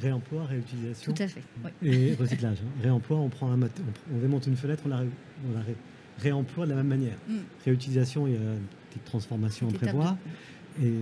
réemploi, 0.00 0.44
réutilisation 0.46 1.12
Tout 1.12 1.22
à 1.22 1.28
fait. 1.28 1.42
oui. 1.82 1.88
et 1.90 2.14
recyclage. 2.14 2.58
hein. 2.64 2.82
Réemploi, 2.82 3.18
on 3.18 3.28
prend 3.28 3.50
un 3.50 3.56
mat- 3.56 3.80
on, 4.12 4.16
on 4.16 4.20
démonte 4.20 4.46
une 4.46 4.56
fenêtre, 4.56 4.82
on 4.86 4.88
la, 4.88 4.98
ré- 4.98 5.08
on 5.50 5.54
la 5.54 5.60
ré- 5.62 5.76
réemploie 6.20 6.64
de 6.66 6.70
la 6.70 6.76
même 6.76 6.86
manière. 6.86 7.16
Mm. 7.28 7.34
Réutilisation, 7.64 8.26
il 8.26 8.34
y 8.34 8.36
a 8.36 8.40
une 8.40 8.60
petite 8.90 9.04
transformation 9.04 9.68
à 9.68 9.72
prévoir. 9.72 10.16
Et, 10.82 10.92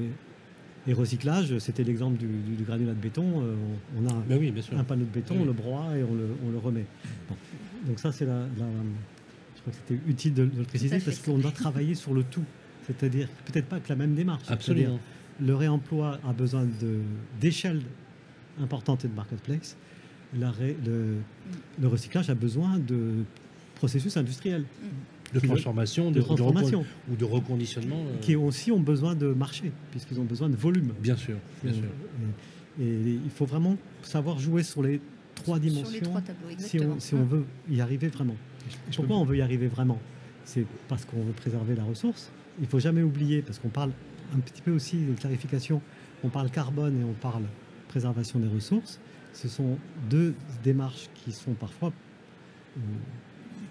et 0.88 0.92
recyclage, 0.94 1.58
c'était 1.58 1.84
l'exemple 1.84 2.16
du, 2.16 2.26
du- 2.26 2.56
du 2.56 2.64
granulat 2.64 2.94
de 2.94 2.98
béton. 3.00 3.42
euh, 3.42 3.54
on, 3.98 4.04
on 4.04 4.08
a 4.08 4.14
Ben 4.28 4.38
oui, 4.38 4.50
bien 4.50 4.62
sûr. 4.62 4.76
un 4.78 4.84
panneau 4.84 5.04
de 5.04 5.10
béton, 5.10 5.34
Oui. 5.34 5.40
on 5.42 5.46
le 5.46 5.52
broie 5.52 5.96
et 5.96 6.02
on 6.02 6.14
le, 6.14 6.28
on 6.46 6.50
le 6.50 6.58
remet. 6.58 6.84
Bon. 7.28 7.36
Donc 7.86 7.98
ça, 7.98 8.12
c'est 8.12 8.24
la, 8.26 8.40
la- 8.40 8.46
Je 9.54 9.60
crois 9.60 9.72
que 9.72 9.78
c'était 9.86 10.00
utile 10.10 10.34
de, 10.34 10.44
de 10.46 10.58
le 10.58 10.64
préciser 10.64 10.98
parce 10.98 11.18
qu'on 11.18 11.38
doit 11.38 11.50
travailler 11.52 11.94
sur 11.94 12.12
le 12.14 12.22
tout. 12.24 12.44
C'est-à-dire, 12.86 13.28
peut-être 13.46 13.66
pas 13.66 13.80
que 13.80 13.88
la 13.88 13.96
même 13.96 14.14
démarche. 14.14 14.44
Absolument. 14.48 14.98
Le 15.40 15.54
réemploi 15.54 16.18
a 16.26 16.32
besoin 16.32 16.64
de- 16.64 17.00
d'échelle 17.40 17.82
importante 18.60 19.04
et 19.04 19.08
de 19.08 19.14
marketplace. 19.14 19.76
La 20.38 20.50
ré- 20.50 20.76
le, 20.84 21.16
le 21.80 21.88
recyclage 21.88 22.30
a 22.30 22.34
besoin 22.34 22.78
de 22.78 23.24
processus 23.76 24.16
industriels, 24.16 24.64
De 25.34 25.40
Puis 25.40 25.48
le- 25.48 25.54
transformation, 25.54 26.10
de 26.10 26.20
de, 26.20 26.20
de 26.20 26.76
ou 27.12 27.16
de 27.16 27.24
reconditionnement. 27.24 27.96
euh, 28.08 28.18
qui 28.20 28.36
aussi 28.36 28.70
ont 28.72 28.80
besoin 28.80 29.14
de 29.16 29.26
marché, 29.28 29.72
puisqu'ils 29.90 30.18
ont 30.20 30.24
besoin 30.24 30.48
de 30.48 30.56
volume. 30.56 30.92
Bien 31.02 31.16
sûr, 31.16 31.36
bien 31.64 31.72
sûr. 31.74 31.82
Et, 32.80 32.84
et 32.84 33.18
il 33.24 33.30
faut 33.30 33.44
vraiment 33.46 33.76
savoir 34.02 34.38
jouer 34.38 34.62
sur 34.62 34.82
les 34.82 35.00
trois 35.46 35.58
dimensions. 35.58 35.86
Sur 35.86 36.00
les 36.00 36.00
trois 36.00 36.20
tableaux, 36.20 36.48
si 36.58 36.80
on, 36.80 37.00
si 37.00 37.14
on 37.14 37.24
veut 37.24 37.44
y 37.68 37.80
arriver 37.80 38.08
vraiment. 38.08 38.36
Je 38.90 38.96
Pourquoi 38.96 39.16
on 39.16 39.24
veut 39.24 39.36
y 39.36 39.42
arriver 39.42 39.68
vraiment? 39.68 40.00
C'est 40.44 40.66
parce 40.88 41.04
qu'on 41.04 41.22
veut 41.22 41.32
préserver 41.32 41.74
la 41.74 41.84
ressource. 41.84 42.30
Il 42.60 42.66
faut 42.66 42.80
jamais 42.80 43.02
oublier, 43.02 43.42
parce 43.42 43.58
qu'on 43.58 43.68
parle 43.68 43.90
un 44.34 44.40
petit 44.40 44.62
peu 44.62 44.72
aussi 44.72 44.96
de 45.04 45.14
clarification, 45.14 45.80
on 46.24 46.28
parle 46.28 46.50
carbone 46.50 47.00
et 47.00 47.04
on 47.04 47.12
parle 47.12 47.44
préservation 47.88 48.38
des 48.38 48.48
ressources. 48.48 48.98
Ce 49.32 49.48
sont 49.48 49.78
deux 50.10 50.34
démarches 50.64 51.08
qui 51.14 51.32
sont 51.32 51.52
parfois 51.52 51.92
euh, 52.76 52.80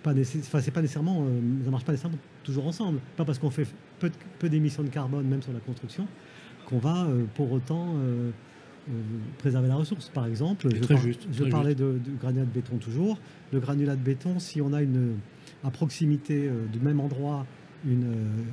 pas 0.04 0.12
enfin, 0.12 0.62
c'est 0.62 0.72
pas 0.72 0.82
nécessairement, 0.82 1.26
euh, 1.28 1.64
ça 1.64 1.72
marche 1.72 1.84
pas 1.84 1.92
nécessairement 1.92 2.20
toujours 2.44 2.68
ensemble. 2.68 3.00
Pas 3.18 3.26
parce 3.26 3.40
qu'on 3.40 3.50
fait 3.50 3.68
peu, 4.00 4.50
d'émissions 4.50 4.84
de 4.84 4.90
carbone, 4.90 5.28
même 5.28 5.42
sur 5.42 5.52
la 5.52 5.60
construction, 5.60 6.08
qu'on 6.68 6.78
va 6.78 7.06
euh, 7.06 7.26
pour 7.34 7.52
autant 7.52 7.96
préserver 9.38 9.67
la 9.67 9.76
ressource. 9.76 10.10
Par 10.10 10.26
exemple, 10.28 10.67
je, 10.74 10.80
très 10.82 10.93
par- 10.95 11.04
juste, 11.04 11.28
je 11.32 11.41
très 11.43 11.50
parlais 11.52 11.76
de, 11.76 11.98
du 12.04 12.12
granulat 12.19 12.45
de 12.45 12.52
béton 12.52 12.78
toujours. 12.78 13.19
Le 13.52 13.60
granulat 13.60 13.95
de 13.95 14.02
béton, 14.02 14.39
si 14.39 14.62
on 14.62 14.74
a 14.74 14.82
une, 14.82 15.15
à 15.63 15.71
proximité 15.71 16.48
euh, 16.48 16.65
du 16.71 16.80
même 16.80 17.00
endroit 17.00 17.45
une, 17.86 18.04
euh, 18.04 18.43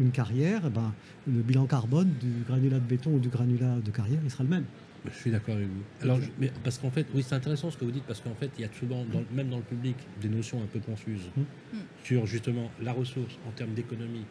une 0.00 0.10
carrière, 0.10 0.62
eh 0.66 0.70
ben, 0.70 0.92
le 1.26 1.40
bilan 1.42 1.66
carbone 1.66 2.10
du 2.20 2.44
granulat 2.46 2.78
de 2.78 2.84
béton 2.86 3.12
ou 3.14 3.18
du 3.18 3.28
granulat 3.28 3.76
de 3.84 3.90
carrière, 3.90 4.20
il 4.24 4.30
sera 4.30 4.44
le 4.44 4.50
même. 4.50 4.64
Je 5.06 5.14
suis 5.16 5.30
d'accord 5.30 5.54
avec 5.54 5.68
vous. 5.68 5.82
Alors, 6.02 6.20
je- 6.20 6.28
mais 6.40 6.50
parce 6.64 6.76
qu'en 6.78 6.90
fait, 6.90 7.06
oui, 7.14 7.22
c'est 7.22 7.34
intéressant 7.34 7.70
ce 7.70 7.78
que 7.78 7.84
vous 7.84 7.92
dites, 7.92 8.02
parce 8.04 8.20
qu'en 8.20 8.34
fait, 8.34 8.50
il 8.58 8.62
y 8.62 8.64
a 8.64 8.68
souvent, 8.72 9.04
dans- 9.12 9.22
même 9.34 9.48
dans 9.48 9.58
le 9.58 9.62
public, 9.62 9.96
des 10.20 10.28
notions 10.28 10.60
un 10.62 10.66
peu 10.66 10.80
confuses 10.80 11.30
Mm. 11.36 11.76
sur 12.04 12.26
justement 12.26 12.70
la 12.82 12.92
ressource 12.92 13.38
en 13.46 13.52
termes 13.52 13.74
d'économie 13.74 14.24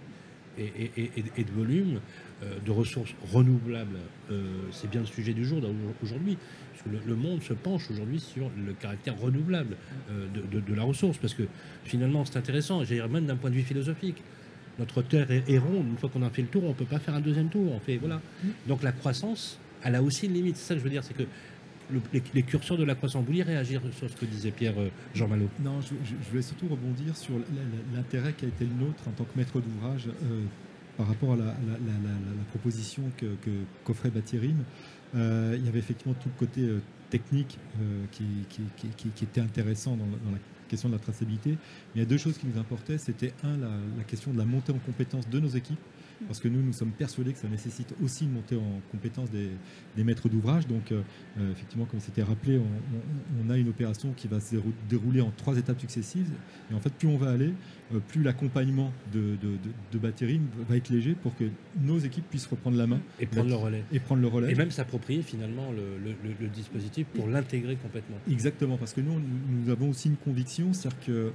et, 0.57 0.63
et- 0.65 0.91
et- 0.97 1.11
et- 1.19 1.23
et 1.37 1.43
de 1.43 1.51
volume, 1.51 1.95
euh, 1.95 1.99
de 2.43 2.71
ressources 2.71 3.13
renouvelables. 3.33 3.97
Euh, 4.31 4.43
c'est 4.71 4.89
bien 4.89 5.01
le 5.01 5.07
sujet 5.07 5.33
du 5.33 5.45
jour 5.45 5.61
aujourd'hui. 6.03 6.37
Le, 6.85 7.15
monde 7.15 7.41
se 7.41 7.53
penche 7.53 7.89
aujourd'hui 7.89 8.19
sur 8.19 8.49
le 8.65 8.73
caractère 8.73 9.19
renouvelable 9.19 9.75
euh, 10.11 10.27
de, 10.51 10.75
la 10.75 10.83
ressource, 10.83 11.17
parce 11.17 11.33
que 11.33 11.43
finalement, 11.83 12.23
c'est 12.23 12.37
intéressant, 12.37 12.83
j'ai 12.83 13.05
même 13.07 13.25
d'un 13.25 13.35
point 13.35 13.49
de 13.49 13.55
vue 13.55 13.63
philosophique. 13.63 14.21
Notre 14.79 15.01
terre 15.01 15.31
est, 15.31 15.57
ronde. 15.57 15.87
Une 15.89 15.97
fois 15.97 16.09
qu'on 16.09 16.21
a 16.21 16.29
fait 16.29 16.43
le 16.43 16.47
tour, 16.49 16.63
on 16.63 16.69
ne 16.69 16.73
peut 16.73 16.85
pas 16.85 16.99
faire 16.99 17.15
un 17.15 17.19
deuxième 17.19 17.49
tour. 17.49 17.71
On 17.73 17.79
fait 17.79 17.97
voilà. 17.97 18.21
Donc 18.67 18.83
la 18.83 18.91
croissance, 18.91 19.59
elle 19.83 19.95
a 19.95 20.03
aussi 20.03 20.27
une 20.27 20.33
limite. 20.33 20.55
C'est 20.55 20.67
ça 20.67 20.73
que 20.75 20.79
je 20.79 20.83
veux 20.83 20.91
dire, 20.91 21.03
c'est 21.03 21.15
que 21.15 21.23
le- 21.91 22.01
les, 22.35 22.43
curseurs 22.43 22.77
de 22.77 22.83
la 22.83 22.93
croissance. 22.93 23.25
Vous 23.25 23.33
réagir 23.33 23.81
sur 23.97 24.07
ce 24.07 24.15
que 24.15 24.25
disait 24.25 24.51
Pierre 24.51 24.77
euh, 24.77 24.89
Jean 25.15 25.27
Malo 25.27 25.49
Non, 25.63 25.81
je, 25.81 26.29
voulais 26.29 26.43
surtout 26.43 26.67
rebondir 26.67 27.17
sur 27.17 27.33
l'intérêt 27.95 28.33
qui 28.33 28.45
a 28.45 28.49
été 28.49 28.65
le 28.65 28.85
nôtre 28.85 29.01
en 29.07 29.11
tant 29.11 29.23
que 29.23 29.35
maître 29.35 29.59
d'ouvrage 29.59 30.07
euh, 30.07 30.43
par 30.97 31.07
rapport 31.07 31.33
à 31.33 31.35
la, 31.35 31.53
proposition 32.49 33.03
que, 33.17 33.25
que- 33.41 33.63
qu'offrait 33.83 34.09
Batirim. 34.09 34.57
Euh, 35.15 35.55
il 35.57 35.65
y 35.65 35.69
avait 35.69 35.79
effectivement 35.79 36.15
tout 36.15 36.29
le 36.33 36.39
côté 36.39 36.61
euh, 36.61 36.79
technique 37.09 37.59
euh, 37.79 38.05
qui, 38.11 39.23
était 39.23 39.41
intéressant 39.41 39.95
dans, 39.95 40.05
la- 40.05 40.17
dans 40.25 40.31
la 40.31 40.39
question 40.67 40.89
de 40.89 40.93
la 40.93 40.99
traçabilité. 40.99 41.51
Mais 41.51 41.57
il 41.95 41.99
y 41.99 42.01
a 42.01 42.05
deux 42.05 42.17
choses 42.17 42.37
qui 42.37 42.47
nous 42.47 42.59
importaient. 42.59 42.97
C'était 42.97 43.33
un, 43.43 43.57
la 43.57 44.03
question 44.05 44.33
de 44.33 44.37
la 44.37 44.45
montée 44.45 44.71
en 44.73 44.79
compétence 44.79 45.29
de 45.29 45.39
nos 45.39 45.49
équipes. 45.49 45.79
Parce 46.25 46.39
que 46.39 46.47
nous, 46.47 46.61
nous 46.61 46.73
sommes 46.73 46.91
persuadés 46.91 47.31
que 47.33 47.37
ça 47.39 47.47
nécessite 47.47 47.93
aussi 48.03 48.23
une 48.25 48.31
montée 48.31 48.55
en 48.55 48.81
compétence 48.91 49.29
des, 49.29 49.49
des 49.95 50.03
maîtres 50.03 50.29
d'ouvrage. 50.29 50.65
Donc, 50.67 50.91
euh, 50.91 51.01
euh, 51.39 51.51
effectivement, 51.51 51.85
comme 51.85 51.99
c'était 51.99 52.23
rappelé, 52.23 52.57
on, 52.57 52.61
on- 52.63 53.45
on 53.45 53.49
a 53.51 53.57
une 53.57 53.69
opération 53.69 54.13
qui 54.15 54.27
va 54.27 54.39
se 54.39 54.55
dérou- 54.55 54.73
dérouler 54.89 55.21
en 55.21 55.31
trois 55.31 55.57
étapes 55.57 55.79
successives. 55.79 56.31
Et 56.71 56.73
en 56.73 56.79
fait, 56.79 56.91
plus 56.93 57.07
on 57.07 57.17
va 57.17 57.29
aller, 57.31 57.53
euh, 57.93 57.99
plus 58.07 58.23
l'accompagnement 58.23 58.91
de, 59.13 59.35
de, 59.41 59.57
de, 59.93 59.99
va 59.99 60.75
être 60.77 60.89
léger 60.89 61.13
pour 61.15 61.35
que 61.35 61.45
nos 61.81 61.99
équipes 61.99 62.25
puissent 62.29 62.47
reprendre 62.47 62.77
la 62.77 62.87
main 62.87 62.99
et 63.19 63.25
prendre 63.25 63.49
le 63.49 63.55
relais. 63.55 63.83
et 63.91 63.99
prendre 63.99 64.21
le 64.21 64.27
relais. 64.27 64.51
Et 64.51 64.55
même 64.55 64.71
s'approprier 64.71 65.21
finalement 65.21 65.71
le, 65.71 65.97
le- 66.03 66.15
le- 66.23 66.35
le 66.41 66.47
dispositif 66.47 67.05
pour 67.07 67.27
l'intégrer 67.27 67.75
complètement. 67.75 68.17
Exactement, 68.29 68.77
parce 68.77 68.93
que 68.93 69.01
nous, 69.01 69.13
nous- 69.13 69.71
avons 69.71 69.89
aussi 69.89 70.07
une 70.09 70.15
conviction, 70.17 70.71
c'est-à-dire 70.73 70.99
que, 71.05 71.31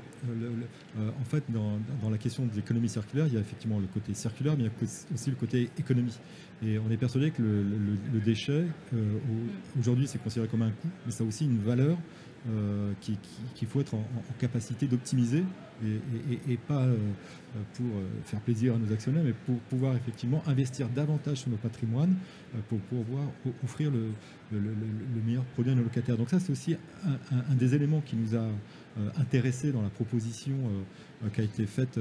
en 0.98 1.24
fait, 1.24 1.44
dans, 1.50 1.78
dans 2.02 2.10
la 2.10 2.18
question 2.18 2.46
de 2.46 2.54
l'économie 2.54 2.88
circulaire, 2.88 3.26
il 3.26 3.34
y 3.34 3.36
a 3.36 3.40
effectivement 3.40 3.78
le 3.78 3.86
côté 3.86 4.14
circulaire, 4.14 4.54
mais 4.56 4.60
il 4.64 4.66
y 4.66 4.68
a 4.68 4.71
aussi 5.14 5.30
le 5.30 5.36
côté 5.36 5.70
économie. 5.78 6.18
Et 6.64 6.78
on 6.78 6.90
est 6.90 6.96
persuadé 6.96 7.30
que 7.32 7.42
le, 7.42 7.62
le- 7.62 7.98
le 8.14 8.20
déchet, 8.20 8.64
euh, 8.94 9.14
au- 9.16 9.78
aujourd'hui, 9.80 10.06
c'est 10.06 10.22
considéré 10.22 10.48
comme 10.48 10.62
un 10.62 10.70
coût, 10.70 10.88
mais 11.06 11.12
ça 11.12 11.24
a 11.24 11.26
aussi 11.26 11.44
une 11.44 11.58
valeur 11.58 11.98
euh, 12.50 12.92
qui- 13.00 13.12
qui- 13.22 13.42
qu'il 13.54 13.68
faut 13.68 13.80
être 13.80 13.94
en, 13.94 13.98
en 14.00 14.32
capacité 14.40 14.86
d'optimiser 14.88 15.44
et, 15.84 15.86
et- 15.86 16.34
et- 16.50 16.52
et 16.54 16.56
pas 16.56 16.82
euh, 16.82 16.96
pour 17.74 17.86
faire 18.24 18.40
plaisir 18.40 18.74
à 18.74 18.78
nos 18.78 18.92
actionnaires, 18.92 19.22
mais 19.24 19.32
pour 19.46 19.58
pouvoir 19.70 19.94
effectivement 19.94 20.42
investir 20.46 20.88
davantage 20.88 21.38
sur 21.38 21.50
nos 21.50 21.56
patrimoines 21.56 22.14
pour 22.68 22.78
pouvoir 22.80 23.24
offrir 23.64 23.90
le, 23.92 24.06
le, 24.52 24.58
le- 24.58 24.70
le- 24.70 25.06
le 25.16 25.22
meilleur 25.24 25.44
produit 25.54 25.70
à 25.72 25.74
nos 25.76 25.82
locataires. 25.84 26.16
Donc 26.16 26.30
ça, 26.30 26.40
c'est 26.40 26.50
aussi 26.52 26.74
un, 27.04 27.36
un- 27.36 27.44
un 27.52 27.54
des 27.54 27.74
éléments 27.76 28.00
qui 28.00 28.16
nous 28.16 28.34
a 28.36 28.46
euh, 28.98 29.08
intéressés 29.16 29.72
dans 29.72 29.80
la 29.80 29.88
proposition 29.88 30.52
euh, 30.52 31.26
euh, 31.26 31.30
qui 31.30 31.40
a 31.40 31.44
été 31.44 31.64
faite 31.66 31.98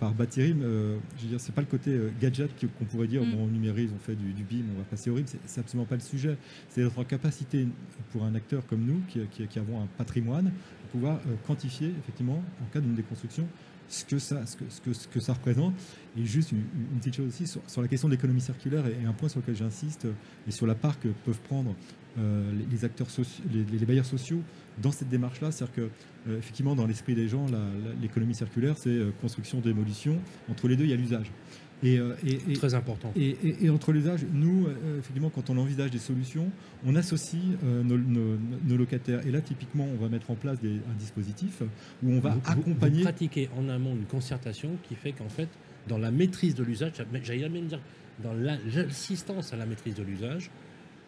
par 0.00 0.12
Batirim. 0.12 0.60
Je 0.60 1.22
veux 1.22 1.28
dire, 1.28 1.40
c'est 1.40 1.54
pas 1.54 1.60
le 1.60 1.68
côté 1.68 1.96
gadget 2.20 2.50
qu'on 2.78 2.84
pourrait 2.84 3.06
dire, 3.06 3.22
Mm. 3.22 3.30
bon, 3.30 3.44
on 3.44 3.46
numérise, 3.46 3.90
on 3.94 3.98
fait 3.98 4.16
du, 4.16 4.32
du 4.32 4.42
BIM, 4.42 4.64
on 4.74 4.78
va 4.78 4.84
passer 4.84 5.10
au 5.10 5.14
RIM. 5.14 5.24
C'est, 5.44 5.60
absolument 5.60 5.86
pas 5.86 5.94
le 5.94 6.00
sujet. 6.00 6.36
C'est 6.68 6.82
d'être 6.82 6.98
en 6.98 7.04
capacité, 7.04 7.68
pour 8.10 8.24
un 8.24 8.34
acteur 8.34 8.66
comme 8.66 8.84
nous, 8.84 9.00
qui, 9.08 9.20
qui, 9.30 9.46
qui 9.46 9.58
avons 9.58 9.80
un 9.80 9.86
patrimoine, 9.98 10.46
de 10.46 10.90
pouvoir 10.90 11.20
quantifier, 11.46 11.92
effectivement, 12.00 12.42
en 12.62 12.72
cas 12.72 12.80
d'une 12.80 12.94
déconstruction, 12.94 13.46
ce 13.88 14.04
que 14.04 14.18
ça, 14.18 14.44
ce 14.46 14.56
que, 14.56 14.64
ce 14.68 14.80
que, 14.80 14.92
ce 14.92 15.08
que 15.08 15.20
ça 15.20 15.34
représente. 15.34 15.74
Et 16.16 16.24
juste 16.24 16.52
une, 16.52 16.64
une 16.92 16.98
petite 16.98 17.16
chose 17.16 17.28
aussi 17.28 17.46
sur, 17.46 17.60
sur 17.66 17.82
la 17.82 17.88
question 17.88 18.08
de 18.08 18.14
l'économie 18.14 18.40
circulaire 18.40 18.86
et, 18.86 19.04
un 19.06 19.12
point 19.12 19.28
sur 19.28 19.40
lequel 19.40 19.56
j'insiste 19.56 20.06
et 20.46 20.50
sur 20.50 20.66
la 20.66 20.74
part 20.74 20.98
que 20.98 21.08
peuvent 21.24 21.40
prendre 21.42 21.74
euh, 22.18 22.50
les, 22.52 22.64
les, 22.64 22.84
acteurs 22.84 23.08
les, 23.52 23.86
bailleurs 23.86 24.06
sociaux 24.06 24.42
dans 24.82 24.92
cette 24.92 25.08
démarche-là, 25.08 25.50
c'est-à-dire 25.50 25.74
que 25.74 25.90
euh, 26.28 26.38
effectivement 26.38 26.74
dans 26.74 26.86
l'esprit 26.86 27.14
des 27.14 27.28
gens, 27.28 27.46
l'économie 28.00 28.34
circulaire, 28.34 28.76
c'est 28.78 28.90
euh, 28.90 29.10
construction, 29.20 29.60
démolition. 29.60 30.18
Entre 30.50 30.68
les 30.68 30.76
deux, 30.76 30.84
il 30.84 30.90
y 30.90 30.94
a 30.94 30.96
l'usage. 30.96 31.30
Et, 31.82 31.94
et, 31.94 32.38
et, 32.48 32.52
Très 32.54 32.74
important. 32.74 33.12
Et, 33.16 33.36
et 33.60 33.70
entre 33.70 33.92
les 33.92 34.08
âges, 34.08 34.24
nous, 34.32 34.66
euh, 34.66 34.98
effectivement, 34.98 35.30
quand 35.30 35.50
on 35.50 35.58
envisage 35.58 35.90
des 35.90 35.98
solutions, 35.98 36.50
on 36.86 36.96
associe 36.96 37.42
euh, 37.64 37.82
nos, 37.82 37.98
nos, 37.98 38.38
nos, 38.66 38.76
locataires. 38.76 39.26
Et 39.26 39.30
là, 39.30 39.42
typiquement, 39.42 39.84
on 39.84 40.02
va 40.02 40.08
mettre 40.08 40.30
en 40.30 40.36
place 40.36 40.58
des, 40.60 40.70
un 40.70 40.94
dispositif 40.98 41.62
où 42.02 42.12
on 42.12 42.20
va 42.20 42.30
vous, 42.30 42.40
accompagner. 42.50 42.98
Vous 42.98 43.04
pratiquez 43.04 43.50
en 43.58 43.68
amont 43.68 43.94
une 43.94 44.06
concertation 44.06 44.70
qui 44.88 44.94
fait 44.94 45.12
qu'en 45.12 45.28
fait, 45.28 45.48
dans 45.86 45.98
la 45.98 46.10
maîtrise 46.10 46.54
de 46.54 46.64
l'usage, 46.64 46.92
j'allais 47.22 47.48
même 47.48 47.66
dire 47.66 47.80
dans 48.22 48.32
l'assistance 48.32 49.52
à 49.52 49.56
la 49.56 49.66
maîtrise 49.66 49.94
de 49.94 50.02
l'usage, 50.02 50.50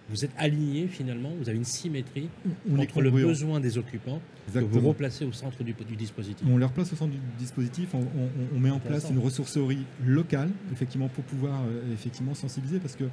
vous 0.09 0.25
êtes 0.25 0.31
aligné 0.37 0.89
finalement, 0.89 1.31
vous 1.39 1.49
avez 1.49 1.59
une 1.59 1.65
symétrie 1.65 2.29
on 2.71 2.79
entre 2.79 3.01
le 3.01 3.11
besoin 3.11 3.61
des 3.61 3.77
occupants 3.79 4.21
Exactement. 4.49 4.75
que 4.75 4.81
vous 4.81 4.89
replacez 4.89 5.25
au 5.25 5.33
centre 5.33 5.63
du, 5.63 5.73
du, 5.75 5.97
dispositif. 5.97 6.47
On 6.49 6.57
les 6.57 6.65
replace 6.65 6.93
au 6.93 6.97
centre 6.97 7.13
du 7.13 7.19
dispositif, 7.39 7.91
on, 7.95 7.99
on, 7.99 8.57
on 8.57 8.59
met 8.59 8.71
en 8.71 8.79
place 8.79 9.09
une 9.11 9.19
ressourcerie 9.19 9.85
locale, 10.05 10.51
effectivement, 10.73 11.09
pour 11.09 11.25
pouvoir 11.25 11.63
euh, 11.63 11.93
effectivement 11.93 12.35
sensibiliser, 12.35 12.79
parce 12.79 12.97
que 12.97 13.05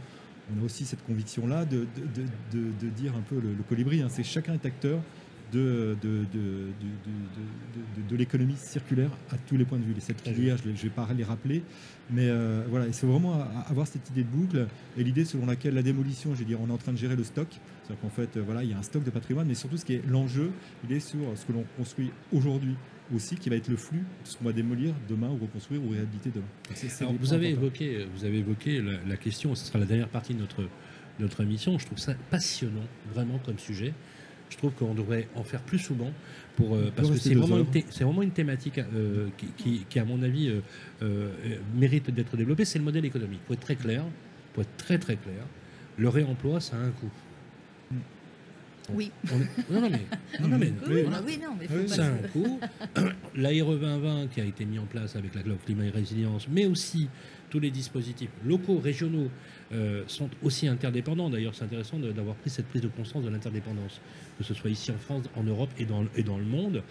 on 0.56 0.62
a 0.62 0.66
aussi 0.66 0.86
cette 0.86 1.04
conviction-là 1.06 1.66
de, 1.66 1.80
de, 1.80 2.58
de, 2.58 2.72
de, 2.80 2.89
dire 2.89 3.14
un 3.16 3.22
peu 3.22 3.36
le, 3.36 3.54
le 3.54 3.64
colibri, 3.68 4.02
hein, 4.02 4.08
c'est 4.10 4.24
chacun 4.24 4.54
est 4.54 4.66
acteur 4.66 5.00
de, 5.56 5.95
de, 6.01 6.26
de, 6.34 8.10
de 8.10 8.16
l'économie 8.16 8.58
circulaire 8.58 9.10
à 9.32 9.38
tous 9.38 9.58
les 9.58 9.66
points 9.66 9.80
de 9.80 9.84
vue. 9.84 9.93
Les 9.93 10.01
sept 10.01 10.20
filières, 10.22 10.58
je 10.58 10.70
ne 10.70 10.76
vais 10.76 10.89
pas 10.89 11.08
les 11.16 11.24
rappeler, 11.24 11.64
mais 12.10 12.28
euh, 12.28 12.64
voilà, 12.70 12.88
il 12.88 12.93
faut 12.93 13.08
vraiment 13.08 13.47
avoir 13.68 13.88
cette 13.88 14.10
idée 14.10 14.24
de 14.24 14.30
boucle 14.30 14.68
et 14.97 15.03
l'idée 15.03 15.26
selon 15.26 15.45
laquelle 15.45 15.74
la 15.74 15.84
démolition, 15.84 16.34
je 16.34 16.39
veux 16.39 16.45
dire, 16.45 16.60
on 16.62 16.70
est 16.70 16.74
en 16.74 16.78
train 16.78 16.91
de 16.91 16.97
gérer 16.97 17.16
le 17.16 17.24
stock, 17.24 17.47
c'est-à-dire 17.49 18.01
qu'en 18.01 18.10
fait, 18.10 18.38
voilà, 18.38 18.64
il 18.64 18.72
y 18.72 18.74
a 18.74 18.78
un 18.78 18.84
stock 18.84 19.03
de 19.03 19.10
patrimoine, 19.12 19.47
mais 19.47 19.56
surtout 19.56 19.78
ce 19.78 19.86
qui 19.86 19.93
est 19.93 20.06
l'enjeu, 20.08 20.51
il 20.88 20.95
est 20.95 20.99
sur 20.99 21.20
ce 21.36 21.45
que 21.45 21.53
l'on 21.53 21.66
construit 21.78 22.12
aujourd'hui 22.34 22.76
aussi 23.14 23.36
qui 23.36 23.49
va 23.49 23.56
être 23.56 23.68
le 23.68 23.78
flux 23.78 23.99
de 23.99 24.28
ce 24.28 24.38
qu'on 24.38 24.45
va 24.45 24.53
démolir 24.53 24.93
demain 25.08 25.30
ou 25.30 25.38
reconstruire 25.38 25.84
ou 25.84 25.89
réhabiliter 25.89 26.32
demain. 26.32 26.45
C 26.74 26.88
est, 26.88 26.89
c 26.89 27.03
est 27.03 27.08
Alors, 27.08 27.20
vous, 27.20 27.34
avez 27.34 27.51
évoqué, 27.51 28.08
vous 28.16 28.26
avez 28.26 28.39
évoqué 28.39 28.82
la, 28.82 28.93
la 29.08 29.18
question, 29.18 29.53
ce 29.53 29.66
sera 29.66 29.78
la 29.80 29.86
dernière 29.86 30.10
partie 30.10 30.34
de 30.34 30.39
notre, 30.39 30.68
notre 31.20 31.41
émission, 31.41 31.78
je 31.78 31.86
trouve 31.86 31.99
ça 31.99 32.16
passionnant 32.30 32.88
vraiment 33.14 33.39
comme 33.45 33.60
sujet. 33.60 33.93
Je 34.50 34.58
trouve 34.58 34.72
qu'on 34.74 34.93
devrait 34.93 35.28
en 35.36 35.43
faire 35.43 35.62
plus 35.62 35.80
souvent 35.80 36.12
pour, 36.56 36.76
euh, 36.76 36.91
parce 36.96 37.10
que 37.10 37.18
c'est 37.18 37.34
vraiment, 37.34 37.66
vraiment, 38.00 38.22
une 38.22 38.32
thématique 38.32 38.78
euh, 38.78 39.28
qui, 39.38 39.48
qui, 39.58 39.86
qui, 39.89 40.00
à 40.00 40.06
mon 40.06 40.22
avis, 40.22 40.50
euh, 40.50 40.62
euh 41.02 41.30
mérite 41.76 42.12
d'être 42.12 42.38
développée. 42.38 42.66
C'est 42.66 42.80
le 42.80 42.86
modèle 42.86 43.06
économique. 43.06 43.41
Pour 43.46 43.54
être 43.56 43.62
très 43.62 43.76
clair, 43.76 44.04
pour 44.54 44.64
être 44.64 44.78
très 44.78 44.98
très 44.98 45.16
clair, 45.16 45.43
le 45.98 46.10
réemploi, 46.10 46.60
ça 46.60 46.78
a 46.78 46.80
un 46.80 46.91
coût. 46.91 47.10
Oui. 48.93 49.11
On, 49.31 49.73
non, 49.73 49.81
non, 49.81 49.89
mais. 49.89 50.01
Non, 50.41 50.47
non, 50.49 50.57
mais, 50.57 50.73
oui, 50.88 51.01
voilà. 51.03 51.21
oui, 51.25 51.39
non, 51.41 51.55
mais 51.59 51.88
ça 51.88 52.05
a 52.05 52.09
un 52.09 52.17
coût. 52.31 52.59
L'ARE 53.36 53.53
2020 53.53 54.27
qui 54.27 54.41
a 54.41 54.45
été 54.45 54.65
mis 54.65 54.79
en 54.79 54.86
place 54.86 55.15
avec 55.15 55.33
la 55.36 55.41
loi 55.43 55.55
climat 55.65 55.86
et 55.86 55.89
résilience, 55.89 56.47
mais 56.49 56.65
aussi 56.65 57.07
tous 57.49 57.59
les 57.59 57.71
dispositifs 57.71 58.31
locaux, 58.45 58.79
régionaux, 58.79 59.29
euh, 59.71 60.03
sont 60.07 60.29
aussi 60.43 60.67
interdépendants. 60.67 61.29
D'ailleurs, 61.29 61.55
c'est 61.55 61.63
intéressant 61.63 61.97
d'avoir 61.99 62.36
pris 62.36 62.49
cette 62.49 62.67
prise 62.67 62.81
de 62.81 62.88
conscience 62.88 63.23
de 63.23 63.29
l'interdépendance, 63.29 64.01
que 64.38 64.43
ce 64.43 64.53
soit 64.53 64.69
ici 64.69 64.91
en 64.91 64.97
France, 64.97 65.23
en 65.36 65.43
Europe 65.43 65.69
et 65.77 65.86
dans, 65.86 66.03
et 66.15 66.23
dans 66.23 66.38
le 66.38 66.45
monde. 66.45 66.83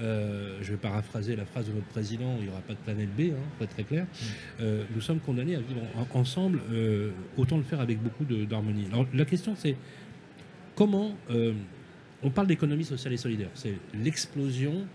Euh, 0.00 0.58
je 0.62 0.70
vais 0.72 0.78
paraphraser 0.78 1.36
la 1.36 1.44
phrase 1.44 1.66
de 1.66 1.72
notre 1.72 1.86
président, 1.86 2.36
il 2.38 2.44
n'y 2.44 2.50
aura 2.50 2.60
pas 2.60 2.72
de 2.72 2.78
planète 2.78 3.14
B, 3.16 3.32
hein, 3.32 3.40
pour 3.56 3.64
être 3.64 3.74
très 3.74 3.84
clair. 3.84 4.06
Euh, 4.60 4.84
nous 4.94 5.00
sommes 5.00 5.20
condamnés 5.20 5.56
à 5.56 5.60
vivre 5.60 5.82
en, 5.96 6.18
ensemble, 6.18 6.60
euh, 6.72 7.10
autant 7.36 7.58
le 7.58 7.62
faire 7.64 7.80
avec 7.80 8.02
beaucoup 8.02 8.24
d'harmonie. 8.24 8.86
Alors 8.92 9.06
la 9.12 9.24
question 9.24 9.54
c'est 9.56 9.76
comment 10.80 11.14
euh, 11.30 11.52
on 12.22 12.30
parle 12.30 12.46
d'économie 12.46 12.86
sociale 12.86 13.12
et 13.12 13.18
solidaire. 13.18 13.50
C'est 13.52 13.74
l'explosion 14.02 14.86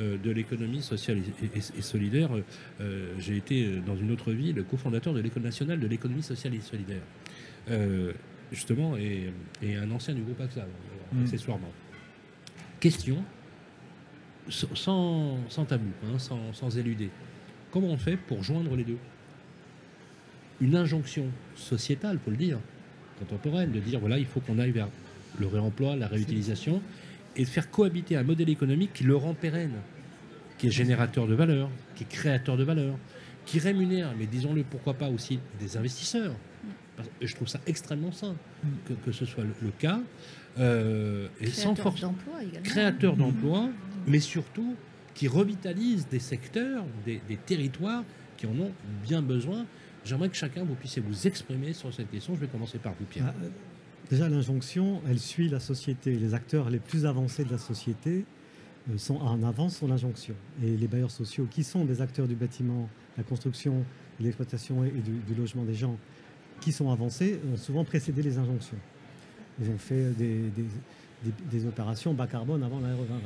euh, 0.00 0.18
de 0.18 0.32
l'économie 0.32 0.82
sociale 0.82 1.18
et, 1.18 1.44
et, 1.44 1.58
et 1.78 1.82
solidaire. 1.82 2.30
Euh, 2.80 3.14
J'ai 3.20 3.36
été 3.36 3.76
dans 3.86 3.96
une 3.96 4.10
autre 4.10 4.32
vie 4.32 4.52
le 4.52 4.64
cofondateur 4.64 5.14
de 5.14 5.20
l'École 5.20 5.44
nationale 5.44 5.78
de 5.78 5.86
l'économie 5.86 6.24
sociale 6.24 6.56
et 6.56 6.60
solidaire, 6.60 7.02
justement, 8.50 8.96
et, 8.96 9.32
et, 9.62 9.76
un 9.76 9.88
ancien 9.92 10.12
du 10.12 10.22
groupe 10.22 10.40
AXA, 10.40 10.66
mmh. 11.12 11.22
accessoirement. 11.22 11.70
Question, 12.80 13.22
sans, 14.48 15.38
sans 15.48 15.64
tabou, 15.66 15.92
hein, 16.04 16.18
sans, 16.18 16.52
sans 16.52 16.76
éluder. 16.78 17.10
Comment 17.70 17.88
on 17.88 17.96
fait 17.96 18.16
pour 18.16 18.42
joindre 18.42 18.74
les 18.74 18.84
deux? 18.84 18.98
Une 20.60 20.74
injonction 20.74 21.26
sociétale, 21.54 22.18
faut 22.24 22.32
le 22.32 22.36
dire, 22.36 22.58
contemporaine, 23.20 23.70
de 23.70 23.78
dire 23.78 24.00
voilà, 24.00 24.18
il 24.18 24.26
faut 24.26 24.40
qu'on 24.40 24.58
aille 24.58 24.72
vers 24.72 24.88
le 25.38 25.46
réemploi, 25.46 25.96
la 25.96 26.06
réutilisation, 26.06 26.82
et 27.36 27.44
de 27.44 27.48
faire 27.48 27.70
cohabiter 27.70 28.16
un 28.16 28.22
modèle 28.24 28.48
économique 28.48 28.92
qui 28.92 29.04
le 29.04 29.16
rend 29.16 29.34
pérenne, 29.34 29.74
qui 30.58 30.68
est 30.68 30.70
générateur 30.70 31.26
de 31.26 31.34
valeur, 31.34 31.70
qui 31.94 32.04
est 32.04 32.08
créateur 32.08 32.56
de 32.56 32.64
valeur, 32.64 32.96
qui 33.46 33.58
rémunère, 33.58 34.12
mais 34.18 34.26
disons-le, 34.26 34.62
pourquoi 34.62 34.94
pas 34.94 35.08
aussi 35.08 35.38
des 35.60 35.76
investisseurs. 35.76 36.34
Je 37.22 37.34
trouve 37.34 37.48
ça 37.48 37.60
extrêmement 37.66 38.12
sain 38.12 38.34
que, 38.86 38.92
que 38.92 39.12
ce 39.12 39.24
soit 39.24 39.44
le, 39.44 39.54
le 39.62 39.70
cas. 39.70 40.00
Euh, 40.58 41.28
et 41.40 41.44
créateur 41.44 41.62
sans 41.62 41.74
force. 41.76 42.04
Créateur 42.64 43.16
d'emplois, 43.16 43.68
mais 44.06 44.18
surtout 44.18 44.74
qui 45.14 45.28
revitalise 45.28 46.08
des 46.08 46.18
secteurs, 46.18 46.84
des, 47.06 47.20
des 47.28 47.36
territoires 47.36 48.02
qui 48.36 48.46
en 48.46 48.58
ont 48.58 48.72
bien 49.04 49.22
besoin. 49.22 49.64
J'aimerais 50.04 50.28
que 50.28 50.36
chacun 50.36 50.64
vous 50.64 50.74
puissiez 50.74 51.02
vous 51.02 51.26
exprimer 51.26 51.72
sur 51.72 51.92
cette 51.92 52.10
question. 52.10 52.34
Je 52.34 52.40
vais 52.40 52.46
commencer 52.48 52.78
par 52.78 52.94
vous, 52.98 53.04
Pierre. 53.04 53.26
Ah, 53.28 53.46
Déjà, 54.10 54.28
l'injonction, 54.28 55.02
elle 55.08 55.18
suit 55.18 55.48
la 55.48 55.60
société. 55.60 56.14
Les 56.14 56.34
acteurs 56.34 56.70
les 56.70 56.78
plus 56.78 57.04
avancés 57.04 57.44
de 57.44 57.50
la 57.50 57.58
société 57.58 58.24
euh, 58.90 58.96
sont 58.96 59.16
en 59.16 59.42
avance 59.42 59.76
sur 59.76 59.88
l'injonction. 59.88 60.34
Et 60.64 60.76
les 60.76 60.88
bailleurs 60.88 61.10
sociaux, 61.10 61.46
qui 61.50 61.62
sont 61.62 61.84
des 61.84 62.00
acteurs 62.00 62.26
du 62.26 62.34
bâtiment, 62.34 62.88
la 63.18 63.22
construction, 63.22 63.84
l'exploitation 64.18 64.84
et 64.84 64.90
du, 64.90 65.12
du, 65.26 65.34
logement 65.34 65.64
des 65.64 65.74
gens, 65.74 65.96
qui 66.60 66.72
sont 66.72 66.90
avancés, 66.90 67.38
ont 67.52 67.56
souvent 67.56 67.84
précédé 67.84 68.22
les 68.22 68.38
injonctions. 68.38 68.78
Ils 69.60 69.68
ont 69.68 69.78
fait 69.78 70.10
des, 70.16 70.38
des, 70.56 70.64
des, 71.24 71.32
des 71.50 71.66
opérations 71.66 72.14
bas 72.14 72.26
carbone 72.26 72.62
avant 72.62 72.80
la 72.80 72.94
RE 72.94 73.04
2020. 73.04 73.18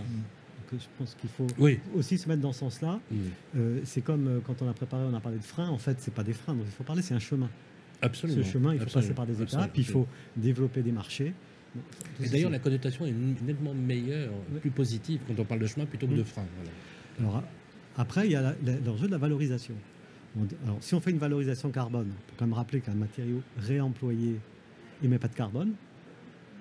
Donc, 0.72 0.80
je 0.80 0.86
pense 0.98 1.14
qu'il 1.14 1.30
faut 1.30 1.46
oui. 1.58 1.78
aussi 1.94 2.18
se 2.18 2.28
mettre 2.28 2.40
dans 2.40 2.52
ce 2.52 2.60
sens-là. 2.60 2.98
Oui. 3.10 3.18
Euh, 3.56 3.80
c'est 3.84 4.00
comme 4.00 4.26
euh, 4.26 4.40
quand 4.44 4.62
on 4.62 4.68
a 4.68 4.72
préparé, 4.72 5.04
on 5.04 5.14
a 5.14 5.20
parlé 5.20 5.38
de 5.38 5.44
freins. 5.44 5.68
En 5.68 5.78
fait, 5.78 5.98
c'est 6.00 6.14
pas 6.14 6.24
des 6.24 6.32
freins 6.32 6.54
dont 6.54 6.64
il 6.64 6.72
faut 6.72 6.84
parler, 6.84 7.02
c'est 7.02 7.14
un 7.14 7.20
chemin. 7.20 7.48
Absolument. 8.02 8.42
Ce 8.44 8.50
chemin, 8.50 8.72
il 8.74 8.78
faut 8.78 8.84
Absolument. 8.84 9.02
passer 9.08 9.14
par 9.14 9.26
des 9.26 9.34
étapes, 9.34 9.46
Absolument. 9.54 9.72
il 9.76 9.84
faut 9.84 10.06
développer 10.36 10.82
des 10.82 10.92
marchés. 10.92 11.32
Et 12.22 12.28
d'ailleurs, 12.28 12.50
la 12.50 12.58
connotation 12.58 13.06
est 13.06 13.14
nettement 13.46 13.72
meilleure, 13.72 14.30
Oui. 14.52 14.60
plus 14.60 14.70
positive 14.70 15.20
quand 15.26 15.34
on 15.38 15.44
parle 15.44 15.60
de 15.60 15.66
chemin 15.66 15.86
plutôt 15.86 16.06
que 16.06 16.12
Mm. 16.12 16.18
de 16.18 16.22
frein. 16.24 16.44
Voilà. 17.18 17.30
Alors, 17.30 17.42
après, 17.96 18.26
il 18.26 18.32
y 18.32 18.36
a 18.36 18.42
la- 18.42 18.54
la- 18.64 18.78
l'enjeu 18.84 19.06
de 19.06 19.12
la 19.12 19.18
valorisation. 19.18 19.74
On- 20.38 20.46
Alors, 20.66 20.78
si 20.82 20.94
on 20.94 21.00
fait 21.00 21.10
une 21.12 21.18
valorisation 21.18 21.70
carbone, 21.70 22.08
il 22.08 22.30
faut 22.30 22.34
quand 22.38 22.46
même 22.46 22.54
rappeler 22.54 22.80
qu'un 22.80 22.94
matériau 22.94 23.40
réemployé 23.58 24.38
émet 25.02 25.18
pas 25.18 25.28
de 25.28 25.34
carbone, 25.34 25.72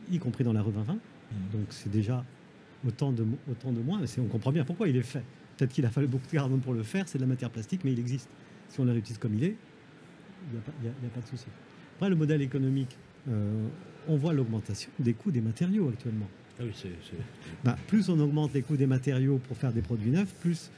y 0.09 0.17
compris 0.19 0.43
dans 0.43 0.53
la 0.53 0.61
rue 0.61 0.71
2020. 0.71 0.97
Donc, 1.53 1.65
c'est 1.69 1.91
déjà 1.91 2.23
autant 2.87 3.11
de, 3.11 3.25
autant 3.49 3.71
de 3.71 3.79
moins. 3.81 4.01
On 4.19 4.23
comprend 4.25 4.51
bien 4.51 4.63
pourquoi 4.65 4.87
il 4.87 4.95
est 4.95 5.01
fait. 5.03 5.23
Peut-être 5.57 5.71
qu'il 5.73 5.85
a 5.85 5.89
fallu 5.89 6.07
beaucoup 6.07 6.25
de 6.27 6.31
carbone 6.31 6.59
pour 6.59 6.73
le 6.73 6.83
faire, 6.83 7.07
c'est 7.07 7.17
de 7.17 7.23
la 7.23 7.27
matière 7.27 7.49
plastique, 7.49 7.81
mais 7.83 7.91
il 7.93 7.99
existe. 7.99 8.29
Si 8.69 8.79
on 8.79 8.85
le 8.85 8.91
réutilise 8.91 9.17
comme 9.17 9.35
il 9.35 9.43
est, 9.43 9.55
il 10.49 10.53
n'y 10.53 10.57
a, 10.59 10.61
pas- 10.61 10.71
a- 11.15 11.19
a 11.19 11.21
de 11.21 11.27
souci. 11.27 11.45
Après, 11.95 12.09
le 12.09 12.15
modèle 12.15 12.41
économique, 12.41 12.97
euh, 13.29 13.67
on 14.07 14.17
voit 14.17 14.33
l'augmentation 14.33 14.89
des 14.99 15.13
coûts 15.13 15.31
des 15.31 15.41
matériaux 15.41 15.89
actuellement. 15.89 16.27
Ah 16.59 16.63
oui, 16.65 16.71
c'est- 16.75 16.89
c'est- 17.03 17.17
Bah, 17.63 17.77
plus 17.87 18.09
on 18.09 18.19
augmente 18.19 18.53
les 18.53 18.61
coûts 18.61 18.77
des 18.77 18.87
matériaux 18.87 19.39
pour 19.47 19.57
faire 19.57 19.71
des 19.71 19.81
produits 19.81 20.11
neufs, 20.11 20.33
plus 20.41 20.69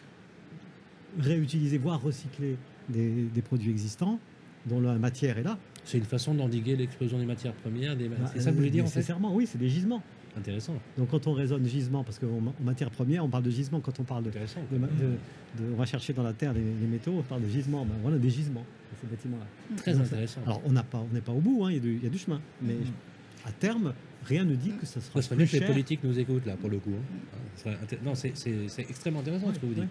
réutiliser, 1.20 1.78
voire 1.78 2.02
recycler 2.02 2.58
des, 2.90 3.24
des 3.34 3.42
produits 3.42 3.70
existants, 3.72 4.20
dont 4.66 4.80
la 4.82 4.96
matière 4.98 5.38
est 5.38 5.44
là. 5.44 5.58
c'est 5.86 5.98
une 5.98 6.06
façon 6.06 6.34
d'endiguer 6.34 6.76
l'explosion 6.78 7.20
des 7.20 7.26
matières 7.26 7.54
premières. 7.54 7.96
Des... 7.98 8.08
Bah, 8.08 8.16
c'est 8.34 8.40
ça 8.40 8.46
que 8.46 8.52
vous 8.52 8.58
voulez 8.62 8.70
dire 8.70 8.86
en 8.86 8.88
fait? 8.88 9.00
Nécessairement, 9.00 9.36
oui, 9.36 9.46
c'est 9.46 9.58
des 9.58 9.68
gisements. 9.70 10.02
Intéressant. 10.38 10.74
Donc 10.98 11.10
quand 11.12 11.28
on 11.28 11.34
raisonne 11.34 11.66
gisement, 11.68 12.04
parce 12.04 12.18
qu'en 12.20 12.28
en 12.28 12.64
matière 12.64 12.90
première, 12.90 13.24
on 13.24 13.30
parle 13.30 13.44
de 13.44 13.52
gisement 13.52 13.80
quand 13.80 14.00
on 14.00 14.04
parle 14.04 14.24
de, 14.24 14.30
Intéressant. 14.30 14.62
de, 14.72 14.78
ma- 14.78 14.88
de- 14.88 14.94
de- 15.64 15.74
on 15.74 15.78
va 15.78 15.86
chercher 15.86 16.14
dans 16.14 16.24
la 16.24 16.34
terre 16.34 16.54
les, 16.54 16.62
les 16.64 16.88
métaux, 16.88 17.14
on 17.18 17.22
parle 17.22 17.44
de 17.44 17.50
gisements. 17.50 17.86
Ben, 17.86 17.94
voilà 18.02 18.18
des 18.18 18.30
gisements 18.30 18.62
dans 18.66 18.98
ces 19.02 19.08
bâtiments-là. 19.08 19.46
Très 19.78 19.94
Donc, 19.94 20.02
ça- 20.06 20.14
intéressant. 20.14 20.42
Alors 20.46 20.62
on 20.66 20.72
n'a 20.72 20.84
pas, 20.84 21.06
on 21.10 21.14
n'est 21.14 21.22
pas 21.22 21.32
au 21.34 21.40
bout, 21.40 21.64
hein, 21.66 21.70
il, 21.72 21.76
y 21.76 21.78
a 21.78 21.82
du, 21.82 21.96
il 21.98 22.04
y 22.04 22.08
a 22.08 22.10
du 22.10 22.18
chemin, 22.18 22.42
mais 22.62 22.74
Mhm. 22.74 22.82
à 23.46 23.52
terme, 23.52 23.94
rien 24.26 24.44
ne 24.44 24.56
dit 24.56 24.72
que 24.80 24.86
ça 24.88 25.02
sera 25.02 25.22
Ça 25.22 25.28
serait 25.28 25.36
plus 25.36 25.46
bien 25.46 25.60
que 25.60 25.64
les 25.66 25.72
politiques 25.72 26.04
nous 26.04 26.18
écoutent 26.18 26.46
là 26.48 26.56
pour 26.56 26.70
le 26.70 26.80
coup. 26.80 26.92
hein. 26.98 27.38
Ça 27.56 27.64
serait 27.66 27.76
inté- 27.84 28.00
Non, 28.04 28.16
c'est- 28.16 28.34
extrêmement 28.90 29.20
intéressant 29.20 29.48
Ouais, 29.48 29.54
ce 29.54 29.60
que 29.60 29.66
vous 29.68 29.74
ouais. 29.80 29.88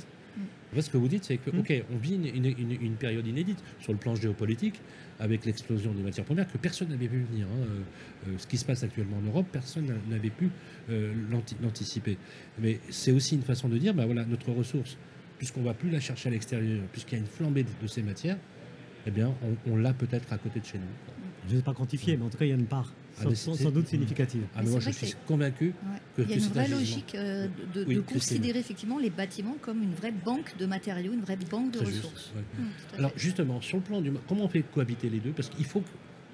En 0.72 0.74
fait, 0.74 0.82
ce 0.82 0.90
que 0.90 0.96
vous 0.96 1.08
dites, 1.08 1.24
c'est 1.24 1.36
que, 1.36 1.50
Mm. 1.50 1.58
ok, 1.60 1.84
on 1.92 1.96
vit 1.98 2.14
une, 2.14 2.26
une- 2.26 2.46
une- 2.58 2.82
une 2.82 2.94
période 2.94 3.26
inédite 3.26 3.58
sur 3.80 3.92
le 3.92 3.98
plan 3.98 4.14
géopolitique 4.14 4.80
avec 5.20 5.44
l'explosion 5.44 5.92
des 5.92 6.02
matières 6.02 6.24
premières 6.24 6.50
que 6.50 6.56
personne 6.58 6.88
n'avait 6.88 7.06
vu 7.08 7.24
venir. 7.30 7.46
hein. 7.46 7.60
Euh, 7.60 8.30
euh, 8.30 8.34
ce 8.38 8.46
qui 8.46 8.56
se 8.56 8.64
passe 8.64 8.82
actuellement 8.82 9.18
en 9.18 9.22
Europe, 9.28 9.46
personne 9.52 9.86
n'a- 9.86 9.94
n'avait 10.16 10.30
pu 10.30 10.48
euh, 10.90 11.12
l'anti- 11.30 11.56
l'anticiper. 11.62 12.16
Mais 12.58 12.80
c'est 12.90 13.12
aussi 13.12 13.34
une 13.36 13.42
façon 13.42 13.68
de 13.68 13.76
dire, 13.78 13.92
bah 13.94 14.06
voilà, 14.06 14.24
notre 14.24 14.50
ressource, 14.50 14.96
puisqu'on 15.38 15.60
ne 15.60 15.66
va 15.66 15.74
plus 15.74 15.90
la 15.90 16.00
chercher 16.00 16.28
à 16.28 16.32
l'extérieur, 16.32 16.80
puisqu'il 16.92 17.14
y 17.14 17.18
a 17.18 17.20
une 17.20 17.26
flambée 17.30 17.64
de 17.64 17.86
ces 17.86 18.02
matières, 18.02 18.38
eh 19.06 19.10
bien, 19.10 19.32
on, 19.66 19.76
l'a 19.76 19.92
peut-être 19.92 20.32
à 20.32 20.38
côté 20.38 20.60
de 20.60 20.64
chez 20.64 20.78
nous. 20.78 20.84
Je 21.48 21.52
ne 21.52 21.58
vais 21.58 21.62
pas 21.64 21.74
quantifier, 21.74 22.16
mais 22.16 22.24
en 22.24 22.30
tout 22.30 22.38
cas, 22.38 22.44
il 22.44 22.48
y 22.48 22.52
a 22.52 22.56
une 22.56 22.66
part 22.66 22.92
ah, 23.20 23.34
sans, 23.34 23.70
doute 23.70 23.88
significative. 23.88 24.42
Ah, 24.54 24.62
mais 24.62 24.70
moi, 24.70 24.80
je 24.80 24.90
suis 24.90 25.14
convaincu 25.26 25.74
que, 26.16 26.22
Il 26.22 26.30
y 26.30 26.32
a 26.32 26.36
une 26.36 26.42
vraie 26.42 26.68
logique 26.68 27.14
euh, 27.14 27.48
de, 27.74 28.00
considérer 28.00 28.58
effectivement 28.58 28.98
les 28.98 29.10
bâtiments 29.10 29.56
comme 29.60 29.82
une 29.82 29.94
vraie 29.94 30.12
banque 30.12 30.56
de 30.56 30.66
matériaux, 30.66 31.12
une 31.12 31.22
vraie 31.22 31.38
banque 31.50 31.72
de 31.72 31.80
ressources. 31.80 32.32
Mmh, 32.34 32.98
Alors, 32.98 33.12
justement, 33.16 33.60
sur 33.60 33.78
le 33.78 33.82
plan 33.82 34.00
du. 34.00 34.12
Comment 34.28 34.44
on 34.44 34.48
fait 34.48 34.62
cohabiter 34.62 35.08
les 35.08 35.18
deux? 35.18 35.32
Parce 35.32 35.48
qu'il 35.48 35.64
faut. 35.64 35.82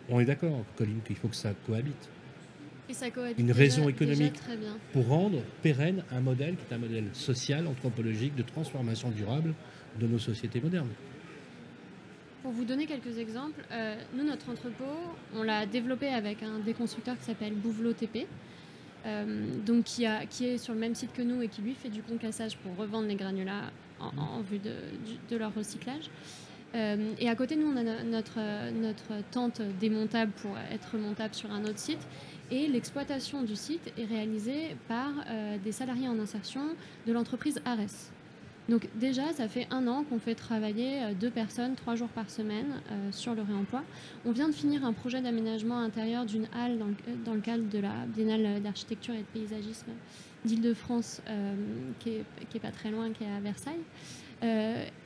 On 0.09 0.21
est 0.21 0.25
d'accord, 0.25 0.65
Colline, 0.77 1.01
qu'il 1.05 1.17
faut 1.17 1.29
que 1.29 1.37
ça 1.37 1.53
cohabite. 1.67 2.09
Et 2.89 2.95
ça 2.95 3.11
cohabite 3.11 3.39
une 3.39 3.53
raison 3.53 3.89
économique 3.89 4.41
pour 4.93 5.07
rendre 5.09 5.43
pérenne 5.63 6.05
un 6.11 6.21
modèle 6.21 6.57
qui 6.57 6.63
est 6.71 6.75
un 6.75 6.79
modèle 6.79 7.05
social, 7.13 7.67
anthropologique, 7.67 8.35
de 8.35 8.43
transformation 8.43 9.11
durable 9.11 9.53
de 10.01 10.07
nos 10.07 10.19
sociétés 10.19 10.61
modernes. 10.61 10.89
Pour 12.43 12.53
vous 12.53 12.65
donner 12.65 12.87
quelques 12.87 13.19
exemples, 13.19 13.65
euh, 13.73 13.97
nous, 14.15 14.25
notre 14.25 14.49
entrepôt, 14.49 14.85
on 15.35 15.43
l'a 15.43 15.67
développé 15.67 16.09
avec 16.09 16.43
un 16.45 16.61
déconstructeur 16.61 17.19
qui 17.19 17.25
s'appelle 17.25 17.55
Bouvelot 17.55 17.95
TP, 17.95 18.29
euh, 19.07 19.45
donc 19.67 19.85
qui, 19.85 20.07
a, 20.07 20.25
qui, 20.25 20.47
est 20.47 20.59
sur 20.59 20.73
le 20.73 20.79
même 20.79 20.95
site 20.95 21.13
que 21.13 21.23
nous 21.23 21.43
et 21.43 21.49
qui 21.49 21.63
lui 21.63 21.75
fait 21.75 21.89
du 21.89 22.01
concassage 22.01 22.57
pour 22.59 22.77
revendre 22.77 23.09
les 23.09 23.17
granulats 23.17 23.73
en, 24.01 24.41
vue 24.41 24.61
de, 24.61 24.73
de, 25.29 25.37
leur 25.37 25.53
recyclage. 25.53 26.11
Euh, 26.77 27.13
et 27.19 27.29
à 27.29 27.35
côté, 27.35 27.57
nous, 27.57 27.67
on 27.67 27.77
a 27.77 28.05
notre, 28.05 28.39
notre 28.71 29.21
tente 29.33 29.61
démontable 29.81 30.31
pour 30.41 30.57
être 30.73 30.97
montable 30.97 31.35
sur 31.35 31.51
un 31.51 31.65
autre 31.65 31.79
site. 31.79 32.07
Et 32.53 32.69
l'exploitation 32.69 33.43
du 33.43 33.57
site 33.57 33.93
est 33.99 34.05
réalisée 34.05 34.77
par 34.87 35.11
des 35.63 35.73
salariés 35.73 36.09
en 36.09 36.19
insertion 36.19 36.63
de 37.07 37.13
l'entreprise 37.13 37.61
Ares. 37.67 38.13
Donc 38.69 38.87
déjà, 38.97 39.33
ça 39.33 39.49
fait 39.49 39.67
un 39.71 39.87
an 39.87 40.05
qu'on 40.05 40.19
fait 40.19 40.35
travailler 40.35 41.03
euh, 41.03 41.15
deux 41.19 41.31
personnes 41.31 41.75
trois 41.75 41.95
jours 41.95 42.09
par 42.09 42.29
semaine 42.29 42.67
euh, 42.91 43.11
sur 43.13 43.35
le 43.35 43.41
réemploi. 43.41 43.83
On 44.27 44.33
vient 44.33 44.49
de 44.49 44.55
finir 44.55 44.85
un 44.85 44.93
projet 44.93 45.23
d'aménagement 45.23 45.79
intérieur 45.79 46.27
d'une 46.27 46.47
halle 46.55 46.79
dans 47.25 47.33
le, 47.35 47.41
cadre 47.41 47.67
de 47.69 47.79
la 47.79 47.95
Biennale 48.07 48.61
d'architecture 48.61 49.15
et 49.15 49.21
de 49.21 49.41
paysagisme 49.41 49.93
d'Île-de-France, 50.45 51.23
euh, 51.29 51.55
qui, 51.99 52.11
est, 52.11 52.61
pas 52.61 52.71
très 52.71 52.91
loin, 52.91 53.11
qui 53.11 53.25
est 53.25 53.31
à 53.35 53.41
Versailles. 53.41 53.81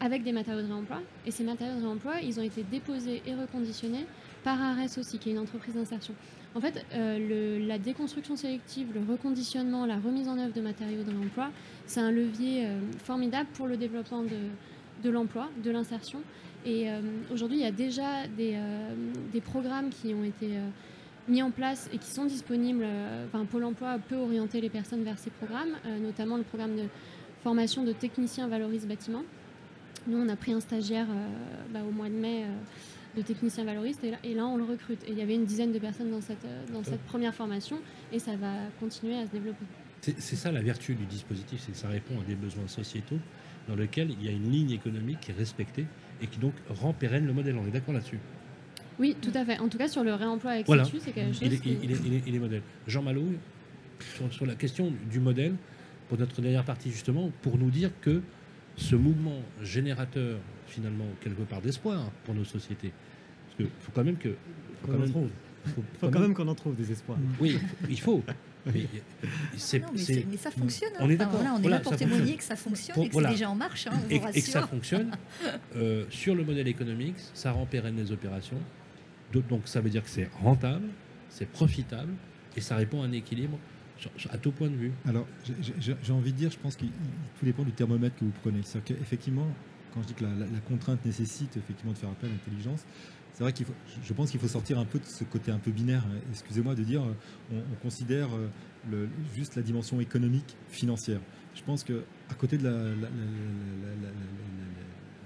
avec 0.01 0.25
des 0.25 0.33
matériaux 0.33 0.63
de 0.63 0.67
réemploi. 0.67 1.01
Et 1.25 1.31
ces 1.31 1.45
matériaux 1.45 1.77
de 1.77 1.87
réemploi, 1.87 2.15
ils 2.23 2.39
ont 2.41 2.43
été 2.43 2.65
déposés 2.65 3.23
et 3.25 3.35
reconditionnés 3.35 4.07
par 4.43 4.61
Ares 4.61 4.99
aussi, 4.99 5.19
qui 5.19 5.31
est 5.31 5.33
une 5.33 5.39
entreprise 5.39 5.75
d'insertion. 5.75 6.15
En 6.55 6.61
fait, 6.61 6.85
euh, 6.95 7.67
la 7.67 7.79
déconstruction 7.79 8.37
sélective, 8.37 8.89
le 8.95 9.01
reconditionnement, 9.11 9.87
la 9.87 9.97
remise 9.97 10.29
en 10.29 10.39
œuvre 10.39 10.53
de 10.53 10.61
matériaux 10.61 11.03
de 11.03 11.11
l'emploi, 11.11 11.51
c'est 11.87 12.01
un 12.01 12.11
levier 12.11 12.67
euh, 12.67 12.79
formidable 13.05 13.49
pour 13.55 13.67
le 13.67 13.79
développement 13.79 14.23
de, 14.23 15.11
l'emploi, 15.11 15.49
de 15.65 15.71
l'insertion. 15.71 16.21
Et 16.67 16.91
euh, 16.91 17.01
aujourd'hui, 17.33 17.59
il 17.59 17.63
y 17.63 17.67
a 17.67 17.73
déjà 17.73 18.27
des, 18.37 19.41
programmes 19.41 19.89
qui 19.89 20.13
ont 20.13 20.25
été 20.25 20.51
mis 21.27 21.43
en 21.43 21.51
place 21.51 21.89
et 21.93 21.99
qui 21.99 22.11
sont 22.11 22.27
disponibles. 22.27 22.87
Enfin, 23.27 23.45
Pôle 23.47 23.65
emploi 23.65 23.99
peut 24.09 24.17
orienter 24.17 24.61
les 24.61 24.71
personnes 24.71 25.05
vers 25.05 25.19
ces 25.19 25.31
programmes, 25.31 25.75
notamment 26.01 26.37
le 26.37 26.43
programme 26.43 26.77
de 26.77 26.85
formation 27.43 27.83
de 27.83 27.93
techniciens 27.93 28.47
valorise 28.47 28.87
bâtiment. 28.87 29.23
Nous, 30.07 30.19
on 30.19 30.29
a 30.29 30.37
pris 30.37 30.53
un 30.53 30.61
stagiaire 30.61 31.07
bah, 31.73 31.81
au 31.89 31.93
mois 31.93 32.09
de 32.09 32.15
mai 32.15 32.45
de 33.17 33.23
techniciens 33.23 33.65
valoristes 33.65 34.05
et 34.05 34.35
là, 34.35 34.47
on 34.47 34.57
le 34.57 34.65
recrute. 34.65 35.03
Et 35.05 35.13
il 35.13 35.19
y 35.19 35.23
avait 35.23 35.35
une 35.35 35.45
dizaine 35.45 35.73
de 35.73 35.79
personnes 35.79 36.11
dans 36.11 36.21
cette, 36.21 36.47
dans 36.73 36.83
cette 36.83 37.03
première 37.03 37.35
formation 37.35 37.79
et 38.13 38.19
ça 38.19 38.37
va 38.37 38.53
continuer 38.81 39.17
à 39.17 39.27
se 39.27 39.31
développer. 39.31 39.65
C'est 40.01 40.37
ça 40.37 40.51
la 40.51 40.63
vertu 40.63 40.95
du 40.95 41.05
dispositif, 41.05 41.63
c'est 41.65 41.73
que 41.73 41.79
ça 41.79 41.89
répond 41.89 42.21
à 42.21 42.25
des 42.25 42.35
besoins 42.35 42.67
sociétaux 42.67 43.19
dans 43.69 43.77
lesquels 43.77 44.11
il 44.11 44.25
y 44.25 44.29
a 44.29 44.33
une 44.33 44.51
ligne 44.51 44.73
économique 44.73 45.21
qui 45.21 45.31
est 45.31 45.35
respectée 45.35 45.87
et 46.21 46.27
qui 46.27 46.39
donc 46.39 46.55
rend 46.69 46.93
pérenne 46.93 47.27
le 47.27 47.33
modèle. 47.33 47.57
On 47.57 47.67
est 47.67 47.71
d'accord 47.71 47.95
là-dessus? 47.95 48.19
Oui, 48.99 49.17
tout 49.21 49.31
à 49.35 49.45
fait. 49.45 49.59
En 49.59 49.69
tout 49.69 49.79
cas, 49.79 49.89
sur 49.89 50.05
le 50.05 50.15
réemploi 50.15 50.53
avec 50.53 50.67
voilà. 50.67 50.85
c'est 50.85 51.13
quelque 51.13 51.33
chose. 51.33 51.43
Il 51.43 51.53
est, 51.53 52.27
il, 52.27 52.35
est, 52.35 52.39
modèle. 52.39 52.63
Jean 52.87 53.03
Malo, 53.03 53.23
sur, 54.17 54.33
sur, 54.33 54.47
la 54.47 54.55
question 54.55 54.93
du 55.11 55.21
modèle, 55.21 55.55
pour 56.09 56.19
notre 56.19 56.41
dernière 56.41 56.65
partie 56.65 56.91
justement, 56.91 57.31
pour 57.43 57.57
nous 57.57 57.71
dire 57.71 57.91
que 58.01 58.23
ce 58.77 58.97
mouvement 58.97 59.41
générateur 59.63 60.39
finalement 60.73 61.07
quelque 61.21 61.43
part 61.43 61.61
d'espoir 61.61 62.11
pour 62.25 62.35
nos 62.35 62.45
sociétés. 62.45 62.93
Parce 63.47 63.57
qu'il 63.57 63.67
faut 63.81 63.93
quand 63.95 64.05
même 64.05 64.17
que. 64.17 64.31
Faut, 64.83 64.93
quand, 64.93 65.09
trouve. 65.09 65.29
faut, 66.01 66.11
quand, 66.11 66.21
même 66.21 66.35
qu'on 66.35 66.49
en 66.49 66.55
trouve 66.55 66.75
des 66.75 66.91
espoirs. 66.91 67.19
Oui, 67.41 67.59
il 67.89 68.01
faut. 68.01 68.23
Mais, 68.65 68.87
mais, 69.55 70.37
ça 70.37 70.51
fonctionne. 70.51 70.93
Hein. 70.95 71.01
On 71.01 71.11
est 71.11 71.17
d'accord. 71.17 71.41
on 71.59 71.63
est 71.63 71.69
là 71.69 71.81
pour 71.81 71.97
témoigner 71.97 72.37
que 72.37 72.45
ça 72.45 72.55
fonctionne 72.57 73.03
et 73.03 73.09
que 73.09 73.15
c'est 73.15 73.29
déjà 73.29 73.51
en 73.51 73.57
marche. 73.57 73.89
Hein, 73.89 73.99
et, 74.09 74.21
que 74.21 74.41
ça 74.41 74.67
fonctionne. 74.67 75.11
Euh, 75.75 76.05
sur 76.11 76.35
le 76.35 76.45
modèle 76.45 76.69
économique, 76.69 77.17
ça 77.35 77.51
rend 77.53 77.67
pérenne 77.67 77.97
les 77.97 78.13
opérations. 78.13 78.59
Donc 79.33 79.63
ça 79.65 79.81
veut 79.81 79.91
dire 79.91 80.05
que 80.05 80.11
c'est 80.11 80.31
rentable, 80.43 80.87
c'est 81.29 81.49
profitable 81.49 82.13
et 82.57 82.61
ça 82.61 82.77
répond 82.77 83.03
à 83.03 83.07
un 83.07 83.13
équilibre 83.13 83.59
à 84.31 84.39
tout 84.39 84.53
point 84.53 84.69
de 84.69 84.77
vue. 84.77 84.93
Alors, 85.07 85.27
j'ai 85.79 86.13
envie 86.13 86.33
de 86.33 86.37
dire, 86.37 86.51
je 86.51 86.59
pense 86.59 86.77
qu'il 86.77 86.91
tout 86.91 87.45
dépend 87.45 87.63
du 87.63 87.73
thermomètre 87.73 88.17
que 88.17 88.25
vous 88.25 88.33
prenez. 88.43 88.61
C'est-à-dire 88.63 88.97
qu'effectivement, 88.97 89.47
quand 89.93 90.03
je 90.03 90.09
dis 90.09 90.15
que 90.15 90.25
la, 90.25 90.61
contrainte 90.69 91.05
nécessite 91.05 91.57
effectivement 91.57 91.93
de 91.93 91.99
faire 91.99 92.11
appel 92.11 92.31
à 92.31 92.33
l'intelligence, 92.33 92.85
c'est 93.35 93.43
vrai 93.43 93.53
qu'il 93.53 93.67
faut, 93.67 93.75
je 94.05 94.13
pense 94.13 94.31
qu'il 94.31 94.41
faut 94.41 94.49
sortir 94.49 94.79
un 94.79 94.85
peu 94.85 94.99
de 94.99 95.05
ce 95.05 95.25
côté 95.25 95.51
un 95.51 95.59
peu 95.59 95.71
binaire. 95.71 96.05
Excusez-moi 96.31 96.75
de 96.75 96.83
dire, 96.83 97.03
on, 97.51 97.75
considère 97.83 98.29
juste 99.35 99.57
la 99.57 99.63
dimension 99.63 100.01
économique, 100.01 100.57
financière. 100.69 101.21
Je 101.55 101.63
pense 101.63 101.83
que 101.83 102.05
à 102.31 102.35
côté 102.35 102.59
de 102.59 102.65
la, 102.65 102.73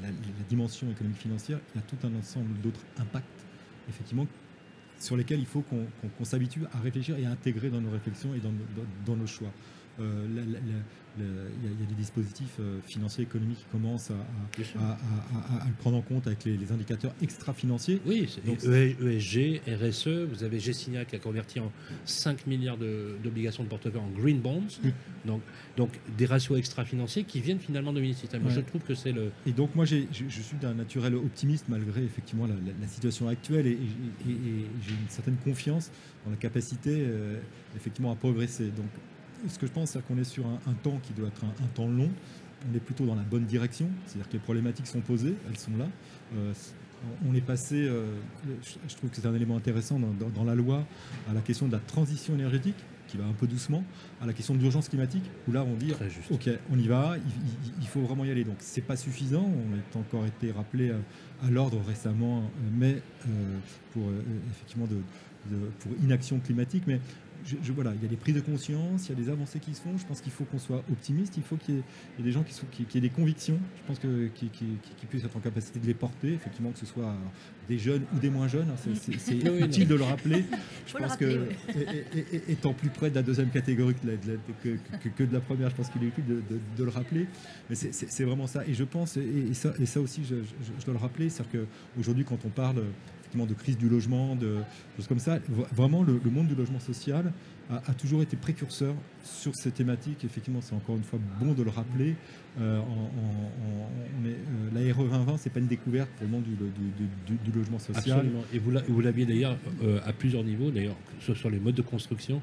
la 0.02 0.10
dimension 0.48 0.90
économique 0.90 1.18
financière, 1.18 1.58
il 1.74 1.80
y 1.80 1.84
a 1.84 1.86
tout 1.86 2.06
un 2.06 2.14
ensemble 2.16 2.60
d'autres 2.60 2.84
impacts, 2.98 3.44
effectivement, 3.88 4.26
sur 4.98 5.16
lesquels 5.16 5.40
il 5.40 5.46
faut 5.46 5.62
qu'on 5.62 6.24
s'habitue 6.24 6.62
à 6.72 6.80
réfléchir 6.80 7.18
et 7.18 7.26
à 7.26 7.30
intégrer 7.30 7.70
dans 7.70 7.80
nos 7.80 7.90
réflexions 7.90 8.34
et 8.34 8.40
dans 8.40 9.16
nos 9.16 9.26
choix. 9.26 9.50
Euh, 10.00 10.26
il 11.18 11.80
y, 11.80 11.84
a 11.84 11.86
des 11.86 11.94
dispositifs 11.94 12.56
euh, 12.60 12.78
financiers, 12.84 13.24
économiques 13.24 13.60
qui 13.60 13.64
commencent 13.72 14.10
à, 14.10 14.58
le 14.58 15.72
prendre 15.78 15.96
en 15.96 16.02
compte 16.02 16.26
avec 16.26 16.44
les, 16.44 16.70
indicateurs 16.70 17.14
extra-financiers. 17.22 18.00
Oui, 18.04 18.28
donc, 18.44 18.62
ESG, 18.64 19.62
RSE, 19.66 20.08
vous 20.30 20.44
avez 20.44 20.60
Gessinia 20.60 21.04
qui 21.04 21.16
a 21.16 21.18
converti 21.18 21.60
en 21.60 21.72
5 22.04 22.46
milliards 22.46 22.76
d'obligations 22.76 23.64
de, 23.64 23.68
portefeuille 23.68 24.00
en 24.00 24.10
green 24.10 24.40
bonds, 24.40 24.66
donc, 25.24 25.40
donc 25.76 25.90
des 26.18 26.26
ratios 26.26 26.58
extra-financiers 26.58 27.24
qui 27.24 27.40
viennent 27.40 27.60
finalement 27.60 27.92
de. 27.92 28.00
Moi, 28.00 28.50
je 28.50 28.60
trouve 28.60 28.82
que 28.82 28.94
c'est 28.94 29.12
le... 29.12 29.30
Et 29.46 29.52
donc 29.52 29.74
moi, 29.74 29.84
je, 29.84 29.96
je, 30.12 30.40
suis 30.40 30.56
d'un 30.58 30.74
naturel 30.74 31.14
optimiste 31.14 31.66
malgré 31.68 32.04
effectivement 32.04 32.46
la, 32.46 32.88
situation 32.88 33.28
actuelle 33.28 33.66
et, 33.66 33.78
j'ai 34.26 34.92
une 34.92 35.08
certaine 35.08 35.36
confiance 35.36 35.90
dans 36.24 36.30
la 36.30 36.36
capacité 36.36 36.90
euh, 36.90 37.38
effectivement 37.74 38.12
à 38.12 38.16
progresser. 38.16 38.66
Donc 38.66 38.86
ce 39.48 39.58
que 39.58 39.66
je 39.66 39.72
pense, 39.72 39.90
c'est 39.90 40.06
qu'on 40.06 40.18
est 40.18 40.24
sur 40.24 40.46
un, 40.46 40.72
temps 40.82 40.98
qui 41.02 41.12
doit 41.12 41.28
être 41.28 41.44
un, 41.44 41.66
temps 41.74 41.88
long. 41.88 42.10
On 42.70 42.74
est 42.74 42.80
plutôt 42.80 43.04
dans 43.04 43.14
la 43.14 43.22
bonne 43.22 43.44
direction, 43.44 43.88
c'est-à-dire 44.06 44.28
que 44.28 44.32
les 44.34 44.38
problématiques 44.38 44.86
sont 44.86 45.00
posées, 45.00 45.34
elles 45.48 45.58
sont 45.58 45.76
là. 45.76 45.86
Euh, 46.34 46.52
on 47.28 47.34
est 47.34 47.42
passé, 47.42 47.86
euh, 47.86 48.06
je 48.88 48.96
trouve 48.96 49.10
que 49.10 49.16
c'est 49.16 49.26
un 49.26 49.34
élément 49.34 49.56
intéressant 49.56 50.00
dans, 50.00 50.44
la 50.44 50.54
loi, 50.54 50.84
à 51.28 51.34
la 51.34 51.40
question 51.40 51.66
de 51.66 51.72
la 51.72 51.78
transition 51.78 52.34
énergétique, 52.34 52.76
qui 53.06 53.18
va 53.18 53.24
un 53.24 53.32
peu 53.34 53.46
doucement, 53.46 53.84
à 54.20 54.26
la 54.26 54.32
question 54.32 54.54
de 54.54 54.60
l'urgence 54.60 54.88
climatique, 54.88 55.22
où 55.46 55.52
là 55.52 55.62
on 55.62 55.74
dit, 55.74 55.92
ok, 56.30 56.50
on 56.72 56.78
y 56.78 56.88
va, 56.88 57.16
il, 57.80 57.86
faut 57.86 58.00
vraiment 58.00 58.24
y 58.24 58.30
aller. 58.30 58.42
Donc 58.42 58.56
c'est 58.58 58.80
pas 58.80 58.96
suffisant, 58.96 59.44
on 59.44 59.98
a 59.98 60.00
encore 60.00 60.26
été 60.26 60.50
rappelé 60.50 60.90
à, 61.42 61.50
l'ordre 61.50 61.80
récemment, 61.86 62.38
euh, 62.38 62.70
mais 62.76 63.02
pour 63.92 64.10
effectivement 64.50 64.86
de, 64.86 64.96
pour 65.80 65.92
inaction 66.02 66.40
climatique, 66.40 66.84
mais 66.86 67.00
je, 67.46 67.72
voilà, 67.72 67.92
il 67.94 68.02
y 68.02 68.06
a 68.06 68.08
des 68.08 68.16
prises 68.16 68.34
de 68.34 68.40
conscience, 68.40 69.06
il 69.06 69.10
y 69.10 69.12
a 69.12 69.24
des 69.24 69.30
avancées 69.30 69.60
qui 69.60 69.74
se 69.74 69.80
font. 69.80 69.96
Je 69.96 70.04
pense 70.04 70.20
qu'il 70.20 70.32
faut 70.32 70.44
qu'on 70.44 70.58
soit 70.58 70.82
optimiste, 70.90 71.36
il 71.36 71.42
faut 71.42 71.56
qu'il 71.56 71.76
y, 71.76 71.78
ait 72.20 72.22
des 72.22 72.32
gens 72.32 72.42
qui, 72.42 72.52
sont, 72.52 72.66
qui, 72.70 72.98
aient 72.98 73.00
des 73.00 73.10
convictions. 73.10 73.58
Je 73.76 73.82
pense 73.86 73.98
que 73.98 74.28
qui, 74.34 74.50
puissent 75.08 75.24
être 75.24 75.36
en 75.36 75.40
capacité 75.40 75.78
de 75.78 75.86
les 75.86 75.94
porter, 75.94 76.34
effectivement, 76.34 76.70
que 76.72 76.78
ce 76.78 76.86
soit 76.86 77.14
des 77.68 77.78
jeunes 77.78 78.02
ou 78.14 78.18
des 78.18 78.30
moins 78.30 78.48
jeunes. 78.48 78.68
C'est 79.18 79.34
utile 79.60 79.88
de 79.88 79.94
le 79.94 80.02
rappeler. 80.02 80.44
Je 80.86 80.96
pense 80.96 81.16
que, 81.16 81.48
étant 82.48 82.72
plus 82.72 82.90
près 82.90 83.10
de 83.10 83.14
la 83.14 83.22
deuxième 83.22 83.50
catégorie 83.50 83.94
que, 83.94 85.24
de 85.24 85.32
la 85.32 85.40
première, 85.40 85.70
je 85.70 85.74
pense 85.74 85.88
qu'il 85.88 86.02
est 86.04 86.08
utile 86.08 86.24
de, 86.76 86.84
le 86.84 86.90
rappeler. 86.90 87.26
Mais 87.68 87.74
c'est 87.74 88.24
vraiment 88.24 88.46
ça. 88.46 88.64
Et 88.66 88.74
je 88.74 88.84
pense, 88.84 89.16
et, 89.16 89.52
ça, 89.52 89.72
et 89.80 89.86
ça 89.86 90.00
aussi, 90.00 90.22
je, 90.24 90.36
dois 90.84 90.94
le 90.94 91.00
rappeler, 91.00 91.28
c'est-à-dire 91.28 91.60
qu'aujourd'hui, 91.96 92.24
quand 92.24 92.38
on 92.44 92.50
parle 92.50 92.82
de 93.34 93.54
crise 93.54 93.76
du 93.76 93.88
logement, 93.88 94.36
de 94.36 94.58
choses 94.96 95.08
comme 95.08 95.18
ça. 95.18 95.38
Vraiment, 95.74 96.02
le, 96.02 96.20
monde 96.30 96.46
du 96.46 96.54
logement 96.54 96.80
social 96.80 97.32
a, 97.70 97.92
toujours 97.94 98.22
été 98.22 98.36
précurseur 98.36 98.94
sur 99.24 99.54
ces 99.54 99.70
thématiques. 99.70 100.24
Effectivement, 100.24 100.60
c'est 100.62 100.74
encore 100.74 100.96
une 100.96 101.02
fois 101.02 101.18
bon 101.40 101.52
de 101.52 101.62
le 101.62 101.70
rappeler. 101.70 102.14
Euh, 102.60 102.80
mais 104.22 104.30
euh, 104.30 104.86
la 104.88 104.94
RE 104.94 105.02
2020, 105.02 105.36
c'est 105.38 105.50
pas 105.50 105.60
une 105.60 105.66
découverte 105.66 106.08
pour 106.10 106.26
le 106.26 106.32
monde 106.32 106.44
du, 106.44 107.52
logement 107.52 107.78
social. 107.78 108.18
Absolument. 108.18 108.44
Et 108.54 108.58
vous 108.58 109.00
l'aviez 109.00 109.26
d'ailleurs 109.26 109.56
euh, 109.82 109.98
à 110.06 110.12
plusieurs 110.12 110.44
niveaux, 110.44 110.70
d'ailleurs, 110.70 110.96
sur 111.20 111.50
les 111.50 111.58
modes 111.58 111.74
de 111.74 111.82
construction, 111.82 112.40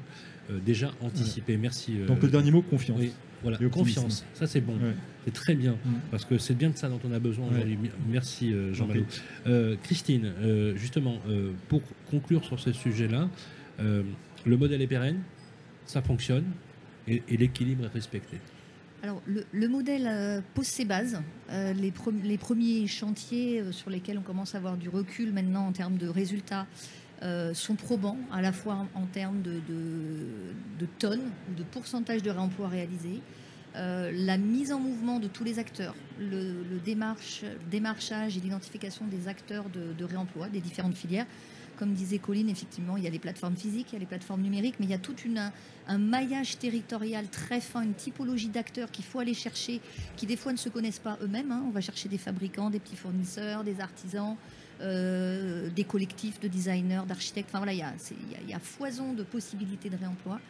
déjà 0.64 0.92
anticipé. 1.00 1.56
Merci. 1.56 1.98
Donc 2.06 2.22
le 2.22 2.28
dernier 2.28 2.50
mot, 2.50 2.62
confiance. 2.62 3.00
Voilà, 3.44 3.58
confiance. 3.68 4.26
Ça, 4.34 4.48
c'est 4.48 4.60
bon. 4.60 4.76
C'est 5.24 5.32
très 5.32 5.54
bien. 5.54 5.72
Mm. 5.84 5.92
Parce 6.10 6.24
que 6.24 6.36
c'est 6.38 6.54
bien 6.54 6.70
de 6.70 6.76
ça 6.76 6.88
dont 6.88 7.00
on 7.08 7.12
a 7.12 7.20
besoin 7.20 7.46
aujourd'hui. 7.48 7.78
Merci, 8.08 8.52
Jean 8.72 8.88
Malot. 8.88 9.76
Christine, 9.84 10.32
justement, 10.74 11.20
pour 11.68 11.82
conclure 12.10 12.44
sur 12.44 12.58
ce 12.58 12.72
sujet-là, 12.72 13.28
le 13.78 14.56
modèle 14.56 14.82
est 14.82 14.86
pérenne, 14.86 15.20
ça 15.86 16.02
fonctionne 16.02 16.44
et, 17.08 17.22
l'équilibre 17.30 17.84
est 17.84 17.88
respecté. 17.88 18.38
Alors, 19.02 19.20
le, 19.26 19.68
modèle 19.68 20.06
euh, 20.06 20.40
pose 20.54 20.66
ses 20.66 20.86
bases. 20.86 21.20
Euh, 21.50 21.74
les, 21.74 21.90
premiers 22.38 22.86
chantiers 22.86 23.60
euh, 23.60 23.70
sur 23.70 23.90
lesquels 23.90 24.16
on 24.16 24.22
commence 24.22 24.54
à 24.54 24.58
avoir 24.58 24.78
du 24.78 24.88
recul 24.88 25.32
maintenant 25.32 25.66
en 25.66 25.72
termes 25.72 25.98
de 25.98 26.08
résultats 26.08 26.66
sont 27.54 27.74
probants, 27.74 28.18
à 28.32 28.42
la 28.42 28.52
fois 28.52 28.86
en, 28.94 29.06
termes 29.06 29.40
de, 29.42 30.86
tonnes 30.98 31.30
ou 31.50 31.54
de 31.54 31.62
pourcentage 31.62 32.22
de 32.22 32.30
réemploi 32.30 32.68
réalisé. 32.68 33.20
la 33.74 34.36
mise 34.36 34.72
en 34.72 34.78
mouvement 34.78 35.20
de 35.20 35.28
tous 35.28 35.44
les 35.44 35.58
acteurs, 35.58 35.94
le, 36.18 36.78
démarchage 36.84 38.36
et 38.36 38.40
l'identification 38.40 39.06
des 39.06 39.28
acteurs 39.28 39.64
de 39.70 40.04
réemploi 40.04 40.48
des 40.48 40.60
différentes 40.60 40.96
filières, 40.96 41.26
comme 41.76 41.92
disait 41.92 42.18
Colline, 42.18 42.48
effectivement, 42.48 42.96
il 42.96 43.04
y 43.04 43.06
a 43.06 43.10
les 43.10 43.18
plateformes 43.18 43.56
physiques, 43.56 43.88
il 43.90 43.94
y 43.94 43.96
a 43.96 44.00
les 44.00 44.06
plateformes 44.06 44.42
numériques, 44.42 44.76
mais 44.78 44.86
il 44.86 44.90
y 44.90 44.94
a 44.94 44.98
tout 44.98 45.14
un 45.86 45.98
maillage 45.98 46.58
territorial 46.58 47.28
très 47.28 47.60
fin, 47.60 47.82
une 47.82 47.94
typologie 47.94 48.48
d'acteurs 48.48 48.90
qu'il 48.90 49.04
faut 49.04 49.18
aller 49.18 49.34
chercher, 49.34 49.80
qui 50.16 50.26
des 50.26 50.36
fois 50.36 50.52
ne 50.52 50.58
se 50.58 50.68
connaissent 50.68 50.98
pas 50.98 51.18
eux-mêmes. 51.22 51.52
Hein. 51.52 51.64
On 51.66 51.70
va 51.70 51.80
chercher 51.80 52.08
des 52.08 52.18
fabricants, 52.18 52.70
des 52.70 52.80
petits 52.80 52.96
fournisseurs, 52.96 53.64
des 53.64 53.80
artisans, 53.80 54.36
euh, 54.80 55.70
des 55.70 55.84
collectifs 55.84 56.40
de 56.40 56.48
designers, 56.48 57.02
d'architectes. 57.06 57.48
Enfin 57.50 57.58
voilà, 57.58 57.72
il 57.72 57.78
y, 58.48 58.54
a, 58.54 58.58
foison 58.58 59.12
de 59.12 59.22
possibilités 59.22 59.88
de 59.88 59.96
réemploi. 59.96 60.40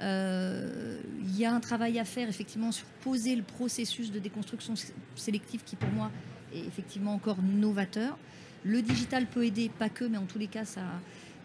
Euh, 0.00 1.00
il 1.22 1.38
y 1.38 1.44
a 1.44 1.54
un 1.54 1.60
travail 1.60 1.98
à 1.98 2.04
faire 2.04 2.28
effectivement 2.28 2.72
sur 2.72 2.86
poser 3.02 3.36
le 3.36 3.42
processus 3.42 4.10
de 4.10 4.18
déconstruction 4.18 4.74
sélective 5.14 5.62
qui 5.64 5.76
pour 5.76 5.90
moi 5.90 6.10
est 6.54 6.66
effectivement 6.66 7.14
encore 7.14 7.38
novateur. 7.42 8.18
Le 8.64 8.82
digital 8.82 9.26
peut 9.26 9.44
aider, 9.44 9.70
pas 9.78 9.88
que, 9.88 10.04
mais 10.04 10.18
en 10.18 10.24
tous 10.24 10.38
les 10.38 10.46
cas, 10.46 10.62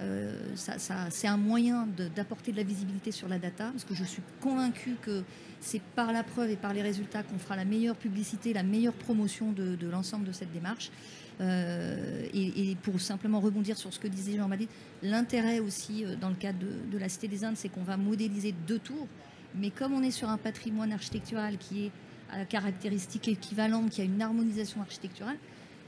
euh, 0.01 0.31
c'est 0.55 1.27
un 1.27 1.37
moyen 1.37 1.87
d'apporter 2.15 2.51
de, 2.51 2.57
la 2.57 2.63
visibilité 2.63 3.11
sur 3.11 3.27
la 3.27 3.39
data, 3.39 3.71
parce 3.71 3.85
que 3.85 3.95
je 3.95 4.03
suis 4.03 4.21
convaincue 4.41 4.95
que 5.01 5.23
c'est 5.59 5.81
par 5.81 6.13
la 6.13 6.23
preuve 6.23 6.51
et 6.51 6.55
par 6.55 6.73
les 6.73 6.81
résultats 6.81 7.23
qu'on 7.23 7.39
fera 7.39 7.55
la 7.55 7.65
meilleure 7.65 7.95
publicité, 7.95 8.53
la 8.53 8.63
meilleure 8.63 8.93
promotion 8.93 9.51
de, 9.51 9.87
l'ensemble 9.87 10.25
de 10.25 10.31
cette 10.31 10.51
démarche. 10.51 10.91
Euh, 11.39 12.25
et, 12.33 12.75
pour 12.81 12.99
simplement 12.99 13.39
rebondir 13.39 13.77
sur 13.77 13.93
ce 13.93 13.99
que 13.99 14.07
disait 14.07 14.37
Jean 14.37 14.47
Malie, 14.47 14.67
l'intérêt 15.03 15.59
aussi 15.59 16.03
euh, 16.03 16.15
dans 16.15 16.29
le 16.29 16.35
cadre 16.35 16.57
de, 16.57 16.91
de 16.91 16.97
la 16.97 17.09
Cité 17.09 17.27
des 17.27 17.43
Indes, 17.43 17.57
c'est 17.57 17.69
qu'on 17.69 17.83
va 17.83 17.95
modéliser 17.95 18.55
deux 18.67 18.79
tours, 18.79 19.07
mais 19.55 19.69
comme 19.69 19.93
on 19.93 20.01
est 20.01 20.11
sur 20.11 20.29
un 20.29 20.37
patrimoine 20.37 20.91
architectural 20.91 21.57
qui 21.57 21.85
est 21.85 21.91
à 22.31 22.45
caractéristiques 22.45 23.27
équivalentes, 23.27 23.89
qui 23.89 24.01
a 24.01 24.03
une 24.03 24.21
harmonisation 24.21 24.81
architecturale, 24.81 25.37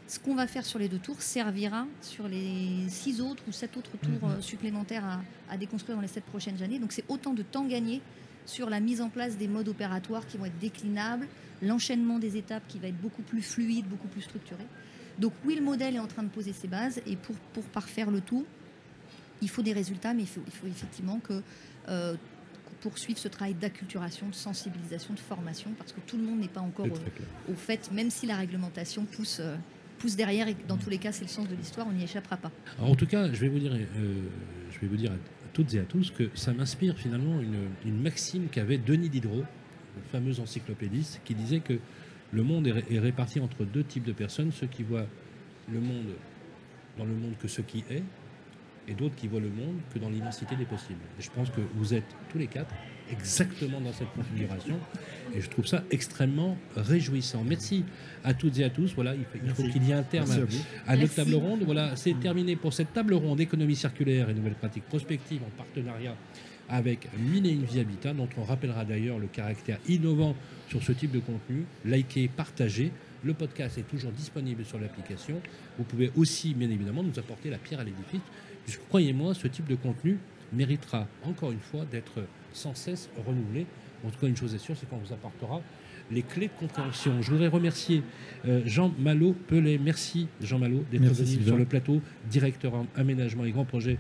ce 0.10 0.18
qu'on 0.18 0.34
va 0.34 0.47
faire 0.47 0.66
sur 0.66 0.80
les 0.80 0.89
deux 0.89 0.97
tours 0.97 1.22
servira 1.22 1.86
sur 2.01 2.28
les 2.28 2.89
six 2.89 3.22
autres 3.22 3.43
ou 3.47 3.51
sept 3.51 3.78
autres 3.78 3.95
tours 3.97 4.28
mhm. 4.28 4.38
euh, 4.38 4.41
supplémentaires 4.41 5.22
à, 5.49 5.57
déconstruire 5.57 5.95
dans 5.95 6.01
les 6.01 6.07
sept 6.07 6.26
prochaines 6.26 6.64
années. 6.64 6.80
Donc 6.80 6.91
c'est 6.91 7.05
autant 7.10 7.34
de 7.34 7.43
temps 7.43 7.66
gagné 7.66 8.01
sur 8.47 8.72
la 8.72 8.80
mise 8.80 9.01
en 9.01 9.10
place 9.10 9.38
des 9.38 9.47
modes 9.47 9.68
opératoires 9.68 10.26
qui 10.26 10.38
vont 10.38 10.45
être 10.45 10.57
déclinables, 10.57 11.28
l'enchaînement 11.62 12.18
des 12.18 12.38
étapes 12.38 12.64
qui 12.68 12.80
va 12.80 12.88
être 12.88 12.99
beaucoup 12.99 13.22
plus 13.22 13.43
fluide, 13.43 13.86
beaucoup 13.86 14.07
plus 14.07 14.24
structuré. 14.24 14.64
Donc 15.20 15.34
oui, 15.45 15.53
le 15.53 15.62
modèle 15.62 15.95
est 15.95 15.99
en 15.99 16.07
train 16.07 16.24
de 16.24 16.30
poser 16.30 16.53
ses 16.53 16.68
bases 16.68 17.01
et 17.05 17.16
pour, 17.16 17.36
pour 17.53 17.64
parfaire 17.66 18.10
le 18.10 18.22
tout, 18.22 18.47
il 19.43 19.49
faut 19.49 19.62
des 19.62 19.74
résultats, 19.74 20.16
mais 20.16 20.24
il 20.24 20.28
faut, 20.28 20.41
il 20.47 20.51
faut 20.51 20.68
effectivement 20.68 21.20
que 21.20 21.43
euh, 21.88 22.16
poursuivre 22.82 23.20
ce 23.20 23.28
travail 23.28 23.53
d'acculturation, 23.53 24.28
de 24.28 24.34
sensibilisation, 24.34 25.14
de 25.14 25.20
formation, 25.20 25.72
parce 25.78 25.91
que 25.91 25.99
tout 26.01 26.18
le 26.18 26.24
monde 26.24 26.39
n'est 26.39 26.47
pas 26.47 26.62
encore 26.62 26.88
au, 27.47 27.53
fait, 27.53 27.91
même 27.91 28.10
si 28.10 28.26
la 28.26 28.38
réglementation 28.38 29.05
pousse, 29.05 29.39
euh, 29.39 29.55
pousse 30.00 30.16
derrière 30.16 30.47
et 30.47 30.56
dans 30.68 30.78
tous 30.78 30.89
les 30.89 30.97
cas 30.97 31.12
c'est 31.12 31.24
le 31.24 31.30
sens 31.30 31.47
de 31.47 31.56
l'histoire, 31.56 31.88
on 31.88 31.91
n'y 31.91 32.04
échappera 32.04 32.38
pas. 32.38 32.52
en 32.80 32.95
tout 32.95 33.06
cas, 33.06 33.32
je 33.32 33.39
vais 33.39 33.50
vous 33.50 33.60
dire, 33.60 33.74
euh, 33.74 34.22
je 34.72 34.80
vais 34.80 34.88
vous 34.88 34.97
dire 34.97 35.12
à 35.12 35.50
toutes 35.54 35.74
et 35.74 35.80
à 35.80 35.84
tous 35.84 36.12
que 36.12 36.30
ça 36.34 36.54
m'inspire 36.54 36.97
finalement 36.97 37.39
une, 37.86 38.02
maxime 38.02 38.47
qu'avait 38.50 38.78
Denis 38.78 39.10
Diderot, 39.10 39.43
le 39.95 40.02
fameux 40.12 40.39
encyclopédiste, 40.39 41.22
qui 41.26 41.36
disait 41.36 41.60
que 41.60 41.78
le 42.32 42.43
monde 42.43 42.68
est, 42.68 43.00
réparti 43.00 43.39
entre 43.39 43.66
deux 43.66 43.84
types 43.84 44.04
de 44.04 44.14
personnes, 44.14 44.52
ceux 44.52 44.68
qui 44.68 44.84
voient 44.84 45.08
le 45.72 45.80
monde 45.80 46.08
dans 46.97 47.06
le 47.06 47.14
monde 47.14 47.34
que 47.39 47.47
ce 47.47 47.62
qui 47.62 47.84
est, 47.89 48.04
et 48.88 48.94
d'autres 48.94 49.16
qui 49.16 49.28
voient 49.28 49.40
le 49.40 49.50
monde 49.50 49.78
que 49.94 50.00
dans 50.00 50.10
l'immensité 50.10 50.56
des 50.56 50.66
possibles. 50.66 51.00
Et 51.20 51.22
je 51.22 51.30
pense 51.30 51.50
que 51.50 51.62
vous 51.76 51.94
êtes 51.94 52.16
tous 52.30 52.38
les 52.38 52.48
quatre 52.48 52.74
exactement 53.12 53.80
dans 53.82 53.94
cette 53.94 54.12
configuration. 54.14 54.80
Et 55.36 55.42
je 55.42 55.50
trouve 55.50 55.66
ça 55.66 55.84
extrêmement 55.92 56.58
réjouissant. 56.76 57.44
Merci 57.44 57.84
à 58.24 58.34
toutes 58.34 58.58
et 58.60 58.64
à 58.64 58.70
tous. 58.70 58.94
Voilà, 58.96 59.16
il 59.16 59.54
faut 59.54 59.64
qu'il 59.64 59.84
y 59.84 59.92
ait 59.92 59.96
un 59.96 60.04
terme 60.04 60.30
à, 60.88 60.96
notre 60.96 61.16
table 61.16 61.36
ronde. 61.36 61.64
Voilà, 61.64 61.96
c'est 61.96 62.20
terminé 62.20 62.56
pour 62.56 62.74
cette 62.74 62.94
table 62.94 63.14
ronde 63.14 63.40
économie 63.40 63.76
circulaire 63.76 64.30
et 64.30 64.34
nouvelles 64.34 64.56
pratiques 64.56 64.86
prospectives 64.86 65.42
en 65.44 65.58
partenariat 65.58 66.16
avec 66.70 67.08
Mine 67.18 67.48
et 67.48 67.56
Vie 67.56 67.80
Habitat, 67.80 68.14
dont 68.14 68.30
on 68.38 68.44
rappellera 68.44 68.86
d'ailleurs 68.86 69.18
le 69.18 69.28
caractère 69.28 69.80
innovant 69.88 70.36
sur 70.70 70.84
ce 70.84 70.92
type 70.92 71.12
de 71.12 71.20
contenu. 71.20 71.66
Likez, 71.84 72.28
partagez. 72.28 72.92
Le 73.24 73.34
podcast 73.34 73.78
est 73.78 73.88
toujours 73.88 74.12
disponible 74.12 74.64
sur 74.64 74.80
l'application. 74.80 75.42
Vous 75.78 75.84
pouvez 75.84 76.12
aussi, 76.16 76.54
bien 76.54 76.70
évidemment, 76.70 77.04
nous 77.04 77.18
apporter 77.20 77.50
la 77.50 77.58
pierre 77.58 77.82
à 77.82 77.84
l'édifice. 77.84 78.22
Croyez-moi, 78.90 79.34
ce 79.34 79.48
type 79.48 79.68
de 79.68 79.76
contenu 79.76 80.18
méritera 80.54 81.08
encore 81.24 81.52
une 81.52 81.60
fois 81.60 81.86
d'être 81.86 82.24
sans 82.54 82.76
cesse 82.76 83.10
renouvelé. 83.26 83.66
En 84.06 84.10
tout 84.10 84.20
cas, 84.20 84.28
une 84.28 84.38
chose 84.38 84.54
est 84.56 84.60
sûre, 84.60 84.76
c'est 84.78 84.90
qu'on 84.90 84.98
vous 84.98 85.14
apportera 85.14 85.62
les 86.12 86.24
clés 86.24 86.48
de 86.48 86.60
compréhension. 86.60 87.22
Je 87.22 87.32
voudrais 87.32 87.48
remercier 87.48 88.02
euh, 88.48 88.62
Jean 88.66 88.92
Malo 89.00 89.34
Pelé. 89.48 89.78
Merci 89.78 90.28
Jean 90.42 90.58
Malo 90.60 90.84
d'être 90.92 91.04
venu 91.04 91.44
sur 91.44 91.58
le 91.58 91.66
plateau, 91.66 92.02
directeur 92.30 92.74
en 92.74 92.88
aménagement 92.96 93.46
et 93.46 93.52
grands 93.52 93.66
projets 93.66 93.98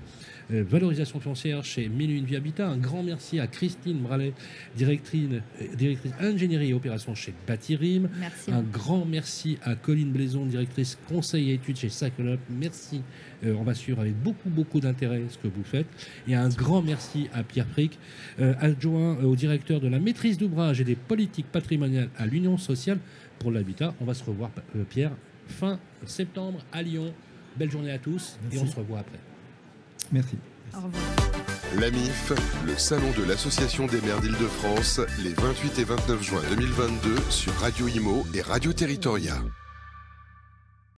valorisation 0.49 1.19
foncière 1.19 1.63
chez 1.63 1.89
Mille 1.89 2.23
Vie 2.25 2.35
Habitat. 2.35 2.67
Un 2.67 2.77
grand 2.77 3.03
merci 3.03 3.39
à 3.39 3.47
Christine 3.47 3.99
Bralet, 3.99 4.33
directrice, 4.75 5.29
euh, 5.31 5.75
directrice 5.75 6.11
ingénierie 6.19 6.69
et 6.69 6.73
opération 6.73 7.15
chez 7.15 7.33
Batirim. 7.47 8.09
Un 8.51 8.61
grand 8.61 9.05
merci 9.05 9.57
à 9.63 9.75
Colline 9.75 10.11
Blaison, 10.11 10.45
directrice 10.45 10.97
conseil 11.07 11.51
et 11.51 11.53
études 11.55 11.77
chez 11.77 11.89
Cyclop. 11.89 12.39
Merci. 12.49 13.01
on 13.43 13.63
va 13.63 13.73
suivre 13.73 14.01
avec 14.01 14.15
beaucoup, 14.21 14.49
beaucoup 14.49 14.79
d'intérêt 14.79 15.21
ce 15.29 15.37
que 15.37 15.47
vous 15.47 15.63
faites. 15.63 15.87
Et 16.27 16.35
un 16.35 16.49
grand 16.49 16.81
merci 16.81 17.29
à 17.33 17.43
Pierre 17.43 17.67
Pric, 17.67 17.97
adjoint 18.39 19.17
au 19.23 19.35
directeur 19.35 19.79
de 19.79 19.87
la 19.87 19.99
maîtrise 19.99 20.37
d'ouvrage 20.37 20.81
et 20.81 20.83
des 20.83 20.95
politiques 20.95 21.51
patrimoniales 21.51 22.09
à 22.17 22.25
l'Union 22.25 22.57
sociale 22.57 22.99
pour 23.37 23.51
l'habitat. 23.51 23.93
On 24.01 24.05
va 24.05 24.13
se 24.13 24.23
revoir, 24.23 24.51
Pierre, 24.89 25.11
fin 25.47 25.79
septembre 26.05 26.59
à 26.71 26.81
Lyon. 26.81 27.13
Belle 27.57 27.71
journée 27.71 27.91
à 27.91 27.99
tous 27.99 28.37
et 28.51 28.57
on 28.57 28.65
se 28.65 28.75
revoit 28.75 28.99
après. 28.99 29.28
Merci. 30.11 30.37
Au 30.73 30.81
revoir. 30.81 31.03
L'AMIF, 31.77 32.33
le 32.65 32.75
salon 32.77 33.11
de 33.15 33.23
l'Association 33.23 33.85
des 33.85 34.01
maires 34.01 34.21
d'Île-de-France, 34.21 35.01
les 35.23 35.33
28 35.33 35.79
et 35.79 35.83
29 35.83 36.23
juin 36.23 36.41
2022 36.49 37.15
sur 37.29 37.53
Radio 37.55 37.87
Imo 37.87 38.25
et 38.33 38.41
Radio 38.41 38.73
Territoria. 38.73 39.35